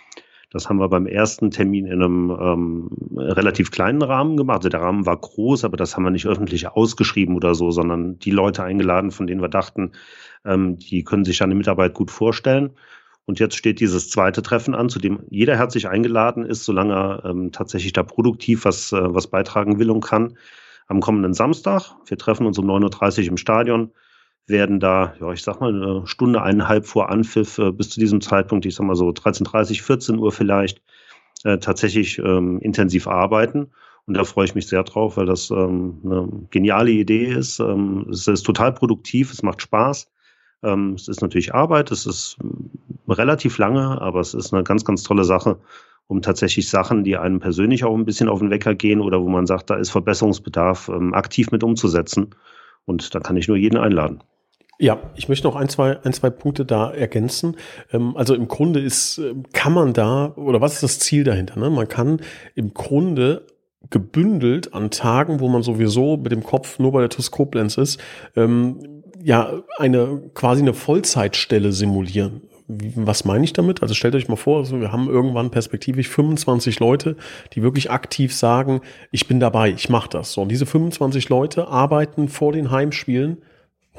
Das 0.54 0.68
haben 0.68 0.78
wir 0.78 0.88
beim 0.88 1.06
ersten 1.06 1.50
Termin 1.50 1.84
in 1.84 2.00
einem 2.00 2.30
ähm, 2.30 2.88
relativ 3.18 3.72
kleinen 3.72 4.02
Rahmen 4.02 4.36
gemacht. 4.36 4.58
Also 4.58 4.68
der 4.68 4.82
Rahmen 4.82 5.04
war 5.04 5.16
groß, 5.16 5.64
aber 5.64 5.76
das 5.76 5.96
haben 5.96 6.04
wir 6.04 6.12
nicht 6.12 6.26
öffentlich 6.26 6.68
ausgeschrieben 6.68 7.34
oder 7.34 7.56
so, 7.56 7.72
sondern 7.72 8.20
die 8.20 8.30
Leute 8.30 8.62
eingeladen, 8.62 9.10
von 9.10 9.26
denen 9.26 9.42
wir 9.42 9.48
dachten, 9.48 9.90
ähm, 10.44 10.78
die 10.78 11.02
können 11.02 11.24
sich 11.24 11.42
eine 11.42 11.56
Mitarbeit 11.56 11.92
gut 11.92 12.12
vorstellen. 12.12 12.70
Und 13.24 13.40
jetzt 13.40 13.56
steht 13.56 13.80
dieses 13.80 14.10
zweite 14.10 14.42
Treffen 14.42 14.76
an, 14.76 14.88
zu 14.88 15.00
dem 15.00 15.24
jeder 15.28 15.56
herzlich 15.56 15.88
eingeladen 15.88 16.46
ist, 16.46 16.64
solange 16.64 16.94
er 16.94 17.24
ähm, 17.24 17.50
tatsächlich 17.50 17.92
da 17.92 18.04
produktiv 18.04 18.64
was, 18.64 18.92
äh, 18.92 19.12
was 19.12 19.26
beitragen 19.26 19.80
will 19.80 19.90
und 19.90 20.02
kann. 20.02 20.38
Am 20.86 21.00
kommenden 21.00 21.34
Samstag. 21.34 21.96
Wir 22.06 22.16
treffen 22.16 22.46
uns 22.46 22.60
um 22.60 22.70
9.30 22.70 23.22
Uhr 23.22 23.28
im 23.30 23.36
Stadion 23.38 23.90
werden 24.46 24.80
da, 24.80 25.14
ja, 25.20 25.32
ich 25.32 25.42
sag 25.42 25.60
mal, 25.60 25.74
eine 25.74 26.06
Stunde, 26.06 26.42
eineinhalb 26.42 26.86
vor 26.86 27.10
Anpfiff 27.10 27.58
äh, 27.58 27.72
bis 27.72 27.90
zu 27.90 28.00
diesem 28.00 28.20
Zeitpunkt, 28.20 28.66
ich 28.66 28.74
sag 28.74 28.86
mal 28.86 28.96
so 28.96 29.08
13.30, 29.08 29.82
14 29.82 30.18
Uhr 30.18 30.32
vielleicht, 30.32 30.82
äh, 31.44 31.58
tatsächlich 31.58 32.18
ähm, 32.18 32.58
intensiv 32.60 33.06
arbeiten. 33.06 33.70
Und 34.06 34.14
da 34.16 34.24
freue 34.24 34.44
ich 34.44 34.54
mich 34.54 34.66
sehr 34.66 34.82
drauf, 34.82 35.16
weil 35.16 35.26
das 35.26 35.50
ähm, 35.50 36.00
eine 36.04 36.28
geniale 36.50 36.90
Idee 36.90 37.26
ist. 37.26 37.58
Ähm, 37.58 38.06
es 38.10 38.26
ist 38.26 38.42
total 38.42 38.72
produktiv, 38.72 39.32
es 39.32 39.42
macht 39.42 39.62
Spaß. 39.62 40.10
Ähm, 40.62 40.94
es 40.94 41.08
ist 41.08 41.22
natürlich 41.22 41.54
Arbeit, 41.54 41.90
es 41.90 42.04
ist 42.06 42.36
äh, 42.42 43.12
relativ 43.12 43.56
lange, 43.58 44.00
aber 44.00 44.20
es 44.20 44.34
ist 44.34 44.52
eine 44.52 44.62
ganz, 44.62 44.84
ganz 44.84 45.02
tolle 45.02 45.24
Sache, 45.24 45.58
um 46.06 46.20
tatsächlich 46.20 46.68
Sachen, 46.68 47.04
die 47.04 47.16
einem 47.16 47.40
persönlich 47.40 47.84
auch 47.84 47.94
ein 47.94 48.04
bisschen 48.04 48.28
auf 48.28 48.40
den 48.40 48.50
Wecker 48.50 48.74
gehen 48.74 49.00
oder 49.00 49.22
wo 49.22 49.28
man 49.28 49.46
sagt, 49.46 49.70
da 49.70 49.76
ist 49.76 49.90
Verbesserungsbedarf, 49.90 50.90
ähm, 50.90 51.14
aktiv 51.14 51.50
mit 51.50 51.62
umzusetzen. 51.64 52.34
Und 52.86 53.14
da 53.14 53.20
kann 53.20 53.36
ich 53.36 53.48
nur 53.48 53.56
jeden 53.56 53.78
einladen. 53.78 54.22
Ja, 54.78 54.98
ich 55.14 55.28
möchte 55.28 55.46
noch 55.46 55.56
ein, 55.56 55.68
zwei, 55.68 55.98
ein, 56.04 56.12
zwei 56.12 56.30
Punkte 56.30 56.64
da 56.64 56.90
ergänzen. 56.90 57.56
Ähm, 57.92 58.16
also 58.16 58.34
im 58.34 58.48
Grunde 58.48 58.80
ist, 58.80 59.18
ähm, 59.18 59.44
kann 59.52 59.72
man 59.72 59.92
da, 59.92 60.34
oder 60.36 60.60
was 60.60 60.74
ist 60.74 60.82
das 60.82 60.98
Ziel 60.98 61.24
dahinter? 61.24 61.58
Ne? 61.58 61.70
Man 61.70 61.88
kann 61.88 62.20
im 62.54 62.74
Grunde 62.74 63.46
gebündelt 63.90 64.74
an 64.74 64.90
Tagen, 64.90 65.40
wo 65.40 65.48
man 65.48 65.62
sowieso 65.62 66.16
mit 66.16 66.32
dem 66.32 66.42
Kopf 66.42 66.78
nur 66.78 66.92
bei 66.92 67.00
der 67.00 67.10
TUS 67.10 67.30
Koblenz 67.30 67.76
ist, 67.76 68.00
ähm, 68.34 69.02
ja, 69.22 69.62
eine 69.78 70.30
quasi 70.34 70.62
eine 70.62 70.74
Vollzeitstelle 70.74 71.72
simulieren. 71.72 72.42
Was 72.66 73.26
meine 73.26 73.44
ich 73.44 73.52
damit? 73.52 73.82
Also 73.82 73.92
stellt 73.92 74.14
euch 74.14 74.28
mal 74.28 74.36
vor, 74.36 74.58
also 74.58 74.80
wir 74.80 74.90
haben 74.90 75.08
irgendwann 75.08 75.50
perspektivisch 75.50 76.08
25 76.08 76.80
Leute, 76.80 77.16
die 77.52 77.62
wirklich 77.62 77.90
aktiv 77.90 78.34
sagen, 78.34 78.80
ich 79.10 79.28
bin 79.28 79.38
dabei, 79.38 79.70
ich 79.70 79.90
mache 79.90 80.08
das. 80.08 80.32
So, 80.32 80.42
und 80.42 80.48
diese 80.48 80.64
25 80.64 81.28
Leute 81.28 81.68
arbeiten 81.68 82.28
vor 82.28 82.52
den 82.52 82.70
Heimspielen 82.70 83.38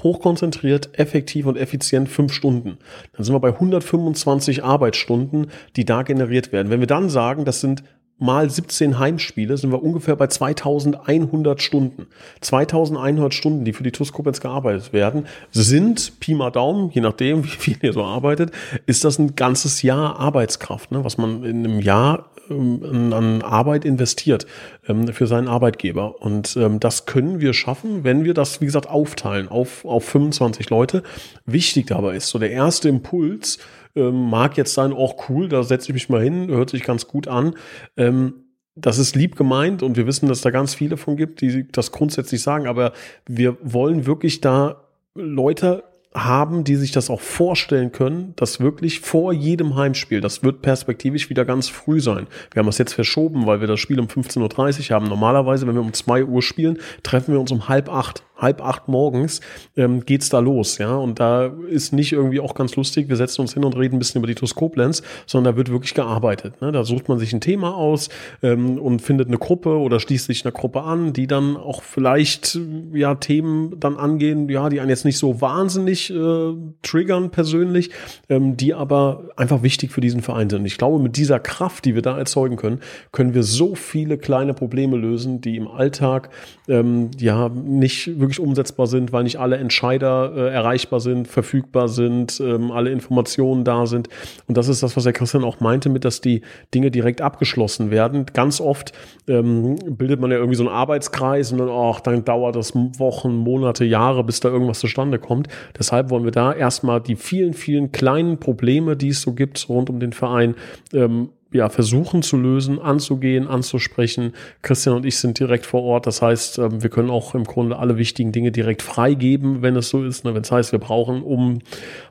hochkonzentriert, 0.03 0.97
effektiv 0.99 1.45
und 1.45 1.57
effizient 1.57 2.09
fünf 2.09 2.33
Stunden. 2.33 2.77
Dann 3.13 3.23
sind 3.23 3.33
wir 3.33 3.39
bei 3.39 3.53
125 3.53 4.63
Arbeitsstunden, 4.63 5.47
die 5.75 5.85
da 5.85 6.03
generiert 6.03 6.51
werden. 6.51 6.69
Wenn 6.69 6.81
wir 6.81 6.87
dann 6.87 7.09
sagen, 7.09 7.45
das 7.45 7.61
sind 7.61 7.83
mal 8.17 8.49
17 8.49 8.97
Heimspiele, 8.97 9.57
sind 9.57 9.71
wir 9.71 9.83
ungefähr 9.83 10.15
bei 10.15 10.27
2100 10.27 11.61
Stunden. 11.61 12.07
2100 12.41 13.33
Stunden, 13.33 13.65
die 13.65 13.73
für 13.73 13.83
die 13.83 13.91
TuS 13.91 14.13
Koblenz 14.13 14.39
gearbeitet 14.39 14.93
werden, 14.93 15.25
sind, 15.51 16.19
Pi 16.19 16.33
mal 16.33 16.51
Daumen, 16.51 16.89
je 16.91 17.01
nachdem, 17.01 17.43
wie 17.43 17.49
viel 17.49 17.77
ihr 17.81 17.93
so 17.93 18.03
arbeitet, 18.03 18.51
ist 18.85 19.03
das 19.03 19.19
ein 19.19 19.35
ganzes 19.35 19.81
Jahr 19.81 20.19
Arbeitskraft, 20.19 20.91
ne, 20.91 21.03
was 21.03 21.17
man 21.17 21.43
in 21.43 21.65
einem 21.65 21.79
Jahr 21.79 22.29
ähm, 22.49 23.13
an 23.13 23.41
Arbeit 23.41 23.85
investiert 23.85 24.45
ähm, 24.87 25.07
für 25.09 25.27
seinen 25.27 25.47
Arbeitgeber. 25.47 26.21
Und 26.21 26.55
ähm, 26.57 26.79
das 26.79 27.05
können 27.05 27.39
wir 27.39 27.53
schaffen, 27.53 28.03
wenn 28.03 28.23
wir 28.23 28.33
das, 28.33 28.61
wie 28.61 28.65
gesagt, 28.65 28.87
aufteilen 28.87 29.47
auf, 29.47 29.83
auf 29.85 30.05
25 30.05 30.69
Leute. 30.69 31.03
Wichtig 31.45 31.87
dabei 31.87 32.15
ist 32.15 32.29
so 32.29 32.39
der 32.39 32.51
erste 32.51 32.89
Impuls, 32.89 33.59
ähm, 33.95 34.29
mag 34.29 34.57
jetzt 34.57 34.73
sein, 34.73 34.93
auch 34.93 35.29
cool, 35.29 35.49
da 35.49 35.63
setze 35.63 35.87
ich 35.87 35.93
mich 35.93 36.09
mal 36.09 36.21
hin, 36.21 36.47
hört 36.49 36.69
sich 36.69 36.83
ganz 36.83 37.07
gut 37.07 37.27
an. 37.27 37.55
Ähm, 37.97 38.45
das 38.75 38.97
ist 38.97 39.15
lieb 39.15 39.37
gemeint 39.37 39.83
und 39.83 39.95
wir 39.95 40.05
wissen, 40.05 40.27
dass 40.27 40.41
da 40.41 40.51
ganz 40.51 40.73
viele 40.73 40.97
von 40.97 41.15
gibt, 41.15 41.41
die 41.41 41.67
das 41.71 41.91
grundsätzlich 41.91 42.41
sagen, 42.41 42.67
aber 42.67 42.91
wir 43.25 43.57
wollen 43.61 44.05
wirklich 44.05 44.41
da 44.41 44.81
Leute 45.13 45.83
haben, 46.15 46.63
die 46.63 46.75
sich 46.75 46.91
das 46.91 47.09
auch 47.09 47.19
vorstellen 47.19 47.91
können, 47.91 48.33
dass 48.37 48.59
wirklich 48.59 49.01
vor 49.01 49.33
jedem 49.33 49.75
Heimspiel, 49.75 50.21
das 50.21 50.43
wird 50.43 50.61
perspektivisch 50.61 51.29
wieder 51.29 51.43
ganz 51.45 51.67
früh 51.67 51.99
sein. 51.99 52.27
Wir 52.51 52.61
haben 52.61 52.67
das 52.67 52.77
jetzt 52.77 52.93
verschoben, 52.93 53.45
weil 53.45 53.59
wir 53.59 53.67
das 53.67 53.79
Spiel 53.79 53.99
um 53.99 54.07
15.30 54.07 54.89
Uhr 54.89 54.95
haben. 54.95 55.07
Normalerweise, 55.07 55.67
wenn 55.67 55.75
wir 55.75 55.81
um 55.81 55.93
2 55.93 56.25
Uhr 56.25 56.41
spielen, 56.41 56.79
treffen 57.03 57.33
wir 57.33 57.39
uns 57.39 57.51
um 57.51 57.67
halb 57.67 57.89
acht 57.89 58.23
halb 58.37 58.61
acht 58.61 58.87
morgens 58.87 59.41
ähm, 59.77 60.05
geht's 60.05 60.29
da 60.29 60.39
los, 60.39 60.77
ja. 60.77 60.95
Und 60.95 61.19
da 61.19 61.45
ist 61.69 61.93
nicht 61.93 62.11
irgendwie 62.11 62.39
auch 62.39 62.53
ganz 62.53 62.75
lustig, 62.75 63.09
wir 63.09 63.15
setzen 63.15 63.41
uns 63.41 63.53
hin 63.53 63.63
und 63.63 63.77
reden 63.77 63.95
ein 63.95 63.99
bisschen 63.99 64.19
über 64.19 64.27
die 64.27 64.35
TUS 64.35 64.55
Koblenz, 64.55 65.03
sondern 65.25 65.53
da 65.53 65.57
wird 65.57 65.71
wirklich 65.71 65.93
gearbeitet. 65.93 66.61
Ne? 66.61 66.71
Da 66.71 66.83
sucht 66.83 67.07
man 67.09 67.19
sich 67.19 67.33
ein 67.33 67.41
Thema 67.41 67.75
aus 67.75 68.09
ähm, 68.43 68.77
und 68.77 69.01
findet 69.01 69.27
eine 69.27 69.37
Gruppe 69.37 69.77
oder 69.77 69.99
schließt 69.99 70.27
sich 70.27 70.45
einer 70.45 70.51
Gruppe 70.51 70.81
an, 70.81 71.13
die 71.13 71.27
dann 71.27 71.57
auch 71.57 71.81
vielleicht 71.81 72.59
ja 72.93 73.15
Themen 73.15 73.79
dann 73.79 73.97
angehen, 73.97 74.49
ja, 74.49 74.69
die 74.69 74.79
einen 74.79 74.89
jetzt 74.89 75.05
nicht 75.05 75.17
so 75.17 75.41
wahnsinnig 75.41 76.11
äh, 76.11 76.53
triggern 76.81 77.29
persönlich, 77.29 77.91
ähm, 78.29 78.57
die 78.57 78.73
aber 78.73 79.29
einfach 79.35 79.63
wichtig 79.63 79.91
für 79.91 80.01
diesen 80.01 80.21
Verein 80.21 80.49
sind. 80.49 80.65
Ich 80.65 80.77
glaube, 80.77 81.01
mit 81.01 81.17
dieser 81.17 81.39
Kraft, 81.39 81.85
die 81.85 81.95
wir 81.95 82.01
da 82.01 82.17
erzeugen 82.17 82.57
können, 82.57 82.79
können 83.11 83.33
wir 83.33 83.43
so 83.43 83.75
viele 83.75 84.17
kleine 84.17 84.53
Probleme 84.53 84.97
lösen, 84.97 85.41
die 85.41 85.55
im 85.57 85.67
Alltag 85.67 86.29
ähm, 86.67 87.11
ja 87.17 87.49
nicht 87.49 88.19
wirklich 88.19 88.24
umsetzbar 88.39 88.87
sind, 88.87 89.13
weil 89.13 89.23
nicht 89.23 89.39
alle 89.39 89.57
Entscheider 89.57 90.33
äh, 90.35 90.53
erreichbar 90.53 90.99
sind, 90.99 91.27
verfügbar 91.27 91.87
sind, 91.87 92.39
ähm, 92.39 92.71
alle 92.71 92.91
Informationen 92.91 93.63
da 93.63 93.85
sind. 93.85 94.09
Und 94.47 94.57
das 94.57 94.67
ist 94.67 94.83
das, 94.83 94.95
was 94.95 95.03
der 95.03 95.13
Christian 95.13 95.43
auch 95.43 95.59
meinte, 95.59 95.89
mit, 95.89 96.05
dass 96.05 96.21
die 96.21 96.41
Dinge 96.73 96.91
direkt 96.91 97.21
abgeschlossen 97.21 97.91
werden. 97.91 98.25
Ganz 98.33 98.59
oft 98.59 98.93
ähm, 99.27 99.75
bildet 99.87 100.19
man 100.19 100.31
ja 100.31 100.37
irgendwie 100.37 100.55
so 100.55 100.63
einen 100.63 100.75
Arbeitskreis 100.75 101.51
und 101.51 101.59
dann, 101.59 101.69
ach, 101.69 102.01
dann 102.01 102.25
dauert 102.25 102.55
das 102.55 102.73
Wochen, 102.75 103.35
Monate, 103.35 103.85
Jahre, 103.85 104.23
bis 104.23 104.39
da 104.39 104.49
irgendwas 104.49 104.79
zustande 104.79 105.19
kommt. 105.19 105.47
Deshalb 105.77 106.09
wollen 106.09 106.23
wir 106.23 106.31
da 106.31 106.53
erstmal 106.53 107.01
die 107.01 107.15
vielen, 107.15 107.53
vielen 107.53 107.91
kleinen 107.91 108.39
Probleme, 108.39 108.95
die 108.95 109.09
es 109.09 109.21
so 109.21 109.33
gibt 109.33 109.67
rund 109.69 109.89
um 109.89 109.99
den 109.99 110.13
Verein, 110.13 110.55
ähm, 110.93 111.29
ja, 111.55 111.69
versuchen 111.69 112.21
zu 112.21 112.37
lösen, 112.37 112.79
anzugehen, 112.79 113.47
anzusprechen. 113.47 114.33
Christian 114.61 114.95
und 114.95 115.05
ich 115.05 115.17
sind 115.17 115.39
direkt 115.39 115.65
vor 115.65 115.83
Ort. 115.83 116.05
Das 116.05 116.21
heißt, 116.21 116.59
ähm, 116.59 116.83
wir 116.83 116.89
können 116.89 117.09
auch 117.09 117.33
im 117.33 117.45
Grunde 117.45 117.77
alle 117.77 117.97
wichtigen 117.97 118.31
Dinge 118.31 118.51
direkt 118.51 118.81
freigeben, 118.81 119.61
wenn 119.61 119.75
es 119.75 119.89
so 119.89 120.03
ist. 120.03 120.25
Ne? 120.25 120.35
Wenn 120.35 120.41
es 120.41 120.51
heißt, 120.51 120.71
wir 120.71 120.79
brauchen, 120.79 121.23
um, 121.23 121.59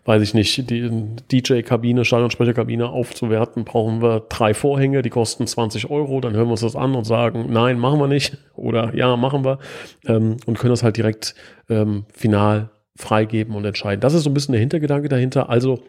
weiß 0.06 0.22
ich 0.22 0.34
nicht, 0.34 0.70
die 0.70 0.90
DJ-Kabine, 1.30 2.04
Stadionsprecherkabine 2.04 2.88
aufzuwerten, 2.88 3.64
brauchen 3.64 4.02
wir 4.02 4.20
drei 4.28 4.54
Vorhänge, 4.54 5.02
die 5.02 5.10
kosten 5.10 5.46
20 5.46 5.90
Euro. 5.90 6.20
Dann 6.20 6.34
hören 6.34 6.46
wir 6.46 6.52
uns 6.52 6.62
das 6.62 6.76
an 6.76 6.94
und 6.94 7.04
sagen, 7.04 7.46
nein, 7.50 7.78
machen 7.78 8.00
wir 8.00 8.08
nicht. 8.08 8.38
Oder 8.56 8.94
ja, 8.94 9.16
machen 9.16 9.44
wir. 9.44 9.58
Ähm, 10.06 10.38
und 10.46 10.58
können 10.58 10.72
das 10.72 10.82
halt 10.82 10.96
direkt 10.96 11.34
ähm, 11.68 12.06
final 12.12 12.70
freigeben 12.96 13.54
und 13.54 13.64
entscheiden. 13.64 14.00
Das 14.00 14.14
ist 14.14 14.22
so 14.22 14.30
ein 14.30 14.34
bisschen 14.34 14.52
der 14.52 14.60
Hintergedanke 14.60 15.08
dahinter. 15.08 15.50
Also 15.50 15.80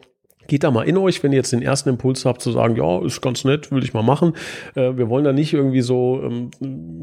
Geht 0.47 0.63
da 0.63 0.71
mal 0.71 0.83
in 0.83 0.97
euch, 0.97 1.23
wenn 1.23 1.31
ihr 1.31 1.37
jetzt 1.37 1.51
den 1.51 1.61
ersten 1.61 1.89
Impuls 1.89 2.25
habt, 2.25 2.41
zu 2.41 2.51
sagen, 2.51 2.75
ja, 2.75 3.03
ist 3.03 3.21
ganz 3.21 3.43
nett, 3.43 3.71
will 3.71 3.83
ich 3.83 3.93
mal 3.93 4.03
machen. 4.03 4.33
Äh, 4.75 4.97
wir 4.97 5.09
wollen 5.09 5.23
da 5.23 5.33
nicht 5.33 5.53
irgendwie 5.53 5.81
so, 5.81 6.21
ähm, 6.23 6.51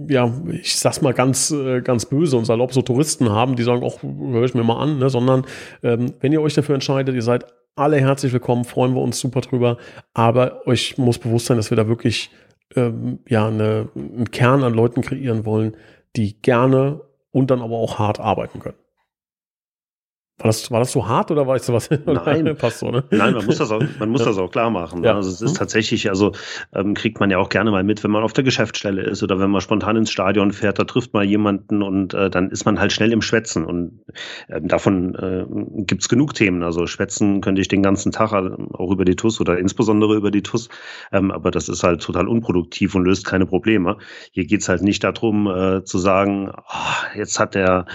ja, 0.08 0.32
ich 0.50 0.76
sag's 0.76 1.02
mal 1.02 1.14
ganz, 1.14 1.50
äh, 1.50 1.80
ganz 1.80 2.06
böse 2.06 2.36
und 2.36 2.44
salopp 2.44 2.72
so 2.72 2.82
Touristen 2.82 3.30
haben, 3.30 3.56
die 3.56 3.62
sagen, 3.62 3.82
ach, 3.84 4.02
höre 4.02 4.44
ich 4.44 4.54
mir 4.54 4.64
mal 4.64 4.80
an, 4.80 4.98
ne? 4.98 5.10
sondern 5.10 5.44
ähm, 5.82 6.14
wenn 6.20 6.32
ihr 6.32 6.42
euch 6.42 6.54
dafür 6.54 6.74
entscheidet, 6.74 7.14
ihr 7.14 7.22
seid 7.22 7.46
alle 7.74 7.98
herzlich 7.98 8.32
willkommen, 8.32 8.64
freuen 8.64 8.94
wir 8.94 9.00
uns 9.00 9.18
super 9.18 9.40
drüber. 9.40 9.78
Aber 10.14 10.66
euch 10.66 10.98
muss 10.98 11.18
bewusst 11.18 11.46
sein, 11.46 11.56
dass 11.56 11.70
wir 11.70 11.76
da 11.76 11.88
wirklich 11.88 12.30
ähm, 12.76 13.20
ja 13.28 13.48
eine, 13.48 13.88
einen 13.94 14.30
Kern 14.30 14.62
an 14.62 14.74
Leuten 14.74 15.02
kreieren 15.02 15.44
wollen, 15.44 15.76
die 16.16 16.40
gerne 16.40 17.00
und 17.30 17.50
dann 17.50 17.62
aber 17.62 17.76
auch 17.76 17.98
hart 17.98 18.20
arbeiten 18.20 18.60
können. 18.60 18.76
War 20.42 20.48
das, 20.48 20.72
war 20.72 20.80
das 20.80 20.90
so 20.90 21.06
hart 21.06 21.30
oder 21.30 21.46
weißt 21.46 21.68
du 21.68 21.72
was? 21.72 21.88
Nein, 22.04 22.56
passt 22.58 22.80
so, 22.80 22.90
ne? 22.90 23.04
Nein, 23.10 23.34
man 23.34 23.46
muss 23.46 23.58
das 23.58 23.70
auch, 23.70 23.80
man 24.00 24.10
muss 24.10 24.22
ja. 24.22 24.26
das 24.26 24.38
auch 24.38 24.50
klar 24.50 24.70
machen. 24.70 25.02
Ne? 25.02 25.06
Ja. 25.06 25.14
Also 25.14 25.30
es 25.30 25.40
ist 25.40 25.52
mhm. 25.52 25.56
tatsächlich, 25.56 26.08
also 26.08 26.32
ähm, 26.74 26.94
kriegt 26.94 27.20
man 27.20 27.30
ja 27.30 27.38
auch 27.38 27.48
gerne 27.48 27.70
mal 27.70 27.84
mit, 27.84 28.02
wenn 28.02 28.10
man 28.10 28.24
auf 28.24 28.32
der 28.32 28.42
Geschäftsstelle 28.42 29.02
ist 29.02 29.22
oder 29.22 29.38
wenn 29.38 29.50
man 29.50 29.60
spontan 29.60 29.94
ins 29.94 30.10
Stadion 30.10 30.50
fährt, 30.50 30.80
da 30.80 30.84
trifft 30.84 31.14
man 31.14 31.28
jemanden 31.28 31.80
und 31.80 32.12
äh, 32.14 32.28
dann 32.28 32.50
ist 32.50 32.64
man 32.64 32.80
halt 32.80 32.92
schnell 32.92 33.12
im 33.12 33.22
Schwätzen 33.22 33.64
und 33.64 34.00
äh, 34.48 34.60
davon 34.60 35.14
äh, 35.14 35.46
gibt 35.84 36.08
genug 36.08 36.34
Themen. 36.34 36.64
Also 36.64 36.88
Schwätzen 36.88 37.40
könnte 37.40 37.60
ich 37.60 37.68
den 37.68 37.84
ganzen 37.84 38.10
Tag 38.10 38.32
auch 38.32 38.90
über 38.90 39.04
die 39.04 39.14
TUS 39.14 39.40
oder 39.40 39.58
insbesondere 39.58 40.16
über 40.16 40.32
die 40.32 40.42
TUS, 40.42 40.68
ähm, 41.12 41.30
aber 41.30 41.52
das 41.52 41.68
ist 41.68 41.84
halt 41.84 42.02
total 42.02 42.26
unproduktiv 42.26 42.96
und 42.96 43.04
löst 43.04 43.24
keine 43.24 43.46
Probleme. 43.46 43.98
Hier 44.32 44.46
geht's 44.46 44.68
halt 44.68 44.82
nicht 44.82 45.04
darum 45.04 45.46
äh, 45.46 45.84
zu 45.84 45.98
sagen, 45.98 46.50
oh, 46.50 47.16
jetzt 47.16 47.38
hat 47.38 47.54
der 47.54 47.86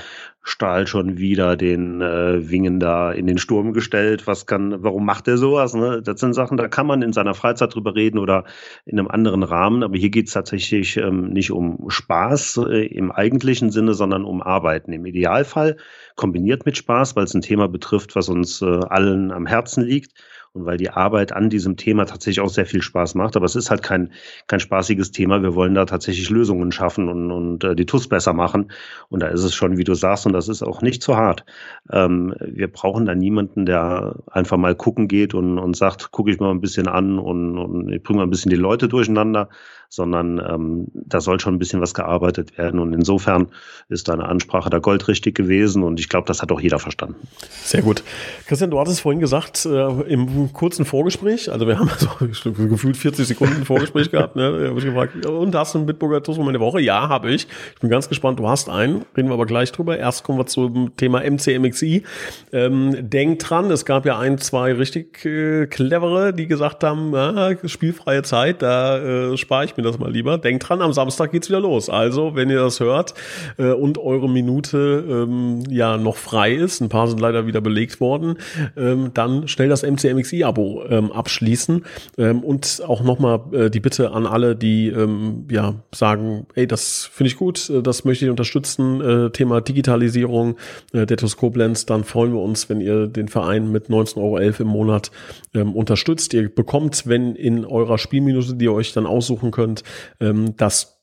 Stahl 0.48 0.88
schon 0.88 1.18
wieder 1.18 1.58
den 1.58 2.02
äh, 2.02 2.50
Wingen 2.50 2.80
da 2.80 3.12
in 3.12 3.28
den 3.28 3.38
Sturm 3.38 3.74
gestellt. 3.74 4.28
Was 4.28 4.46
kann, 4.46 4.82
warum 4.82 5.06
macht 5.06 5.28
er 5.28 5.38
sowas? 5.38 5.74
Ne? 5.74 6.02
Das 6.02 6.22
sind 6.22 6.34
Sachen, 6.34 6.58
da 6.58 6.70
kann 6.70 6.88
man 6.88 7.02
in 7.02 7.12
seiner 7.12 7.34
Freizeit 7.34 7.76
drüber 7.76 7.96
reden 7.96 8.18
oder 8.18 8.46
in 8.86 8.98
einem 8.98 9.10
anderen 9.10 9.44
Rahmen. 9.44 9.84
Aber 9.84 9.98
hier 9.98 10.10
geht 10.10 10.28
es 10.28 10.34
tatsächlich 10.34 10.96
ähm, 10.98 11.30
nicht 11.30 11.52
um 11.52 11.90
Spaß 11.90 12.62
äh, 12.70 12.86
im 12.86 13.12
eigentlichen 13.12 13.72
Sinne, 13.72 13.94
sondern 13.94 14.24
um 14.24 14.42
Arbeiten. 14.42 14.94
Im 14.94 15.06
Idealfall 15.06 15.76
kombiniert 16.16 16.66
mit 16.66 16.78
Spaß, 16.78 17.16
weil 17.18 17.26
es 17.26 17.34
ein 17.34 17.42
Thema 17.42 17.68
betrifft, 17.68 18.16
was 18.16 18.30
uns 18.30 18.62
äh, 18.62 18.66
allen 18.66 19.32
am 19.32 19.46
Herzen 19.46 19.84
liegt 19.84 20.14
und 20.58 20.66
weil 20.66 20.78
die 20.78 20.90
Arbeit 20.90 21.32
an 21.32 21.50
diesem 21.50 21.78
Thema 21.78 22.06
tatsächlich 22.06 22.44
auch 22.44 22.50
sehr 22.50 22.66
viel 22.66 22.82
Spaß 22.82 23.16
macht. 23.16 23.36
Aber 23.36 23.46
es 23.46 23.56
ist 23.56 23.70
halt 23.70 23.84
kein, 23.84 24.12
kein 24.48 24.60
spaßiges 24.60 25.12
Thema. 25.12 25.42
Wir 25.42 25.56
wollen 25.56 25.76
da 25.76 25.86
tatsächlich 25.86 26.30
Lösungen 26.30 26.72
schaffen 26.72 27.08
und, 27.10 27.32
und 27.32 27.64
äh, 27.64 27.76
die 27.76 27.86
TUS 27.86 28.08
besser 28.08 28.34
machen. 28.34 28.72
Und 29.10 29.22
da 29.22 29.28
ist 29.28 29.44
es 29.44 29.54
schon, 29.54 29.78
wie 29.78 29.84
du 29.84 29.94
sagst, 29.94 30.26
und 30.26 30.34
das 30.34 30.50
ist 30.50 30.64
auch 30.64 30.82
nicht 30.82 31.04
zu 31.04 31.16
hart. 31.16 31.46
Ähm, 31.92 32.34
wir 32.40 32.68
brauchen 32.72 33.06
da 33.06 33.16
niemanden, 33.16 33.66
der 33.66 34.16
einfach 34.32 34.58
mal 34.58 34.76
gucken 34.76 35.08
geht 35.08 35.34
und, 35.34 35.60
und 35.60 35.78
sagt, 35.78 36.12
gucke 36.12 36.32
ich 36.32 36.40
mal 36.40 36.52
ein 36.52 36.62
bisschen 36.62 36.88
an 36.88 37.20
und, 37.20 37.58
und 37.58 37.92
ich 37.92 38.02
bringe 38.02 38.18
mal 38.18 38.24
ein 38.24 38.32
bisschen 38.32 38.50
die 38.50 38.56
Leute 38.56 38.88
durcheinander, 38.88 39.50
sondern 39.90 40.40
ähm, 40.40 40.88
da 40.94 41.22
soll 41.22 41.40
schon 41.40 41.56
ein 41.56 41.60
bisschen 41.60 41.82
was 41.82 41.94
gearbeitet 41.94 42.58
werden. 42.58 42.80
Und 42.80 42.94
insofern 42.94 43.48
ist 43.90 44.10
deine 44.10 44.26
Ansprache 44.26 44.70
da 44.70 44.80
goldrichtig 44.80 45.36
gewesen 45.36 45.84
und 45.84 46.00
ich 46.00 46.10
glaube, 46.10 46.28
das 46.28 46.42
hat 46.42 46.52
auch 46.52 46.60
jeder 46.60 46.80
verstanden. 46.80 47.16
Sehr 47.64 47.82
gut. 47.82 48.04
Christian, 48.48 48.70
du 48.72 48.80
hattest 48.80 49.02
vorhin 49.02 49.20
gesagt, 49.20 49.66
äh, 49.66 49.88
im 50.04 50.52
kurzen 50.54 50.86
Vorgespräch, 50.86 51.52
also 51.52 51.68
wir 51.68 51.80
haben 51.80 51.90
so 52.32 52.52
gefühlt 52.52 52.98
40 52.98 53.28
Sekunden 53.28 53.66
Vorgespräch 53.66 54.12
gehabt, 54.12 54.36
ne? 54.36 54.68
Hab 54.70 54.78
ich 54.78 54.86
gefragt, 54.86 55.26
und 55.26 55.56
hast 55.56 55.74
du 55.74 55.80
einen 55.80 55.88
Bitburger 55.88 56.22
Toastmoment 56.22 56.56
der 56.56 56.62
Woche? 56.62 56.82
Ja, 56.82 57.08
habe 57.08 57.32
ich. 57.32 57.48
Ich 57.74 57.80
bin 57.80 57.90
ganz 57.90 58.10
gespannt, 58.10 58.40
du 58.40 58.48
hast 58.48 58.70
einen, 58.70 59.06
reden 59.16 59.30
wir 59.30 59.34
aber 59.34 59.46
gleich 59.46 59.72
drüber. 59.72 59.98
Erst 59.98 60.24
kommen 60.24 60.40
wir 60.40 60.46
zum 60.48 60.96
Thema 60.98 61.22
MCMXI. 61.22 62.04
Ähm, 62.52 63.10
denk 63.10 63.40
dran, 63.40 63.72
es 63.72 63.86
gab 63.86 64.06
ja 64.06 64.20
ein, 64.20 64.38
zwei 64.38 64.74
richtig 64.74 65.26
äh, 65.26 65.68
clevere, 65.68 66.34
die 66.34 66.48
gesagt 66.48 66.84
haben, 66.84 67.16
ah, 67.16 67.56
spielfreie 67.66 68.24
Zeit, 68.24 68.62
da 68.62 69.32
äh, 69.32 69.38
spare 69.38 69.66
ich 69.66 69.77
mir 69.78 69.84
das 69.84 70.00
mal 70.00 70.12
lieber. 70.12 70.38
Denkt 70.38 70.68
dran, 70.68 70.82
am 70.82 70.94
Samstag 70.94 71.32
geht's 71.32 71.50
wieder 71.50 71.60
los. 71.60 71.90
Also, 71.90 72.36
wenn 72.36 72.50
ihr 72.50 72.60
das 72.60 72.80
hört 72.80 73.14
äh, 73.58 73.72
und 73.72 73.98
eure 73.98 74.30
Minute 74.30 75.04
ähm, 75.08 75.64
ja 75.70 75.98
noch 75.98 76.18
frei 76.18 76.54
ist, 76.54 76.82
ein 76.82 76.90
paar 76.90 77.08
sind 77.08 77.20
leider 77.20 77.48
wieder 77.48 77.62
belegt 77.62 78.00
worden, 78.00 78.38
ähm, 78.76 79.12
dann 79.14 79.48
schnell 79.48 79.70
das 79.70 79.84
MCMXI-Abo 79.84 80.84
ähm, 80.90 81.12
abschließen 81.12 81.86
ähm, 82.18 82.44
und 82.44 82.82
auch 82.86 83.04
nochmal 83.04 83.42
äh, 83.52 83.70
die 83.70 83.80
Bitte 83.80 84.12
an 84.12 84.26
alle, 84.26 84.56
die 84.56 84.88
ähm, 84.88 85.48
ja 85.50 85.76
sagen, 85.94 86.48
ey, 86.56 86.68
das 86.68 87.10
finde 87.12 87.30
ich 87.30 87.38
gut, 87.38 87.70
äh, 87.70 87.82
das 87.82 88.06
möchte 88.06 88.26
ich 88.26 88.32
unterstützen, 88.32 89.02
äh, 89.02 89.30
Thema 89.32 89.62
Digitalisierung 89.62 90.58
äh, 90.94 91.06
der 91.06 91.18
Koblenz, 91.36 91.86
dann 91.86 92.04
freuen 92.04 92.34
wir 92.34 92.42
uns, 92.42 92.70
wenn 92.70 92.82
ihr 92.82 93.08
den 93.08 93.28
Verein 93.28 93.72
mit 93.72 93.90
19,11 93.90 94.18
Euro 94.18 94.38
im 94.38 94.68
Monat 94.68 95.12
ähm, 95.54 95.76
unterstützt. 95.76 96.34
Ihr 96.34 96.54
bekommt, 96.54 97.08
wenn 97.08 97.36
in 97.36 97.66
eurer 97.66 97.98
Spielminute, 97.98 98.56
die 98.56 98.66
ihr 98.66 98.74
euch 98.74 98.94
dann 98.94 99.06
aussuchen 99.06 99.52
könnt, 99.52 99.67
und 99.68 99.84
ähm, 100.20 100.56
das 100.58 100.98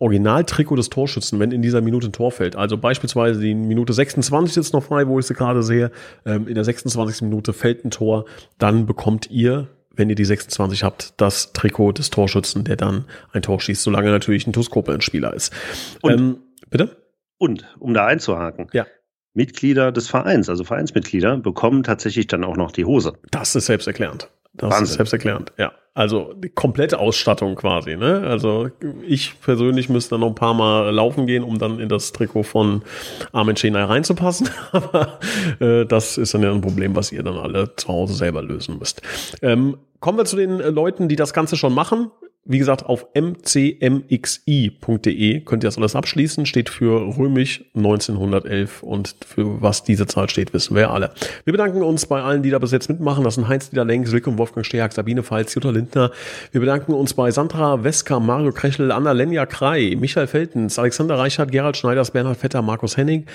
Originaltrikot 0.00 0.76
des 0.76 0.90
Torschützen, 0.90 1.40
wenn 1.40 1.50
in 1.50 1.62
dieser 1.62 1.80
Minute 1.80 2.08
ein 2.08 2.12
Tor 2.12 2.30
fällt. 2.30 2.56
Also 2.56 2.78
beispielsweise 2.78 3.40
die 3.40 3.54
Minute 3.54 3.92
26 3.92 4.56
ist 4.56 4.72
noch 4.72 4.84
frei, 4.84 5.08
wo 5.08 5.18
ich 5.18 5.26
sie 5.26 5.34
gerade 5.34 5.62
sehe. 5.62 5.90
Ähm, 6.24 6.46
in 6.46 6.54
der 6.54 6.64
26. 6.64 7.22
Minute 7.22 7.52
fällt 7.52 7.84
ein 7.84 7.90
Tor, 7.90 8.24
dann 8.58 8.86
bekommt 8.86 9.30
ihr, 9.30 9.68
wenn 9.94 10.08
ihr 10.08 10.14
die 10.14 10.24
26 10.24 10.84
habt, 10.84 11.14
das 11.16 11.52
Trikot 11.52 11.92
des 11.92 12.10
Torschützen, 12.10 12.64
der 12.64 12.76
dann 12.76 13.06
ein 13.32 13.42
Tor 13.42 13.60
schießt, 13.60 13.82
solange 13.82 14.10
natürlich 14.10 14.46
ein 14.46 14.52
Tuskopel-Spieler 14.52 15.34
ist. 15.34 15.52
Und, 16.00 16.12
ähm, 16.12 16.38
bitte? 16.70 16.96
Und, 17.38 17.64
um 17.78 17.94
da 17.94 18.06
einzuhaken. 18.06 18.68
Ja. 18.72 18.86
Mitglieder 19.34 19.92
des 19.92 20.08
Vereins, 20.08 20.48
also 20.48 20.64
Vereinsmitglieder, 20.64 21.36
bekommen 21.38 21.82
tatsächlich 21.82 22.26
dann 22.28 22.44
auch 22.44 22.56
noch 22.56 22.72
die 22.72 22.84
Hose. 22.84 23.14
Das 23.30 23.54
ist 23.54 23.66
selbsterklärend. 23.66 24.30
Das 24.54 24.70
Wahnsinn. 24.70 24.84
ist 24.84 24.94
selbsterklärend, 24.94 25.52
ja. 25.58 25.72
Also 25.98 26.32
die 26.32 26.48
komplette 26.48 27.00
Ausstattung 27.00 27.56
quasi. 27.56 27.96
Ne? 27.96 28.22
Also 28.24 28.70
ich 29.04 29.40
persönlich 29.40 29.88
müsste 29.88 30.10
dann 30.10 30.20
noch 30.20 30.28
ein 30.28 30.36
paar 30.36 30.54
Mal 30.54 30.94
laufen 30.94 31.26
gehen, 31.26 31.42
um 31.42 31.58
dann 31.58 31.80
in 31.80 31.88
das 31.88 32.12
Trikot 32.12 32.44
von 32.44 32.82
Armin 33.32 33.56
Schenay 33.56 33.82
reinzupassen. 33.82 34.48
Aber 34.70 35.18
äh, 35.58 35.86
das 35.86 36.16
ist 36.16 36.34
dann 36.34 36.44
ja 36.44 36.52
ein 36.52 36.60
Problem, 36.60 36.94
was 36.94 37.10
ihr 37.10 37.24
dann 37.24 37.36
alle 37.36 37.74
zu 37.74 37.88
Hause 37.88 38.14
selber 38.14 38.42
lösen 38.42 38.78
müsst. 38.78 39.02
Ähm, 39.42 39.76
kommen 39.98 40.18
wir 40.18 40.24
zu 40.24 40.36
den 40.36 40.60
äh, 40.60 40.70
Leuten, 40.70 41.08
die 41.08 41.16
das 41.16 41.32
Ganze 41.32 41.56
schon 41.56 41.74
machen. 41.74 42.12
Wie 42.50 42.56
gesagt, 42.58 42.86
auf 42.86 43.06
mcmxi.de 43.14 43.80
könnt 45.40 45.62
ihr 45.62 45.68
das 45.68 45.76
alles 45.76 45.94
abschließen. 45.94 46.46
Steht 46.46 46.70
für 46.70 47.18
römisch 47.18 47.62
1911 47.76 48.82
und 48.82 49.14
für 49.26 49.60
was 49.60 49.84
diese 49.84 50.06
Zahl 50.06 50.30
steht, 50.30 50.54
wissen 50.54 50.74
wir 50.74 50.90
alle. 50.90 51.10
Wir 51.44 51.52
bedanken 51.52 51.82
uns 51.82 52.06
bei 52.06 52.22
allen, 52.22 52.42
die 52.42 52.48
da 52.48 52.58
bis 52.58 52.72
jetzt 52.72 52.88
mitmachen. 52.88 53.22
Das 53.22 53.34
sind 53.34 53.48
Heinz-Dieter 53.48 53.84
Lenk, 53.84 54.10
Rick 54.10 54.26
und 54.26 54.38
Wolfgang 54.38 54.64
Steag, 54.64 54.92
Sabine 54.92 55.22
Pfalz, 55.22 55.54
Jutta 55.54 55.68
Lindner. 55.68 56.10
Wir 56.50 56.62
bedanken 56.62 56.94
uns 56.94 57.12
bei 57.12 57.30
Sandra 57.30 57.84
Wesker, 57.84 58.18
Mario 58.18 58.50
Krechel, 58.52 58.92
Anna 58.92 59.12
Lenja 59.12 59.44
Krei, 59.44 59.94
Michael 60.00 60.26
Feltens, 60.26 60.78
Alexander 60.78 61.18
Reichert, 61.18 61.52
Gerald 61.52 61.76
Schneiders, 61.76 62.12
Bernhard 62.12 62.38
Vetter, 62.38 62.62
Markus 62.62 62.96
Henning, 62.96 63.26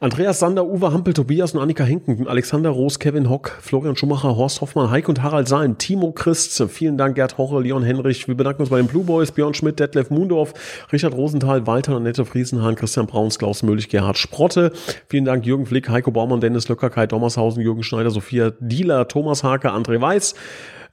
Andreas 0.00 0.40
Sander, 0.40 0.66
Uwe 0.66 0.92
Hampel, 0.92 1.14
Tobias 1.14 1.54
und 1.54 1.62
Annika 1.62 1.84
Hinken, 1.84 2.28
Alexander 2.28 2.68
Roos, 2.68 2.98
Kevin 2.98 3.30
Hock, 3.30 3.56
Florian 3.62 3.96
Schumacher, 3.96 4.36
Horst 4.36 4.60
Hoffmann, 4.60 4.90
Heik 4.90 5.08
und 5.08 5.22
Harald 5.22 5.48
Sein, 5.48 5.78
Timo 5.78 6.12
Christ, 6.12 6.62
vielen 6.68 6.98
Dank, 6.98 7.14
Gerd 7.14 7.38
Hoche, 7.38 7.58
Leon 7.58 7.82
Henrich. 7.82 8.28
Wir 8.28 8.41
bedanken 8.42 8.62
uns 8.62 8.70
bei 8.70 8.78
den 8.78 8.88
Blue 8.88 9.04
Boys, 9.04 9.30
Björn 9.30 9.54
Schmidt, 9.54 9.78
Detlef 9.78 10.10
Mundorf, 10.10 10.52
Richard 10.92 11.14
Rosenthal, 11.14 11.66
Walter 11.66 11.96
Annette 11.96 12.24
Friesenhahn, 12.24 12.74
Christian 12.74 13.06
Brauns, 13.06 13.38
Klaus 13.38 13.62
Möhlich, 13.62 13.88
Gerhard 13.88 14.18
Sprotte. 14.18 14.72
Vielen 15.08 15.24
Dank 15.24 15.46
Jürgen 15.46 15.66
Flick, 15.66 15.88
Heiko 15.88 16.10
Baumann, 16.10 16.40
Dennis 16.40 16.68
Löcker, 16.68 16.90
Kai 16.90 17.06
Dommershausen, 17.06 17.62
Jürgen 17.62 17.84
Schneider, 17.84 18.10
Sophia 18.10 18.52
Dieler, 18.58 19.06
Thomas 19.06 19.44
Hake, 19.44 19.70
André 19.70 20.00
Weiß. 20.00 20.34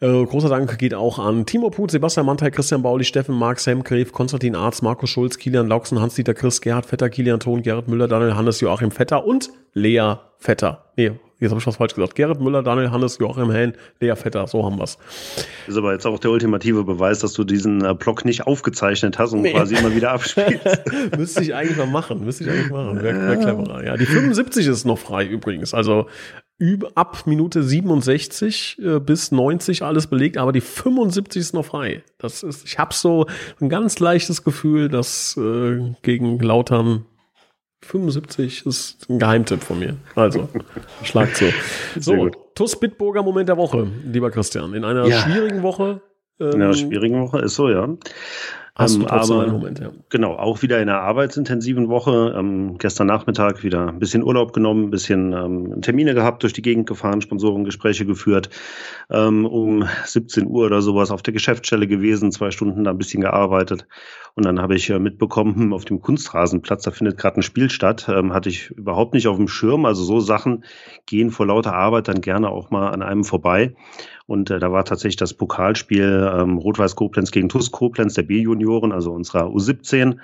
Äh, 0.01 0.25
großer 0.25 0.47
Dank 0.47 0.77
geht 0.77 0.93
auch 0.93 1.19
an 1.19 1.45
Timo 1.45 1.69
Put, 1.71 1.91
Sebastian 1.91 2.25
Mantel, 2.25 2.51
Christian 2.51 2.81
Bauli, 2.83 3.03
Steffen 3.03 3.35
Mark, 3.35 3.59
Sam 3.59 3.83
Gref, 3.83 4.11
Konstantin 4.13 4.55
Arz, 4.55 4.81
Markus 4.81 5.09
Schulz, 5.09 5.37
Kilian 5.37 5.67
Lauksen, 5.67 5.99
Hans-Dieter 5.99 6.33
Chris, 6.35 6.61
Gerhard 6.61 6.85
Vetter, 6.85 7.09
Kilian 7.09 7.39
Thon, 7.39 7.63
Gerhard 7.63 7.87
Müller, 7.87 8.07
Daniel 8.07 8.35
Hannes, 8.35 8.61
Joachim 8.61 8.91
Vetter 8.91 9.25
und 9.25 9.49
Lea 9.73 10.15
Vetter. 10.37 10.85
Nee, 10.95 11.11
Jetzt 11.39 11.51
habe 11.51 11.59
ich 11.59 11.67
was 11.67 11.77
falsch 11.77 11.95
gesagt. 11.95 12.15
Gerrit 12.15 12.41
Müller, 12.41 12.63
Daniel 12.63 12.91
Hannes, 12.91 13.17
Joachim 13.17 13.51
Hellen, 13.51 13.73
Lea 13.99 14.15
Vetter, 14.15 14.45
so 14.47 14.65
haben 14.65 14.77
wir's. 14.77 14.97
Ist 15.67 15.77
aber 15.77 15.93
jetzt 15.93 16.05
auch 16.05 16.19
der 16.19 16.31
ultimative 16.31 16.83
Beweis, 16.83 17.19
dass 17.19 17.33
du 17.33 17.43
diesen 17.43 17.83
äh, 17.83 17.93
Block 17.93 18.25
nicht 18.25 18.45
aufgezeichnet 18.45 19.17
hast 19.17 19.33
und 19.33 19.41
nee. 19.41 19.53
quasi 19.53 19.75
immer 19.75 19.95
wieder 19.95 20.11
abspielst. 20.11 20.65
Müsste 21.17 21.41
ich 21.41 21.55
eigentlich 21.55 21.77
mal 21.77 21.87
machen. 21.87 22.25
Müsste 22.25 22.43
ich 22.43 22.49
eigentlich 22.49 22.71
machen. 22.71 23.01
Wäre 23.01 23.27
wär 23.27 23.37
cleverer. 23.37 23.85
Ja, 23.85 23.95
die 23.95 24.05
75 24.05 24.67
ist 24.67 24.85
noch 24.85 24.99
frei 24.99 25.25
übrigens. 25.25 25.73
Also 25.73 26.07
ab 26.95 27.25
Minute 27.25 27.63
67 27.63 28.79
äh, 28.83 28.99
bis 28.99 29.31
90 29.31 29.83
alles 29.83 30.07
belegt, 30.07 30.37
aber 30.37 30.51
die 30.51 30.61
75 30.61 31.39
ist 31.39 31.53
noch 31.53 31.65
frei. 31.65 32.03
Das 32.17 32.43
ist, 32.43 32.65
ich 32.65 32.77
habe 32.77 32.93
so 32.93 33.27
ein 33.61 33.69
ganz 33.69 33.99
leichtes 33.99 34.43
Gefühl, 34.43 34.89
dass 34.89 35.37
äh, 35.37 35.93
gegen 36.01 36.37
Lautern 36.39 37.05
75 37.81 38.65
ist 38.65 39.09
ein 39.09 39.19
Geheimtipp 39.19 39.63
von 39.63 39.79
mir. 39.79 39.95
Also, 40.15 40.49
schlag 41.03 41.35
zu. 41.35 41.45
So, 41.99 42.29
TUS 42.55 42.79
Bitburger 42.79 43.23
Moment 43.23 43.49
der 43.49 43.57
Woche, 43.57 43.87
lieber 44.05 44.31
Christian. 44.31 44.73
In 44.73 44.83
einer 44.83 45.05
ja. 45.05 45.19
schwierigen 45.21 45.63
Woche. 45.63 46.01
Ähm, 46.39 46.51
in 46.51 46.61
einer 46.61 46.73
schwierigen 46.73 47.21
Woche 47.21 47.39
ist 47.39 47.55
so, 47.55 47.69
ja. 47.69 47.87
Hast 48.79 48.95
du 48.95 49.01
ähm, 49.01 49.07
aber, 49.07 49.41
einen 49.41 49.51
Moment, 49.51 49.79
ja. 49.79 49.91
Genau, 50.07 50.35
auch 50.35 50.61
wieder 50.61 50.81
in 50.81 50.87
einer 50.87 51.01
arbeitsintensiven 51.01 51.89
Woche. 51.89 52.33
Ähm, 52.37 52.77
gestern 52.77 53.07
Nachmittag 53.07 53.61
wieder 53.61 53.89
ein 53.89 53.99
bisschen 53.99 54.23
Urlaub 54.23 54.53
genommen, 54.53 54.85
ein 54.85 54.89
bisschen 54.89 55.33
ähm, 55.33 55.81
Termine 55.81 56.13
gehabt, 56.13 56.43
durch 56.43 56.53
die 56.53 56.61
Gegend 56.61 56.87
gefahren, 56.87 57.19
Sponsorengespräche 57.21 58.05
geführt. 58.05 58.49
Ähm, 59.09 59.45
um 59.45 59.85
17 60.05 60.47
Uhr 60.47 60.67
oder 60.67 60.81
sowas 60.81 61.11
auf 61.11 61.21
der 61.21 61.33
Geschäftsstelle 61.33 61.87
gewesen, 61.87 62.31
zwei 62.31 62.51
Stunden 62.51 62.85
da 62.85 62.91
ein 62.91 62.97
bisschen 62.97 63.19
gearbeitet. 63.19 63.85
Und 64.39 64.45
dann 64.45 64.61
habe 64.61 64.75
ich 64.75 64.89
äh, 64.89 64.99
mitbekommen, 64.99 65.53
hm, 65.53 65.73
auf 65.73 65.83
dem 65.83 65.99
Kunstrasenplatz, 65.99 66.83
da 66.83 66.91
findet 66.91 67.17
gerade 67.17 67.41
ein 67.41 67.43
Spiel 67.43 67.69
statt. 67.69 68.07
Ähm, 68.07 68.31
hatte 68.31 68.47
ich 68.47 68.69
überhaupt 68.69 69.13
nicht 69.13 69.27
auf 69.27 69.35
dem 69.35 69.49
Schirm. 69.49 69.83
Also 69.83 70.05
so 70.05 70.21
Sachen 70.21 70.63
gehen 71.07 71.29
vor 71.29 71.45
lauter 71.45 71.73
Arbeit 71.73 72.07
dann 72.07 72.21
gerne 72.21 72.47
auch 72.47 72.71
mal 72.71 72.91
an 72.91 73.01
einem 73.01 73.25
vorbei. 73.25 73.75
Und 74.27 74.49
äh, 74.49 74.59
da 74.59 74.71
war 74.71 74.85
tatsächlich 74.85 75.17
das 75.17 75.33
Pokalspiel 75.33 76.31
ähm, 76.33 76.57
Rot-Weiß 76.57 76.95
Koblenz 76.95 77.31
gegen 77.31 77.49
TuS 77.49 77.71
Koblenz 77.71 78.13
der 78.13 78.23
B-Junioren, 78.23 78.93
also 78.93 79.11
unserer 79.11 79.47
U17. 79.47 80.19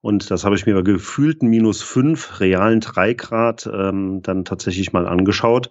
Und 0.00 0.30
das 0.30 0.44
habe 0.44 0.54
ich 0.54 0.64
mir 0.64 0.74
bei 0.74 0.82
gefühlten 0.82 1.48
minus 1.48 1.82
fünf, 1.82 2.40
realen 2.40 2.80
drei 2.80 3.14
Grad 3.14 3.68
ähm, 3.72 4.22
dann 4.22 4.44
tatsächlich 4.44 4.92
mal 4.92 5.08
angeschaut. 5.08 5.70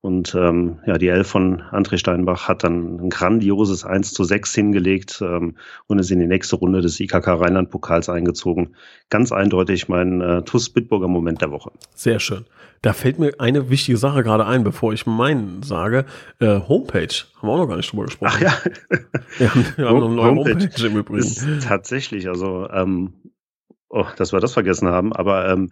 Und 0.00 0.34
ähm, 0.36 0.78
ja, 0.86 0.98
die 0.98 1.08
Elf 1.08 1.26
von 1.26 1.62
André 1.62 1.98
Steinbach 1.98 2.48
hat 2.48 2.62
dann 2.62 3.00
ein 3.00 3.10
grandioses 3.10 3.84
1 3.84 4.12
zu 4.12 4.24
6 4.24 4.54
hingelegt 4.54 5.20
ähm, 5.20 5.56
und 5.88 5.98
ist 5.98 6.10
in 6.10 6.20
die 6.20 6.28
nächste 6.28 6.56
Runde 6.56 6.80
des 6.80 7.00
IKK 7.00 7.26
Rheinland-Pokals 7.26 8.08
eingezogen. 8.08 8.76
Ganz 9.10 9.32
eindeutig 9.32 9.88
mein 9.88 10.20
äh, 10.20 10.42
TUS 10.42 10.70
Bitburger 10.70 11.08
Moment 11.08 11.42
der 11.42 11.50
Woche. 11.50 11.72
Sehr 11.94 12.20
schön. 12.20 12.44
Da 12.82 12.92
fällt 12.92 13.18
mir 13.18 13.32
eine 13.40 13.68
wichtige 13.68 13.98
Sache 13.98 14.22
gerade 14.22 14.46
ein, 14.46 14.62
bevor 14.62 14.92
ich 14.92 15.06
meinen 15.06 15.62
sage. 15.64 16.04
Äh, 16.38 16.60
Homepage, 16.68 17.08
haben 17.40 17.48
wir 17.48 17.52
auch 17.52 17.58
noch 17.58 17.66
gar 17.66 17.76
nicht 17.76 17.90
drüber 17.90 18.04
gesprochen. 18.04 18.32
Ach 18.36 18.40
ja. 18.40 18.52
wir 19.38 19.50
haben, 19.54 19.66
wir 19.76 19.88
haben 19.88 19.96
eine 19.96 20.14
neue 20.14 20.30
Homepage, 20.30 20.52
Homepage 20.52 20.86
im 20.86 20.96
Übrigen. 20.98 21.18
Ist 21.18 21.44
tatsächlich, 21.64 22.28
also 22.28 22.68
ähm, 22.70 23.14
Oh, 23.90 24.06
dass 24.16 24.32
wir 24.32 24.40
das 24.40 24.52
vergessen 24.52 24.88
haben, 24.88 25.12
aber 25.12 25.48
ähm, 25.48 25.70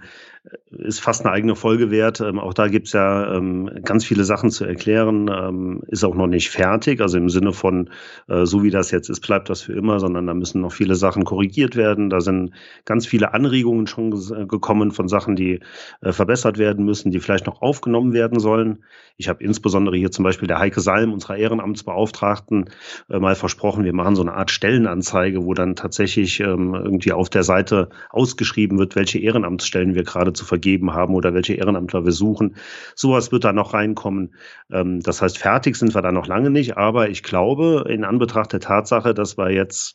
ist 0.70 1.00
fast 1.00 1.24
eine 1.24 1.32
eigene 1.32 1.56
Folge 1.56 1.90
wert. 1.90 2.20
Ähm, 2.20 2.38
auch 2.38 2.52
da 2.52 2.68
gibt's 2.68 2.92
ja 2.92 3.34
ähm, 3.34 3.70
ganz 3.82 4.04
viele 4.04 4.24
Sachen 4.24 4.50
zu 4.50 4.64
erklären. 4.64 5.30
Ähm, 5.32 5.82
ist 5.88 6.04
auch 6.04 6.14
noch 6.14 6.26
nicht 6.26 6.50
fertig, 6.50 7.00
also 7.00 7.16
im 7.16 7.30
Sinne 7.30 7.52
von, 7.52 7.90
äh, 8.28 8.44
so 8.44 8.62
wie 8.62 8.70
das 8.70 8.90
jetzt 8.90 9.08
ist, 9.08 9.20
bleibt 9.20 9.48
das 9.48 9.62
für 9.62 9.72
immer, 9.72 10.00
sondern 10.00 10.26
da 10.26 10.34
müssen 10.34 10.60
noch 10.60 10.72
viele 10.72 10.96
Sachen 10.96 11.24
korrigiert 11.24 11.76
werden. 11.76 12.10
Da 12.10 12.20
sind 12.20 12.52
ganz 12.84 13.06
viele 13.06 13.32
Anregungen 13.32 13.86
schon 13.86 14.12
äh, 14.12 14.46
gekommen 14.46 14.90
von 14.90 15.08
Sachen, 15.08 15.36
die 15.36 15.60
äh, 16.02 16.12
verbessert 16.12 16.58
werden 16.58 16.84
müssen, 16.84 17.10
die 17.10 17.20
vielleicht 17.20 17.46
noch 17.46 17.62
aufgenommen 17.62 18.12
werden 18.12 18.38
sollen. 18.38 18.84
Ich 19.16 19.28
habe 19.28 19.42
insbesondere 19.42 19.96
hier 19.96 20.10
zum 20.10 20.24
Beispiel 20.24 20.48
der 20.48 20.58
Heike 20.58 20.80
Salm, 20.80 21.12
unserer 21.12 21.36
Ehrenamtsbeauftragten, 21.36 22.70
äh, 23.08 23.18
mal 23.18 23.34
versprochen, 23.34 23.84
wir 23.84 23.94
machen 23.94 24.16
so 24.16 24.22
eine 24.22 24.34
Art 24.34 24.50
Stellenanzeige, 24.50 25.44
wo 25.44 25.54
dann 25.54 25.76
tatsächlich 25.76 26.40
ähm, 26.40 26.74
irgendwie 26.74 27.12
auf 27.12 27.30
der 27.30 27.44
Seite 27.44 27.88
ausgeschrieben 28.10 28.78
wird, 28.78 28.96
welche 28.96 29.20
Ehrenamtsstellen 29.20 29.94
wir 29.94 30.02
gerade 30.02 30.33
zu 30.34 30.44
vergeben 30.44 30.92
haben 30.94 31.14
oder 31.14 31.34
welche 31.34 31.54
Ehrenamtler 31.54 32.04
wir 32.04 32.12
suchen. 32.12 32.56
Sowas 32.94 33.32
wird 33.32 33.44
da 33.44 33.52
noch 33.52 33.74
reinkommen. 33.74 34.34
Ähm, 34.70 35.00
das 35.00 35.22
heißt, 35.22 35.38
fertig 35.38 35.76
sind 35.76 35.94
wir 35.94 36.02
da 36.02 36.12
noch 36.12 36.26
lange 36.26 36.50
nicht, 36.50 36.76
aber 36.76 37.08
ich 37.08 37.22
glaube, 37.22 37.84
in 37.88 38.04
Anbetracht 38.04 38.52
der 38.52 38.60
Tatsache, 38.60 39.14
dass 39.14 39.38
wir 39.38 39.50
jetzt 39.50 39.94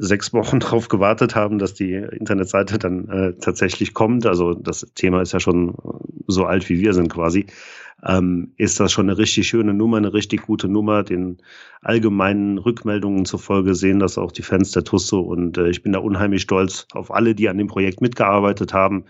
sechs 0.00 0.32
Wochen 0.32 0.60
darauf 0.60 0.88
gewartet 0.88 1.34
haben, 1.34 1.58
dass 1.58 1.74
die 1.74 1.92
Internetseite 1.92 2.78
dann 2.78 3.08
äh, 3.08 3.32
tatsächlich 3.38 3.94
kommt. 3.94 4.26
Also 4.26 4.54
das 4.54 4.90
Thema 4.94 5.20
ist 5.20 5.32
ja 5.32 5.40
schon 5.40 5.76
so 6.26 6.46
alt 6.46 6.68
wie 6.68 6.80
wir 6.80 6.94
sind 6.94 7.08
quasi. 7.08 7.46
Ähm, 8.02 8.54
ist 8.56 8.80
das 8.80 8.92
schon 8.92 9.10
eine 9.10 9.18
richtig 9.18 9.46
schöne 9.46 9.74
Nummer, 9.74 9.98
eine 9.98 10.14
richtig 10.14 10.42
gute 10.42 10.68
Nummer. 10.68 11.02
Den 11.02 11.38
allgemeinen 11.82 12.56
Rückmeldungen 12.56 13.26
zufolge 13.26 13.74
sehen 13.74 13.98
das 13.98 14.16
auch 14.16 14.32
die 14.32 14.42
Fans 14.42 14.72
der 14.72 14.84
Tusso 14.84 15.20
und 15.20 15.58
äh, 15.58 15.68
ich 15.68 15.82
bin 15.82 15.92
da 15.92 15.98
unheimlich 15.98 16.42
stolz 16.42 16.86
auf 16.92 17.12
alle, 17.12 17.34
die 17.34 17.50
an 17.50 17.58
dem 17.58 17.66
Projekt 17.66 18.00
mitgearbeitet 18.00 18.72
haben 18.72 19.04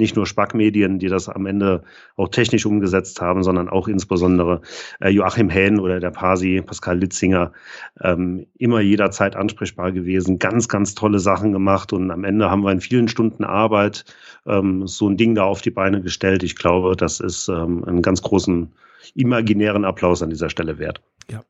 nicht 0.00 0.16
nur 0.16 0.26
Spackmedien, 0.26 0.98
die 0.98 1.06
das 1.06 1.28
am 1.28 1.46
Ende 1.46 1.84
auch 2.16 2.28
technisch 2.28 2.66
umgesetzt 2.66 3.20
haben, 3.20 3.44
sondern 3.44 3.68
auch 3.68 3.86
insbesondere 3.86 4.62
äh, 5.00 5.10
Joachim 5.10 5.48
Hähn 5.48 5.78
oder 5.78 6.00
der 6.00 6.10
Pasi, 6.10 6.60
Pascal 6.60 6.98
Litzinger, 6.98 7.52
ähm, 8.00 8.46
immer 8.58 8.80
jederzeit 8.80 9.36
ansprechbar 9.36 9.92
gewesen, 9.92 10.40
ganz, 10.40 10.68
ganz 10.68 10.96
tolle 10.96 11.20
Sachen 11.20 11.52
gemacht 11.52 11.92
und 11.92 12.10
am 12.10 12.24
Ende 12.24 12.50
haben 12.50 12.64
wir 12.64 12.72
in 12.72 12.80
vielen 12.80 13.06
Stunden 13.06 13.44
Arbeit 13.44 14.04
ähm, 14.46 14.88
so 14.88 15.08
ein 15.08 15.16
Ding 15.16 15.36
da 15.36 15.44
auf 15.44 15.60
die 15.60 15.70
Beine 15.70 16.02
gestellt. 16.02 16.42
Ich 16.42 16.56
glaube, 16.56 16.96
das 16.96 17.20
ist 17.20 17.48
ähm, 17.48 17.84
einen 17.84 18.02
ganz 18.02 18.22
großen 18.22 18.72
imaginären 19.14 19.84
Applaus 19.84 20.22
an 20.22 20.30
dieser 20.30 20.50
Stelle 20.50 20.78
wert. 20.78 21.00
Ja. 21.30 21.42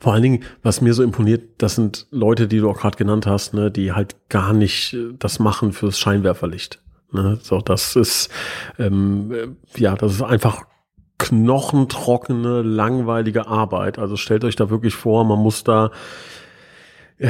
Vor 0.00 0.12
allen 0.12 0.22
Dingen, 0.22 0.44
was 0.62 0.80
mir 0.80 0.94
so 0.94 1.02
imponiert, 1.02 1.42
das 1.58 1.74
sind 1.74 2.06
Leute, 2.10 2.48
die 2.48 2.58
du 2.58 2.70
auch 2.70 2.78
gerade 2.78 2.96
genannt 2.96 3.26
hast, 3.26 3.54
ne, 3.54 3.70
die 3.70 3.92
halt 3.92 4.16
gar 4.28 4.52
nicht 4.52 4.94
äh, 4.94 5.14
das 5.18 5.38
machen 5.38 5.72
fürs 5.72 5.98
Scheinwerferlicht. 5.98 6.80
Ne? 7.12 7.38
So, 7.42 7.60
das 7.60 7.96
ist 7.96 8.30
ähm, 8.78 9.56
ja, 9.76 9.94
das 9.94 10.14
ist 10.14 10.22
einfach 10.22 10.64
knochentrockene, 11.18 12.62
langweilige 12.62 13.46
Arbeit. 13.46 13.98
Also 13.98 14.16
stellt 14.16 14.44
euch 14.44 14.56
da 14.56 14.70
wirklich 14.70 14.94
vor, 14.94 15.24
man 15.24 15.38
muss 15.38 15.64
da 15.64 15.90
äh, 17.18 17.28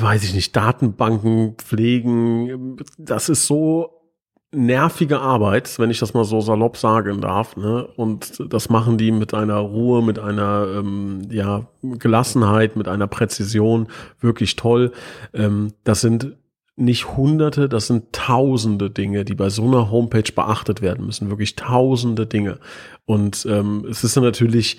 weiß 0.00 0.24
ich 0.24 0.34
nicht, 0.34 0.56
Datenbanken 0.56 1.54
pflegen. 1.56 2.76
Das 2.98 3.28
ist 3.28 3.46
so 3.46 4.02
nervige 4.54 5.20
Arbeit, 5.20 5.78
wenn 5.78 5.90
ich 5.90 5.98
das 5.98 6.12
mal 6.12 6.24
so 6.24 6.40
salopp 6.40 6.76
sagen 6.76 7.20
darf. 7.20 7.56
Ne? 7.56 7.86
Und 7.96 8.52
das 8.52 8.68
machen 8.68 8.98
die 8.98 9.10
mit 9.10 9.32
einer 9.32 9.58
Ruhe, 9.58 10.02
mit 10.02 10.18
einer 10.18 10.66
ähm, 10.76 11.22
ja, 11.30 11.66
Gelassenheit, 11.82 12.76
mit 12.76 12.88
einer 12.88 13.06
Präzision 13.06 13.88
wirklich 14.20 14.56
toll. 14.56 14.92
Ähm, 15.32 15.72
das 15.84 16.02
sind 16.02 16.36
nicht 16.82 17.16
hunderte, 17.16 17.68
das 17.68 17.86
sind 17.86 18.12
tausende 18.12 18.90
Dinge, 18.90 19.24
die 19.24 19.34
bei 19.34 19.48
so 19.50 19.66
einer 19.66 19.90
Homepage 19.90 20.30
beachtet 20.34 20.82
werden 20.82 21.06
müssen. 21.06 21.30
Wirklich 21.30 21.56
tausende 21.56 22.26
Dinge. 22.26 22.58
Und 23.04 23.46
ähm, 23.48 23.86
es 23.90 24.04
ist 24.04 24.16
natürlich 24.16 24.78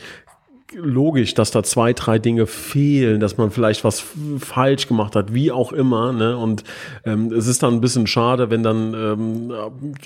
logisch, 0.76 1.34
dass 1.34 1.52
da 1.52 1.64
zwei, 1.64 1.94
drei 1.94 2.20
Dinge 2.20 2.48
fehlen, 2.48 3.20
dass 3.20 3.38
man 3.38 3.52
vielleicht 3.52 3.84
was 3.84 4.04
falsch 4.40 4.88
gemacht 4.88 5.16
hat, 5.16 5.34
wie 5.34 5.52
auch 5.52 5.72
immer. 5.72 6.14
Ne? 6.14 6.38
Und 6.38 6.64
ähm, 7.06 7.32
es 7.32 7.48
ist 7.48 7.64
dann 7.64 7.76
ein 7.76 7.82
bisschen 7.82 8.08
schade, 8.08 8.50
wenn 8.50 8.64
dann 8.64 8.94
ähm, 8.94 9.54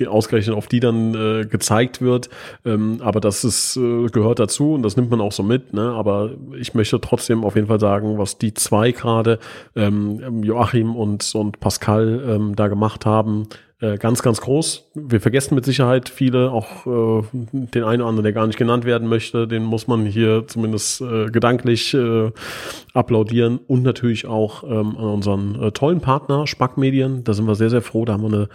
ausgerechnet 0.07 0.55
auf 0.55 0.67
die 0.67 0.79
dann 0.79 1.15
äh, 1.15 1.45
gezeigt 1.45 2.01
wird. 2.01 2.29
Ähm, 2.65 2.99
aber 3.01 3.19
das 3.19 3.43
ist, 3.43 3.77
äh, 3.77 4.07
gehört 4.07 4.39
dazu 4.39 4.73
und 4.73 4.83
das 4.83 4.97
nimmt 4.97 5.09
man 5.09 5.21
auch 5.21 5.31
so 5.31 5.43
mit. 5.43 5.73
Ne? 5.73 5.91
Aber 5.91 6.31
ich 6.59 6.73
möchte 6.73 6.99
trotzdem 7.01 7.43
auf 7.43 7.55
jeden 7.55 7.67
Fall 7.67 7.79
sagen, 7.79 8.17
was 8.17 8.37
die 8.37 8.53
zwei 8.53 8.91
gerade, 8.91 9.39
ähm, 9.75 10.43
Joachim 10.43 10.95
und, 10.95 11.33
und 11.35 11.59
Pascal, 11.59 12.23
ähm, 12.27 12.55
da 12.55 12.67
gemacht 12.67 13.05
haben, 13.05 13.47
äh, 13.79 13.97
ganz, 13.97 14.23
ganz 14.23 14.41
groß. 14.41 14.89
Wir 14.95 15.21
vergessen 15.21 15.53
mit 15.53 15.63
Sicherheit 15.63 16.09
viele, 16.09 16.51
auch 16.51 16.87
äh, 16.87 17.23
den 17.53 17.83
einen 17.83 18.01
oder 18.01 18.09
anderen, 18.09 18.23
der 18.23 18.33
gar 18.33 18.47
nicht 18.47 18.57
genannt 18.57 18.85
werden 18.85 19.07
möchte, 19.07 19.47
den 19.47 19.63
muss 19.63 19.87
man 19.87 20.05
hier 20.05 20.45
zumindest 20.47 21.01
äh, 21.01 21.27
gedanklich 21.27 21.93
äh, 21.93 22.31
applaudieren 22.93 23.59
und 23.67 23.83
natürlich 23.83 24.25
auch 24.25 24.63
ähm, 24.63 24.97
an 24.97 25.05
unseren 25.05 25.61
äh, 25.61 25.71
tollen 25.71 26.01
Partner 26.01 26.47
Spack 26.47 26.77
Medien. 26.77 27.23
Da 27.23 27.33
sind 27.33 27.45
wir 27.45 27.55
sehr, 27.55 27.69
sehr 27.69 27.81
froh. 27.83 28.05
Da 28.05 28.13
haben 28.13 28.23
wir 28.23 28.35
eine 28.35 28.49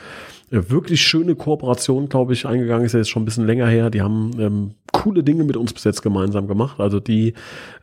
äh, 0.51 0.71
wirklich 0.71 1.03
schöne 1.03 1.37
Kooperation, 1.37 2.09
glaube 2.09 2.33
ich, 2.33 2.45
eingegangen. 2.45 2.85
Ist 2.85 2.93
ja 2.93 2.99
jetzt 2.99 3.11
schon 3.11 3.23
ein 3.23 3.27
bisschen 3.27 3.47
länger 3.47 3.69
her. 3.69 3.91
Die 3.91 4.03
haben 4.03 4.33
ähm, 4.41 4.75
coole 4.93 5.23
Dinge 5.23 5.45
mit 5.45 5.57
uns 5.57 5.73
bis 5.73 5.85
jetzt 5.85 6.03
gemeinsam 6.03 6.49
gemacht. 6.49 6.81
Also 6.81 6.99
die 6.99 7.35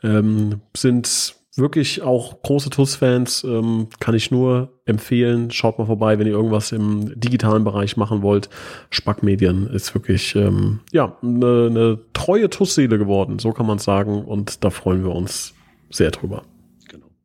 ähm, 0.03 0.61
sind 0.75 1.38
wirklich 1.59 2.01
auch 2.01 2.41
große 2.41 2.69
TUS-Fans, 2.69 3.43
ähm, 3.43 3.87
kann 3.99 4.15
ich 4.15 4.31
nur 4.31 4.79
empfehlen. 4.85 5.51
Schaut 5.51 5.77
mal 5.77 5.85
vorbei, 5.85 6.19
wenn 6.19 6.27
ihr 6.27 6.33
irgendwas 6.33 6.71
im 6.71 7.19
digitalen 7.19 7.63
Bereich 7.63 7.97
machen 7.97 8.21
wollt. 8.21 8.49
Spackmedien 8.89 9.67
ist 9.67 9.93
wirklich 9.93 10.35
ähm, 10.35 10.79
ja 10.91 11.17
eine, 11.21 11.67
eine 11.69 11.99
treue 12.13 12.49
TUS-Seele 12.49 12.97
geworden, 12.97 13.39
so 13.39 13.51
kann 13.51 13.65
man 13.65 13.79
sagen. 13.79 14.23
Und 14.23 14.63
da 14.63 14.69
freuen 14.69 15.03
wir 15.03 15.13
uns 15.13 15.53
sehr 15.89 16.11
drüber. 16.11 16.43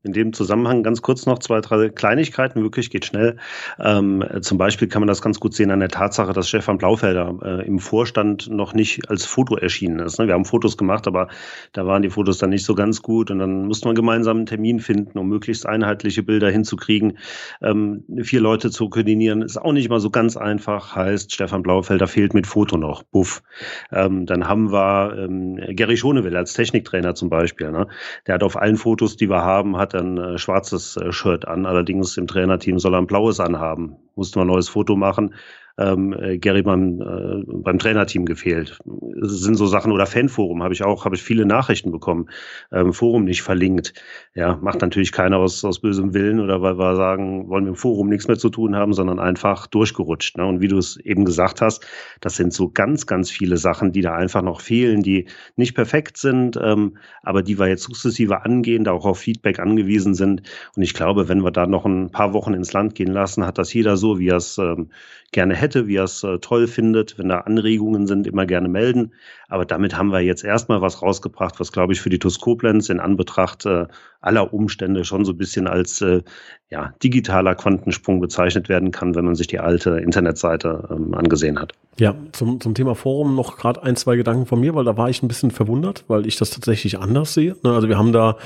In 0.05 0.13
dem 0.13 0.35
Zusammenhang 0.35 0.83
ganz 0.83 1.01
kurz 1.01 1.25
noch 1.25 1.39
zwei, 1.39 1.63
drei 1.63 1.89
Kleinigkeiten, 1.89 2.63
wirklich 2.63 2.91
geht 2.91 3.07
schnell. 3.07 3.39
Ähm, 3.79 4.23
zum 4.43 4.59
Beispiel 4.59 4.87
kann 4.87 5.01
man 5.01 5.09
das 5.09 5.23
ganz 5.23 5.41
gut 5.41 5.55
sehen 5.55 5.71
an 5.71 5.81
der 5.81 5.89
Tatsache, 5.89 6.35
dass 6.35 6.47
Stefan 6.47 6.77
Blaufelder 6.77 7.35
äh, 7.43 7.67
im 7.67 7.79
Vorstand 7.79 8.51
noch 8.51 8.75
nicht 8.75 9.09
als 9.09 9.25
Foto 9.25 9.57
erschienen 9.57 10.01
ist. 10.01 10.19
Ne? 10.19 10.27
Wir 10.27 10.35
haben 10.35 10.45
Fotos 10.45 10.77
gemacht, 10.77 11.07
aber 11.07 11.29
da 11.73 11.87
waren 11.87 12.03
die 12.03 12.11
Fotos 12.11 12.37
dann 12.37 12.51
nicht 12.51 12.67
so 12.67 12.75
ganz 12.75 13.01
gut 13.01 13.31
und 13.31 13.39
dann 13.39 13.67
musste 13.67 13.89
man 13.89 13.95
gemeinsam 13.95 14.37
einen 14.37 14.47
Termin 14.47 14.81
finden, 14.81 15.19
um 15.19 15.27
möglichst 15.27 15.67
einheitliche 15.67 16.23
Bilder 16.23 16.51
hinzukriegen. 16.51 17.17
Ähm, 17.63 18.05
vier 18.23 18.41
Leute 18.41 18.71
zu 18.71 18.91
koordinieren 18.91 19.41
ist 19.41 19.57
auch 19.57 19.73
nicht 19.73 19.89
mal 19.89 20.01
so 20.01 20.11
ganz 20.11 20.37
einfach. 20.37 20.95
Heißt, 20.95 21.33
Stefan 21.33 21.63
Blaufelder 21.63 22.09
fehlt 22.09 22.35
mit 22.35 22.47
Foto 22.47 22.77
noch. 22.77 23.05
Buff. 23.05 23.43
Ähm, 23.91 24.27
dann 24.27 24.49
haben 24.49 24.71
wir 24.71 25.17
ähm, 25.19 25.57
Gary 25.75 25.97
Schonewill 25.97 26.37
als 26.37 26.53
Techniktrainer 26.53 27.15
zum 27.15 27.31
Beispiel. 27.31 27.71
Ne? 27.71 27.87
Der 28.27 28.35
hat 28.35 28.43
auf 28.43 28.59
allen 28.59 28.77
Fotos, 28.77 29.17
die 29.17 29.31
wir 29.31 29.43
haben, 29.43 29.79
hat 29.79 29.94
ein 29.95 30.19
äh, 30.19 30.39
schwarzes 30.39 30.97
äh, 30.97 31.13
Shirt 31.13 31.47
an. 31.47 31.67
Allerdings 31.67 32.17
im 32.17 32.27
Trainerteam 32.27 32.79
soll 32.79 32.95
er 32.95 32.99
ein 32.99 33.07
blaues 33.07 33.41
anhaben. 33.41 33.97
Musste 34.15 34.39
man 34.39 34.49
ein 34.49 34.53
neues 34.53 34.69
Foto 34.69 34.97
machen 34.97 35.35
ähm, 35.77 36.13
äh, 36.13 36.39
Gary 36.39 36.63
beim, 36.63 37.01
äh, 37.01 37.43
beim 37.47 37.79
Trainerteam 37.79 38.27
gefehlt. 38.27 38.79
Das 39.21 39.41
sind 39.41 39.57
so 39.57 39.67
Sachen 39.67 39.91
oder 39.91 40.07
Fanforum 40.07 40.63
habe 40.63 40.73
ich 40.73 40.85
auch, 40.85 41.05
habe 41.05 41.17
ich 41.17 41.23
viele 41.23 41.47
Nachrichten 41.47 41.91
bekommen. 41.91 42.29
Ähm, 42.73 42.93
Forum 42.93 43.25
nicht 43.25 43.43
verlinkt. 43.43 43.93
Ja, 44.35 44.57
macht 44.63 44.83
natürlich 44.83 45.11
keiner 45.11 45.39
aus, 45.39 45.65
aus 45.65 45.81
bösem 45.81 46.15
Willen 46.15 46.41
oder 46.41 46.63
weil 46.63 46.79
wir 46.79 46.95
sagen, 46.95 47.49
wollen 47.49 47.65
wir 47.65 47.71
im 47.71 47.77
Forum 47.77 48.09
nichts 48.09 48.29
mehr 48.29 48.39
zu 48.39 48.51
tun 48.51 48.77
haben, 48.77 48.93
sondern 48.93 49.19
einfach 49.19 49.67
durchgerutscht. 49.67 50.37
Ne? 50.37 50.47
Und 50.47 50.61
wie 50.61 50.69
du 50.69 50.79
es 50.79 50.97
eben 50.99 51.25
gesagt 51.25 51.61
hast, 51.61 51.85
das 52.21 52.37
sind 52.37 52.53
so 52.53 52.69
ganz, 52.69 53.07
ganz 53.07 53.31
viele 53.31 53.57
Sachen, 53.57 53.91
die 53.93 54.01
da 54.01 54.15
einfach 54.15 54.43
noch 54.43 54.61
fehlen, 54.61 55.03
die 55.03 55.27
nicht 55.57 55.75
perfekt 55.75 56.19
sind, 56.19 56.57
ähm, 56.63 56.99
aber 57.23 57.43
die 57.43 57.59
wir 57.59 57.67
jetzt 57.67 57.83
sukzessive 57.83 58.45
angehen, 58.45 58.85
da 58.85 58.93
auch 58.93 59.07
auf 59.07 59.19
Feedback 59.19 59.59
angewiesen 59.59 60.15
sind. 60.15 60.43
Und 60.77 60.83
ich 60.83 60.95
glaube, 60.95 61.29
wenn 61.29 61.43
wir 61.43 61.51
da 61.51 61.67
noch 61.67 61.85
ein 61.85 62.11
paar 62.11 62.33
Wochen 62.33 62.55
ins 62.55 62.73
Land 62.73 62.95
gehen 62.95 63.13
lassen, 63.13 63.45
hat 63.45 63.59
das 63.59 63.73
jeder 63.73 63.97
so, 63.97 64.19
wie 64.21 64.29
er 64.29 64.37
es 64.37 64.59
ähm, 64.59 64.91
gerne 65.33 65.55
hätte 65.55 65.64
hätte, 65.65 65.87
wie 65.89 65.97
er 65.97 66.05
es 66.05 66.23
äh, 66.23 66.39
toll 66.39 66.67
findet. 66.67 67.19
Wenn 67.19 67.29
da 67.31 67.39
Anregungen 67.39 68.07
sind, 68.07 68.27
immer 68.27 68.47
gerne 68.47 68.69
melden. 68.69 69.13
Aber 69.49 69.65
damit 69.65 69.97
haben 69.97 70.13
wir 70.13 70.21
jetzt 70.21 70.45
erstmal 70.45 70.81
was 70.81 71.03
rausgebracht, 71.03 71.59
was, 71.61 71.73
glaube 71.73 71.93
ich, 71.93 72.01
für 72.01 72.11
die 72.11 72.19
TUS 72.19 72.41
Koblenz 72.41 72.89
in 72.89 73.01
Anbetracht 73.01 73.67
äh, 73.67 73.87
aller 74.21 74.53
Umstände 74.53 75.05
schon 75.05 75.25
so 75.25 75.33
ein 75.33 75.39
bisschen 75.39 75.67
als 75.67 76.01
äh, 76.01 76.23
ja, 76.71 76.93
digitaler 77.03 77.55
Quantensprung 77.55 78.21
bezeichnet 78.21 78.69
werden 78.69 78.91
kann, 78.91 79.15
wenn 79.15 79.25
man 79.25 79.35
sich 79.35 79.47
die 79.47 79.61
alte 79.61 79.99
Internetseite 79.99 80.89
ähm, 80.91 81.15
angesehen 81.15 81.61
hat. 81.61 81.73
Ja, 81.99 82.15
zum, 82.33 82.61
zum 82.61 82.75
Thema 82.75 82.95
Forum 82.95 83.37
noch 83.37 83.57
gerade 83.57 83.83
ein, 83.83 83.97
zwei 83.97 84.17
Gedanken 84.17 84.47
von 84.47 84.61
mir, 84.61 84.75
weil 84.75 84.85
da 84.85 84.97
war 84.97 85.09
ich 85.09 85.23
ein 85.23 85.29
bisschen 85.29 85.51
verwundert, 85.51 86.05
weil 86.09 86.27
ich 86.27 86.37
das 86.37 86.51
tatsächlich 86.51 86.99
anders 86.99 87.35
sehe. 87.35 87.57
Ne, 87.63 87.73
also 87.73 87.89
wir 87.89 87.99
haben 87.99 88.13
da 88.13 88.37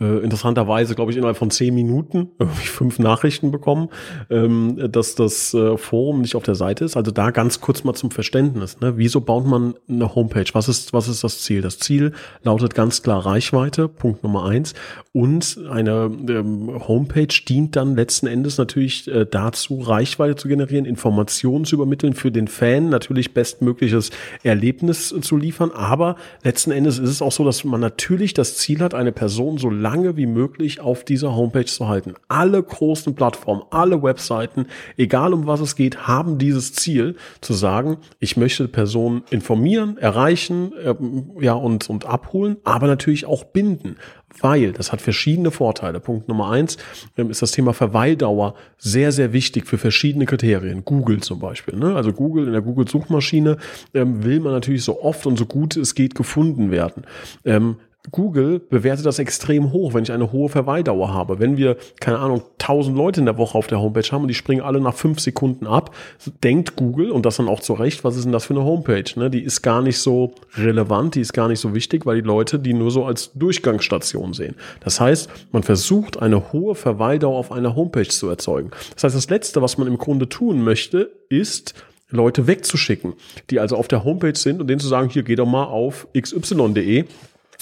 äh, 0.00 0.18
interessanterweise, 0.18 0.94
glaube 0.94 1.10
ich, 1.10 1.16
innerhalb 1.16 1.36
von 1.36 1.50
zehn 1.50 1.74
Minuten 1.74 2.30
fünf 2.54 2.98
Nachrichten 2.98 3.50
bekommen, 3.50 3.88
ähm, 4.30 4.90
dass 4.90 5.14
das 5.14 5.54
äh, 5.54 5.76
Forum 5.76 6.20
nicht 6.22 6.34
auf 6.36 6.42
der 6.42 6.54
Seite 6.58 6.84
ist. 6.84 6.96
Also 6.96 7.10
da 7.10 7.30
ganz 7.30 7.62
kurz 7.62 7.84
mal 7.84 7.94
zum 7.94 8.10
Verständnis. 8.10 8.80
Ne? 8.80 8.98
Wieso 8.98 9.22
baut 9.22 9.46
man 9.46 9.74
eine 9.88 10.14
Homepage? 10.14 10.44
Was 10.52 10.68
ist, 10.68 10.92
was 10.92 11.08
ist 11.08 11.24
das 11.24 11.40
Ziel? 11.40 11.62
Das 11.62 11.78
Ziel 11.78 12.12
lautet 12.42 12.74
ganz 12.74 13.02
klar 13.02 13.24
Reichweite, 13.24 13.88
Punkt 13.88 14.22
Nummer 14.22 14.44
eins. 14.44 14.74
Und 15.12 15.58
eine 15.70 16.10
ähm, 16.28 16.86
Homepage 16.86 17.34
dient 17.48 17.76
dann 17.76 17.96
letzten 17.96 18.26
Endes 18.26 18.58
natürlich 18.58 19.08
äh, 19.08 19.24
dazu, 19.24 19.80
Reichweite 19.80 20.36
zu 20.36 20.48
generieren, 20.48 20.84
Informationen 20.84 21.64
zu 21.64 21.76
übermitteln, 21.76 22.12
für 22.12 22.30
den 22.30 22.48
Fan 22.48 22.88
natürlich 22.90 23.32
bestmögliches 23.34 24.10
Erlebnis 24.42 25.14
zu 25.20 25.36
liefern. 25.36 25.70
Aber 25.72 26.16
letzten 26.42 26.70
Endes 26.70 26.98
ist 26.98 27.10
es 27.10 27.22
auch 27.22 27.32
so, 27.32 27.44
dass 27.44 27.64
man 27.64 27.80
natürlich 27.80 28.34
das 28.34 28.56
Ziel 28.56 28.80
hat, 28.80 28.94
eine 28.94 29.12
Person 29.12 29.58
so 29.58 29.70
lange 29.70 30.16
wie 30.16 30.26
möglich 30.26 30.80
auf 30.80 31.04
dieser 31.04 31.34
Homepage 31.34 31.64
zu 31.64 31.88
halten. 31.88 32.14
Alle 32.28 32.62
großen 32.62 33.14
Plattformen, 33.14 33.62
alle 33.70 34.02
Webseiten, 34.02 34.66
egal 34.96 35.32
um 35.32 35.46
was 35.46 35.60
es 35.60 35.76
geht, 35.76 36.06
haben 36.06 36.38
dieses 36.48 36.72
Ziel 36.72 37.16
zu 37.40 37.54
sagen, 37.54 37.98
ich 38.18 38.36
möchte 38.36 38.68
Personen 38.68 39.22
informieren, 39.30 39.96
erreichen, 39.98 40.72
äh, 40.76 40.94
ja, 41.40 41.54
und, 41.54 41.88
und 41.88 42.06
abholen, 42.06 42.56
aber 42.64 42.86
natürlich 42.86 43.26
auch 43.26 43.44
binden 43.44 43.96
weil 44.40 44.72
das 44.72 44.92
hat 44.92 45.00
verschiedene 45.00 45.50
Vorteile. 45.50 46.00
Punkt 46.00 46.28
Nummer 46.28 46.50
eins 46.50 46.76
ähm, 47.16 47.30
ist 47.30 47.42
das 47.42 47.50
Thema 47.50 47.72
Verweildauer 47.72 48.54
sehr, 48.76 49.12
sehr 49.12 49.32
wichtig 49.32 49.66
für 49.66 49.78
verschiedene 49.78 50.26
Kriterien. 50.26 50.84
Google 50.84 51.20
zum 51.20 51.40
Beispiel. 51.40 51.76
Ne? 51.76 51.94
Also 51.94 52.12
Google 52.12 52.46
in 52.46 52.52
der 52.52 52.62
Google-Suchmaschine 52.62 53.56
ähm, 53.94 54.24
will 54.24 54.40
man 54.40 54.52
natürlich 54.52 54.84
so 54.84 55.02
oft 55.02 55.26
und 55.26 55.38
so 55.38 55.46
gut 55.46 55.76
es 55.76 55.94
geht 55.94 56.14
gefunden 56.14 56.70
werden. 56.70 57.04
Ähm, 57.44 57.76
Google 58.10 58.60
bewertet 58.60 59.06
das 59.06 59.18
extrem 59.18 59.72
hoch, 59.72 59.94
wenn 59.94 60.02
ich 60.02 60.12
eine 60.12 60.32
hohe 60.32 60.48
Verweildauer 60.48 61.12
habe. 61.12 61.38
Wenn 61.38 61.56
wir, 61.56 61.76
keine 62.00 62.18
Ahnung, 62.18 62.42
1000 62.60 62.96
Leute 62.96 63.20
in 63.20 63.26
der 63.26 63.38
Woche 63.38 63.56
auf 63.56 63.66
der 63.66 63.80
Homepage 63.80 64.08
haben 64.10 64.22
und 64.22 64.28
die 64.28 64.34
springen 64.34 64.62
alle 64.62 64.80
nach 64.80 64.94
fünf 64.94 65.20
Sekunden 65.20 65.66
ab, 65.66 65.94
denkt 66.42 66.76
Google, 66.76 67.10
und 67.10 67.26
das 67.26 67.36
dann 67.36 67.48
auch 67.48 67.60
zu 67.60 67.74
Recht, 67.74 68.04
was 68.04 68.16
ist 68.16 68.24
denn 68.24 68.32
das 68.32 68.44
für 68.44 68.54
eine 68.54 68.64
Homepage? 68.64 69.04
Ne? 69.16 69.30
Die 69.30 69.42
ist 69.42 69.62
gar 69.62 69.82
nicht 69.82 69.98
so 69.98 70.34
relevant, 70.56 71.14
die 71.14 71.20
ist 71.20 71.32
gar 71.32 71.48
nicht 71.48 71.60
so 71.60 71.74
wichtig, 71.74 72.06
weil 72.06 72.16
die 72.16 72.26
Leute 72.26 72.58
die 72.58 72.74
nur 72.74 72.90
so 72.90 73.04
als 73.04 73.32
Durchgangsstation 73.34 74.32
sehen. 74.32 74.54
Das 74.80 75.00
heißt, 75.00 75.28
man 75.52 75.62
versucht, 75.62 76.20
eine 76.20 76.52
hohe 76.52 76.74
Verweildauer 76.74 77.38
auf 77.38 77.52
einer 77.52 77.74
Homepage 77.74 78.08
zu 78.08 78.28
erzeugen. 78.28 78.70
Das 78.94 79.04
heißt, 79.04 79.16
das 79.16 79.30
Letzte, 79.30 79.62
was 79.62 79.78
man 79.78 79.88
im 79.88 79.98
Grunde 79.98 80.28
tun 80.28 80.62
möchte, 80.62 81.10
ist, 81.28 81.74
Leute 82.10 82.46
wegzuschicken, 82.46 83.14
die 83.50 83.60
also 83.60 83.76
auf 83.76 83.86
der 83.86 84.04
Homepage 84.04 84.34
sind 84.34 84.60
und 84.60 84.68
denen 84.68 84.80
zu 84.80 84.88
sagen, 84.88 85.10
hier 85.10 85.22
geh 85.22 85.34
doch 85.34 85.46
mal 85.46 85.64
auf 85.64 86.08
xy.de 86.18 87.04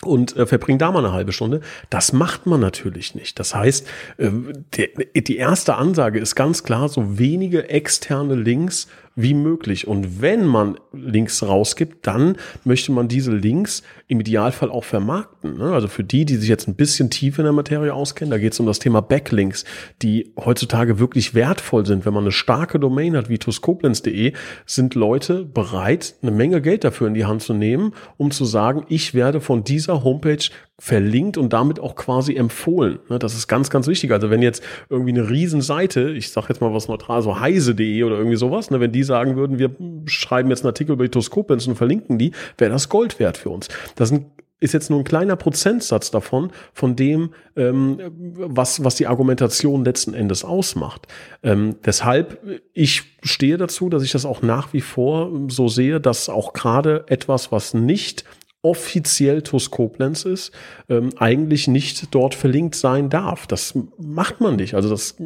und 0.03 0.36
äh, 0.36 0.47
verbringt 0.47 0.82
da 0.82 0.92
mal 0.92 1.05
eine 1.05 1.12
halbe 1.12 1.32
Stunde. 1.32 1.61
Das 1.88 2.12
macht 2.12 2.47
man 2.47 2.61
natürlich 2.61 3.14
nicht. 3.14 3.38
Das 3.38 3.55
heißt, 3.55 3.86
äh, 4.18 4.30
die, 4.74 5.24
die 5.24 5.36
erste 5.36 5.76
Ansage 5.76 6.18
ist 6.18 6.34
ganz 6.34 6.62
klar, 6.62 6.88
so 6.88 7.18
wenige 7.18 7.70
externe 7.70 8.34
Links 8.34 8.88
wie 9.14 9.32
möglich. 9.32 9.88
Und 9.88 10.20
wenn 10.20 10.44
man 10.44 10.78
Links 10.92 11.42
rausgibt, 11.42 12.07
dann 12.07 12.36
möchte 12.64 12.92
man 12.92 13.09
diese 13.09 13.32
Links 13.32 13.82
im 14.09 14.21
Idealfall 14.21 14.71
auch 14.71 14.85
vermarkten. 14.85 15.59
Ne? 15.59 15.73
Also 15.73 15.89
für 15.89 16.05
die, 16.05 16.25
die 16.25 16.37
sich 16.37 16.49
jetzt 16.49 16.69
ein 16.69 16.77
bisschen 16.77 17.11
tiefer 17.11 17.41
in 17.41 17.45
der 17.45 17.53
Materie 17.53 17.93
auskennen, 17.93 18.31
da 18.31 18.39
geht 18.39 18.53
es 18.53 18.61
um 18.61 18.67
das 18.67 18.79
Thema 18.79 19.03
Backlinks, 19.03 19.65
die 20.03 20.33
heutzutage 20.39 20.99
wirklich 20.99 21.35
wertvoll 21.35 21.85
sind. 21.87 22.07
Wenn 22.07 22.15
man 22.15 22.25
eine 22.25 22.33
starke 22.33 22.79
Domain 22.79 23.17
hat 23.17 23.29
wie 23.29 23.39
tuskoblenz.de, 23.39 24.33
sind 24.65 24.95
Leute 24.95 25.45
bereit, 25.45 26.15
eine 26.23 26.31
Menge 26.31 26.61
Geld 26.61 26.85
dafür 26.85 27.09
in 27.09 27.15
die 27.15 27.25
Hand 27.25 27.43
zu 27.43 27.53
nehmen, 27.53 27.95
um 28.17 28.31
zu 28.31 28.45
sagen, 28.45 28.85
ich 28.89 29.13
werde 29.13 29.41
von 29.41 29.65
dieser 29.65 30.05
Homepage 30.05 30.45
verlinkt 30.79 31.39
und 31.39 31.55
damit 31.55 31.81
auch 31.81 31.95
quasi 31.95 32.35
empfohlen. 32.35 32.99
Ne, 33.09 33.19
das 33.19 33.35
ist 33.35 33.49
ganz, 33.49 33.71
ganz 33.71 33.87
wichtig. 33.87 34.13
Also 34.13 34.29
wenn 34.29 34.43
jetzt 34.43 34.63
irgendwie 34.91 35.13
eine 35.13 35.31
Riesenseite, 35.31 36.11
ich 36.11 36.31
sage 36.31 36.49
jetzt 36.51 36.61
mal 36.61 36.73
was 36.75 36.87
neutral, 36.87 37.23
so 37.23 37.41
heise.de 37.41 38.03
oder 38.03 38.19
irgendwie 38.19 38.37
sowas, 38.37 38.71
ne, 38.71 38.79
wenn 38.79 38.93
die 38.93 39.03
sagen 39.03 39.37
würden, 39.37 39.59
wir 39.59 39.71
schreiben 40.05 40.51
jetzt 40.51 40.65
einen 40.65 40.69
Artikel 40.69 40.93
über 40.93 41.05
die 41.05 41.11
Toskopens 41.11 41.67
und 41.67 41.77
verlinken 41.77 42.19
die, 42.19 42.33
wäre 42.59 42.71
das 42.71 42.91
Gold 42.91 43.19
wert 43.19 43.39
für 43.39 43.49
uns. 43.49 43.69
Das 43.97 44.12
ist 44.59 44.72
jetzt 44.72 44.88
nur 44.88 45.01
ein 45.01 45.05
kleiner 45.05 45.36
Prozentsatz 45.36 46.11
davon, 46.11 46.51
von 46.72 46.97
dem, 46.97 47.34
ähm, 47.57 47.99
was, 48.36 48.82
was 48.84 48.94
die 48.94 49.07
Argumentation 49.07 49.84
letzten 49.84 50.14
Endes 50.14 50.44
ausmacht. 50.44 51.07
Ähm, 51.42 51.76
deshalb, 51.84 52.38
ich 52.72 53.18
stehe 53.22 53.59
dazu, 53.59 53.90
dass 53.90 54.03
ich 54.03 54.12
das 54.12 54.24
auch 54.24 54.42
nach 54.42 54.72
wie 54.72 54.80
vor 54.80 55.30
so 55.49 55.68
sehe, 55.68 56.01
dass 56.01 56.28
auch 56.28 56.55
gerade 56.55 57.05
etwas, 57.09 57.53
was 57.53 57.74
nicht 57.74 58.24
offiziell 58.62 59.42
TUS 59.42 59.70
Koblenz 59.70 60.24
ist, 60.24 60.53
ähm, 60.88 61.11
eigentlich 61.18 61.68
nicht 61.68 62.12
dort 62.12 62.34
verlinkt 62.34 62.74
sein 62.74 63.11
darf. 63.11 63.47
Das 63.47 63.78
macht 63.97 64.40
man 64.40 64.57
nicht. 64.57 64.74
Also 64.74 64.88
das 64.88 65.16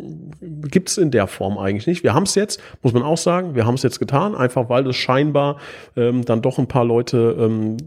gibt 0.43 0.91
es 0.91 0.99
in 0.99 1.11
der 1.11 1.27
Form 1.27 1.57
eigentlich 1.57 1.87
nicht. 1.87 2.03
Wir 2.03 2.13
haben 2.13 2.25
es 2.25 2.35
jetzt, 2.35 2.61
muss 2.83 2.93
man 2.93 3.03
auch 3.03 3.17
sagen, 3.17 3.55
wir 3.55 3.65
haben 3.65 3.77
es 3.77 3.83
jetzt 3.83 3.99
getan, 3.99 4.35
einfach 4.35 4.69
weil 4.69 4.87
es 4.89 4.97
scheinbar 4.97 5.59
ähm, 5.97 6.25
dann 6.25 6.43
doch 6.43 6.59
ein 6.59 6.69
paar 6.69 6.85
Leute 6.85 7.37
ähm, 7.39 7.79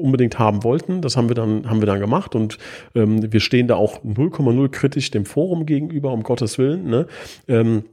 unbedingt 0.00 0.38
haben 0.38 0.64
wollten. 0.64 1.00
Das 1.00 1.16
haben 1.16 1.28
wir 1.28 1.34
dann, 1.34 1.68
haben 1.68 1.80
wir 1.80 1.86
dann 1.86 2.00
gemacht 2.00 2.34
und 2.34 2.58
ähm, 2.94 3.32
wir 3.32 3.40
stehen 3.40 3.68
da 3.68 3.76
auch 3.76 4.02
0,0 4.02 4.68
kritisch 4.68 5.10
dem 5.10 5.24
Forum 5.24 5.66
gegenüber, 5.66 6.12
um 6.12 6.22
Gottes 6.22 6.58
Willen. 6.58 6.88
Ne? 6.88 7.06
Ähm, 7.48 7.84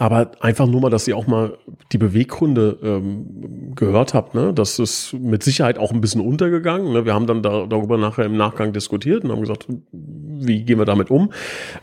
aber 0.00 0.32
einfach 0.40 0.66
nur 0.66 0.80
mal, 0.80 0.90
dass 0.90 1.06
ihr 1.06 1.16
auch 1.16 1.28
mal 1.28 1.58
die 1.92 1.98
Beweggründe 1.98 2.78
ähm, 2.82 3.72
gehört 3.76 4.14
habt, 4.14 4.34
ne? 4.34 4.52
Das 4.52 4.80
ist 4.80 5.14
mit 5.14 5.44
Sicherheit 5.44 5.78
auch 5.78 5.92
ein 5.92 6.00
bisschen 6.00 6.20
untergegangen. 6.20 6.92
Ne? 6.92 7.04
Wir 7.04 7.14
haben 7.14 7.28
dann 7.28 7.40
da, 7.40 7.66
darüber 7.66 7.96
nachher 7.96 8.24
im 8.24 8.36
Nachgang 8.36 8.72
diskutiert 8.72 9.22
und 9.22 9.30
haben 9.30 9.42
gesagt, 9.42 9.68
wie 10.40 10.64
gehen 10.64 10.78
wir 10.78 10.84
damit 10.84 11.10
um? 11.10 11.32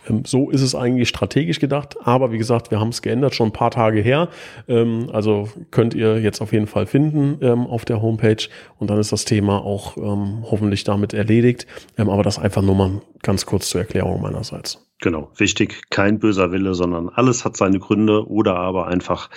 Ähm, 0.09 0.23
so 0.25 0.49
ist 0.49 0.61
es 0.61 0.75
eigentlich 0.75 1.09
strategisch 1.09 1.59
gedacht. 1.59 1.95
Aber 2.03 2.31
wie 2.31 2.37
gesagt, 2.37 2.71
wir 2.71 2.79
haben 2.79 2.89
es 2.89 3.01
geändert, 3.01 3.35
schon 3.35 3.49
ein 3.49 3.53
paar 3.53 3.71
Tage 3.71 4.01
her. 4.01 4.29
Ähm, 4.67 5.09
also 5.11 5.49
könnt 5.71 5.93
ihr 5.93 6.19
jetzt 6.19 6.41
auf 6.41 6.53
jeden 6.53 6.67
Fall 6.67 6.85
finden 6.85 7.37
ähm, 7.41 7.67
auf 7.67 7.85
der 7.85 8.01
Homepage. 8.01 8.47
Und 8.79 8.89
dann 8.89 8.99
ist 8.99 9.11
das 9.11 9.25
Thema 9.25 9.63
auch 9.63 9.95
hoffentlich 9.95 10.83
damit 10.83 11.13
erledigt. 11.13 11.67
Aber 11.97 12.23
das 12.23 12.39
einfach 12.39 12.61
nur 12.61 12.75
mal 12.75 13.01
ganz 13.21 13.45
kurz 13.45 13.69
zur 13.69 13.81
Erklärung 13.81 14.21
meinerseits. 14.21 14.92
Genau, 15.03 15.29
wichtig, 15.35 15.81
kein 15.89 16.17
böser 16.17 16.53
Wille, 16.53 16.75
sondern 16.75 17.09
alles 17.09 17.43
hat 17.43 17.57
seine 17.57 17.77
Gründe 17.77 18.25
oder 18.25 18.55
aber 18.55 18.87
einfach, 18.87 19.29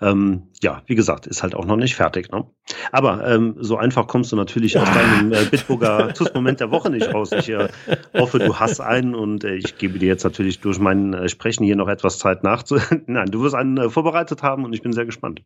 ähm, 0.00 0.44
ja, 0.62 0.80
wie 0.86 0.94
gesagt, 0.94 1.26
ist 1.26 1.42
halt 1.42 1.54
auch 1.54 1.66
noch 1.66 1.76
nicht 1.76 1.96
fertig. 1.96 2.32
Ne? 2.32 2.46
Aber 2.92 3.22
ähm, 3.28 3.56
so 3.60 3.76
einfach 3.76 4.06
kommst 4.06 4.32
du 4.32 4.36
natürlich 4.36 4.78
aus 4.78 4.88
deinem 4.90 5.34
äh, 5.34 5.44
Bitburger 5.44 6.14
TUS-Moment 6.14 6.60
der 6.60 6.70
Woche 6.70 6.88
nicht 6.88 7.12
raus. 7.12 7.30
Ich 7.32 7.50
äh, 7.50 7.68
hoffe, 8.14 8.38
du 8.38 8.58
hast 8.58 8.80
einen 8.80 9.14
und 9.14 9.44
äh, 9.44 9.56
ich 9.56 9.76
gebe 9.76 9.98
dir 9.98 10.08
jetzt 10.08 10.24
natürlich 10.24 10.60
durch 10.60 10.78
mein 10.78 11.12
äh, 11.12 11.28
Sprechen 11.28 11.64
hier 11.64 11.76
noch 11.76 11.88
etwas 11.88 12.18
Zeit 12.18 12.42
nachzu. 12.42 12.78
Nein, 13.06 13.30
du 13.30 13.42
wirst 13.42 13.54
einen 13.54 13.76
äh, 13.76 13.90
vorbereitet 13.90 14.42
haben 14.42 14.64
und 14.64 14.72
ich 14.72 14.80
bin 14.80 14.94
sehr 14.94 15.04
gespannt. 15.04 15.42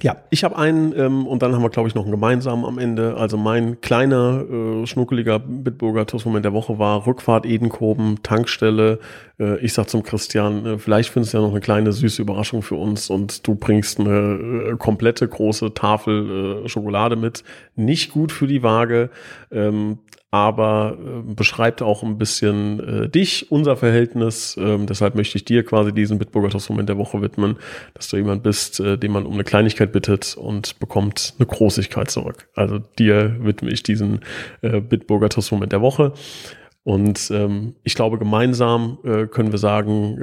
Ja, 0.00 0.18
ich 0.30 0.44
habe 0.44 0.56
einen 0.56 0.96
ähm, 0.96 1.26
und 1.26 1.42
dann 1.42 1.52
haben 1.52 1.62
wir, 1.62 1.68
glaube 1.68 1.88
ich, 1.88 1.96
noch 1.96 2.04
einen 2.04 2.12
gemeinsamen 2.12 2.64
am 2.64 2.78
Ende. 2.78 3.16
Also 3.16 3.36
mein 3.36 3.80
kleiner, 3.80 4.44
äh, 4.48 4.86
schnuckeliger 4.86 5.40
Bitburger 5.40 6.06
Toastmoment 6.06 6.44
der 6.44 6.52
Woche 6.52 6.78
war 6.78 7.06
Rückfahrt 7.06 7.44
Edenkoben, 7.44 8.22
Tankstelle. 8.22 9.00
Äh, 9.40 9.58
ich 9.58 9.72
sag 9.72 9.88
zum 9.88 10.04
Christian, 10.04 10.64
äh, 10.64 10.78
vielleicht 10.78 11.10
findest 11.10 11.34
du 11.34 11.38
ja 11.38 11.42
noch 11.42 11.50
eine 11.50 11.60
kleine 11.60 11.92
süße 11.92 12.22
Überraschung 12.22 12.62
für 12.62 12.76
uns 12.76 13.10
und 13.10 13.46
du 13.48 13.56
bringst 13.56 13.98
eine 13.98 14.70
äh, 14.72 14.76
komplette 14.76 15.26
große 15.26 15.74
Tafel 15.74 16.64
äh, 16.64 16.68
Schokolade 16.68 17.16
mit. 17.16 17.42
Nicht 17.74 18.12
gut 18.12 18.30
für 18.30 18.46
die 18.46 18.62
Waage. 18.62 19.10
Ähm, 19.50 19.98
aber 20.30 20.96
äh, 20.98 21.34
beschreibt 21.34 21.82
auch 21.82 22.02
ein 22.02 22.16
bisschen 22.16 22.80
äh, 22.80 23.08
dich, 23.08 23.50
unser 23.50 23.76
Verhältnis. 23.76 24.56
Ähm, 24.60 24.86
deshalb 24.86 25.16
möchte 25.16 25.36
ich 25.36 25.44
dir 25.44 25.64
quasi 25.64 25.92
diesen 25.92 26.18
Bitburger 26.18 26.50
Toastmoment 26.50 26.88
der 26.88 26.98
Woche 26.98 27.20
widmen, 27.20 27.56
dass 27.94 28.08
du 28.08 28.16
jemand 28.16 28.44
bist, 28.44 28.78
äh, 28.78 28.96
den 28.96 29.10
man 29.10 29.26
um 29.26 29.34
eine 29.34 29.44
Kleinigkeit 29.44 29.90
bittet 29.92 30.36
und 30.36 30.78
bekommt 30.78 31.34
eine 31.38 31.46
Großigkeit 31.46 32.10
zurück. 32.10 32.48
Also 32.54 32.78
dir 32.78 33.36
widme 33.40 33.70
ich 33.70 33.82
diesen 33.82 34.20
äh, 34.62 34.80
Bitburger 34.80 35.28
Toastmoment 35.28 35.72
der 35.72 35.80
Woche. 35.80 36.12
Und 36.82 37.30
ähm, 37.30 37.74
ich 37.82 37.94
glaube, 37.94 38.18
gemeinsam 38.18 38.98
äh, 39.04 39.26
können 39.26 39.52
wir 39.52 39.58
sagen, 39.58 40.16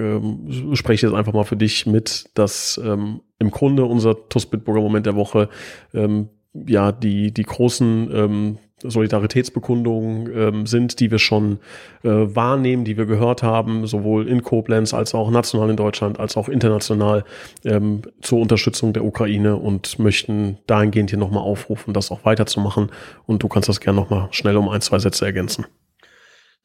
ähm, 0.50 0.76
spreche 0.76 1.06
jetzt 1.06 1.16
einfach 1.16 1.34
mal 1.34 1.44
für 1.44 1.58
dich 1.58 1.86
mit, 1.86 2.30
dass 2.34 2.82
ähm, 2.84 3.22
im 3.40 3.52
Grunde 3.52 3.86
unser 3.86 4.28
TUS 4.30 4.48
Bitburger 4.48 4.82
Moment 4.82 5.06
der 5.06 5.16
Woche 5.16 5.50
ähm, 5.94 6.30
ja 6.66 6.92
die, 6.92 7.32
die 7.32 7.44
großen 7.44 8.10
ähm, 8.12 8.58
Solidaritätsbekundungen 8.90 10.30
ähm, 10.36 10.66
sind, 10.66 11.00
die 11.00 11.12
wir 11.12 11.20
schon 11.20 11.60
äh, 12.04 12.10
wahrnehmen, 12.10 12.84
die 12.84 12.98
wir 12.98 13.06
gehört 13.06 13.44
haben, 13.44 13.88
sowohl 13.88 14.28
in 14.28 14.44
Koblenz 14.44 14.94
als 14.94 15.14
auch 15.14 15.30
national 15.32 15.70
in 15.70 15.78
Deutschland, 15.78 16.20
als 16.20 16.38
auch 16.38 16.50
international 16.50 17.24
ähm, 17.66 18.02
zur 18.22 18.40
Unterstützung 18.40 18.94
der 18.94 19.06
Ukraine 19.06 19.56
und 19.56 20.00
möchten 20.00 20.58
dahingehend 20.68 21.10
hier 21.10 21.20
nochmal 21.20 21.44
aufrufen, 21.44 21.94
das 21.94 22.12
auch 22.12 22.26
weiterzumachen. 22.26 22.92
Und 23.26 23.44
du 23.44 23.48
kannst 23.48 23.70
das 23.70 23.80
gerne 23.80 24.00
nochmal 24.00 24.28
schnell 24.32 24.58
um 24.58 24.70
ein, 24.70 24.82
zwei 24.82 25.00
Sätze 25.00 25.26
ergänzen. 25.26 25.66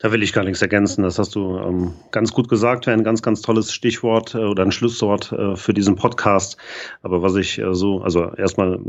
Da 0.02 0.10
will 0.10 0.24
ich 0.24 0.32
gar 0.32 0.42
nichts 0.42 0.60
ergänzen. 0.60 1.04
Das 1.04 1.20
hast 1.20 1.36
du 1.36 1.58
ähm, 1.58 1.92
ganz 2.10 2.32
gut 2.32 2.48
gesagt. 2.48 2.88
Wäre 2.88 2.98
ein 2.98 3.04
ganz, 3.04 3.22
ganz 3.22 3.40
tolles 3.40 3.72
Stichwort 3.72 4.34
äh, 4.34 4.38
oder 4.38 4.64
ein 4.64 4.72
Schlusswort 4.72 5.30
äh, 5.30 5.54
für 5.54 5.72
diesen 5.72 5.94
Podcast. 5.94 6.56
Aber 7.02 7.22
was 7.22 7.36
ich 7.36 7.60
äh, 7.60 7.72
so, 7.72 8.02
also 8.02 8.34
erstmal 8.34 8.80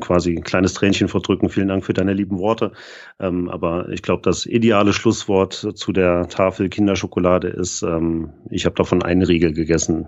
quasi 0.00 0.34
ein 0.34 0.44
kleines 0.44 0.72
Tränchen 0.72 1.08
verdrücken. 1.08 1.50
Vielen 1.50 1.68
Dank 1.68 1.84
für 1.84 1.92
deine 1.92 2.14
lieben 2.14 2.38
Worte. 2.38 2.72
Ähm, 3.20 3.50
aber 3.50 3.90
ich 3.90 4.00
glaube, 4.00 4.22
das 4.22 4.46
ideale 4.46 4.94
Schlusswort 4.94 5.52
zu 5.74 5.92
der 5.92 6.26
Tafel 6.28 6.70
Kinderschokolade 6.70 7.48
ist, 7.48 7.82
ähm, 7.82 8.30
ich 8.48 8.64
habe 8.64 8.76
davon 8.76 9.02
einen 9.02 9.24
Riegel 9.24 9.52
gegessen. 9.52 10.06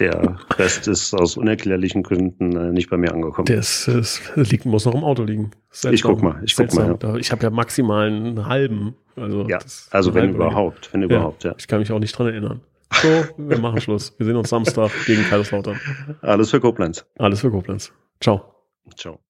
Der 0.00 0.36
Rest 0.58 0.88
ist 0.88 1.14
aus 1.14 1.36
unerklärlichen 1.36 2.02
Gründen 2.02 2.56
äh, 2.56 2.72
nicht 2.72 2.90
bei 2.90 2.96
mir 2.96 3.12
angekommen. 3.12 3.46
Das, 3.46 3.84
das 3.86 4.20
liegt, 4.34 4.64
muss 4.66 4.84
noch 4.84 4.96
im 4.96 5.04
Auto 5.04 5.22
liegen. 5.22 5.52
Seltsam. 5.74 5.94
Ich 5.94 6.02
guck 6.02 6.22
mal. 6.22 6.40
Ich 6.44 6.56
guck 6.56 6.72
mal. 6.74 6.96
Ja. 7.02 7.16
Ich 7.16 7.32
habe 7.32 7.42
ja 7.42 7.50
maximal 7.50 8.06
einen 8.06 8.46
halben 8.46 8.94
also, 9.16 9.46
ja, 9.48 9.58
also 9.90 10.14
wenn 10.14 10.30
überhaupt, 10.30 10.92
wenn 10.92 11.02
überhaupt, 11.02 11.44
ja. 11.44 11.54
Ich 11.56 11.68
kann 11.68 11.78
mich 11.78 11.92
auch 11.92 11.98
nicht 11.98 12.16
dran 12.18 12.26
erinnern. 12.26 12.60
So, 12.92 13.08
wir 13.36 13.58
machen 13.58 13.80
Schluss. 13.80 14.14
Wir 14.18 14.26
sehen 14.26 14.36
uns 14.36 14.48
Samstag 14.50 14.90
gegen 15.06 15.22
Kaiserslautern. 15.24 15.80
Alles 16.20 16.50
für 16.50 16.60
Koblenz. 16.60 17.04
Alles 17.18 17.40
für 17.40 17.50
Koblenz. 17.50 17.92
Ciao. 18.20 18.54
Ciao. 18.96 19.20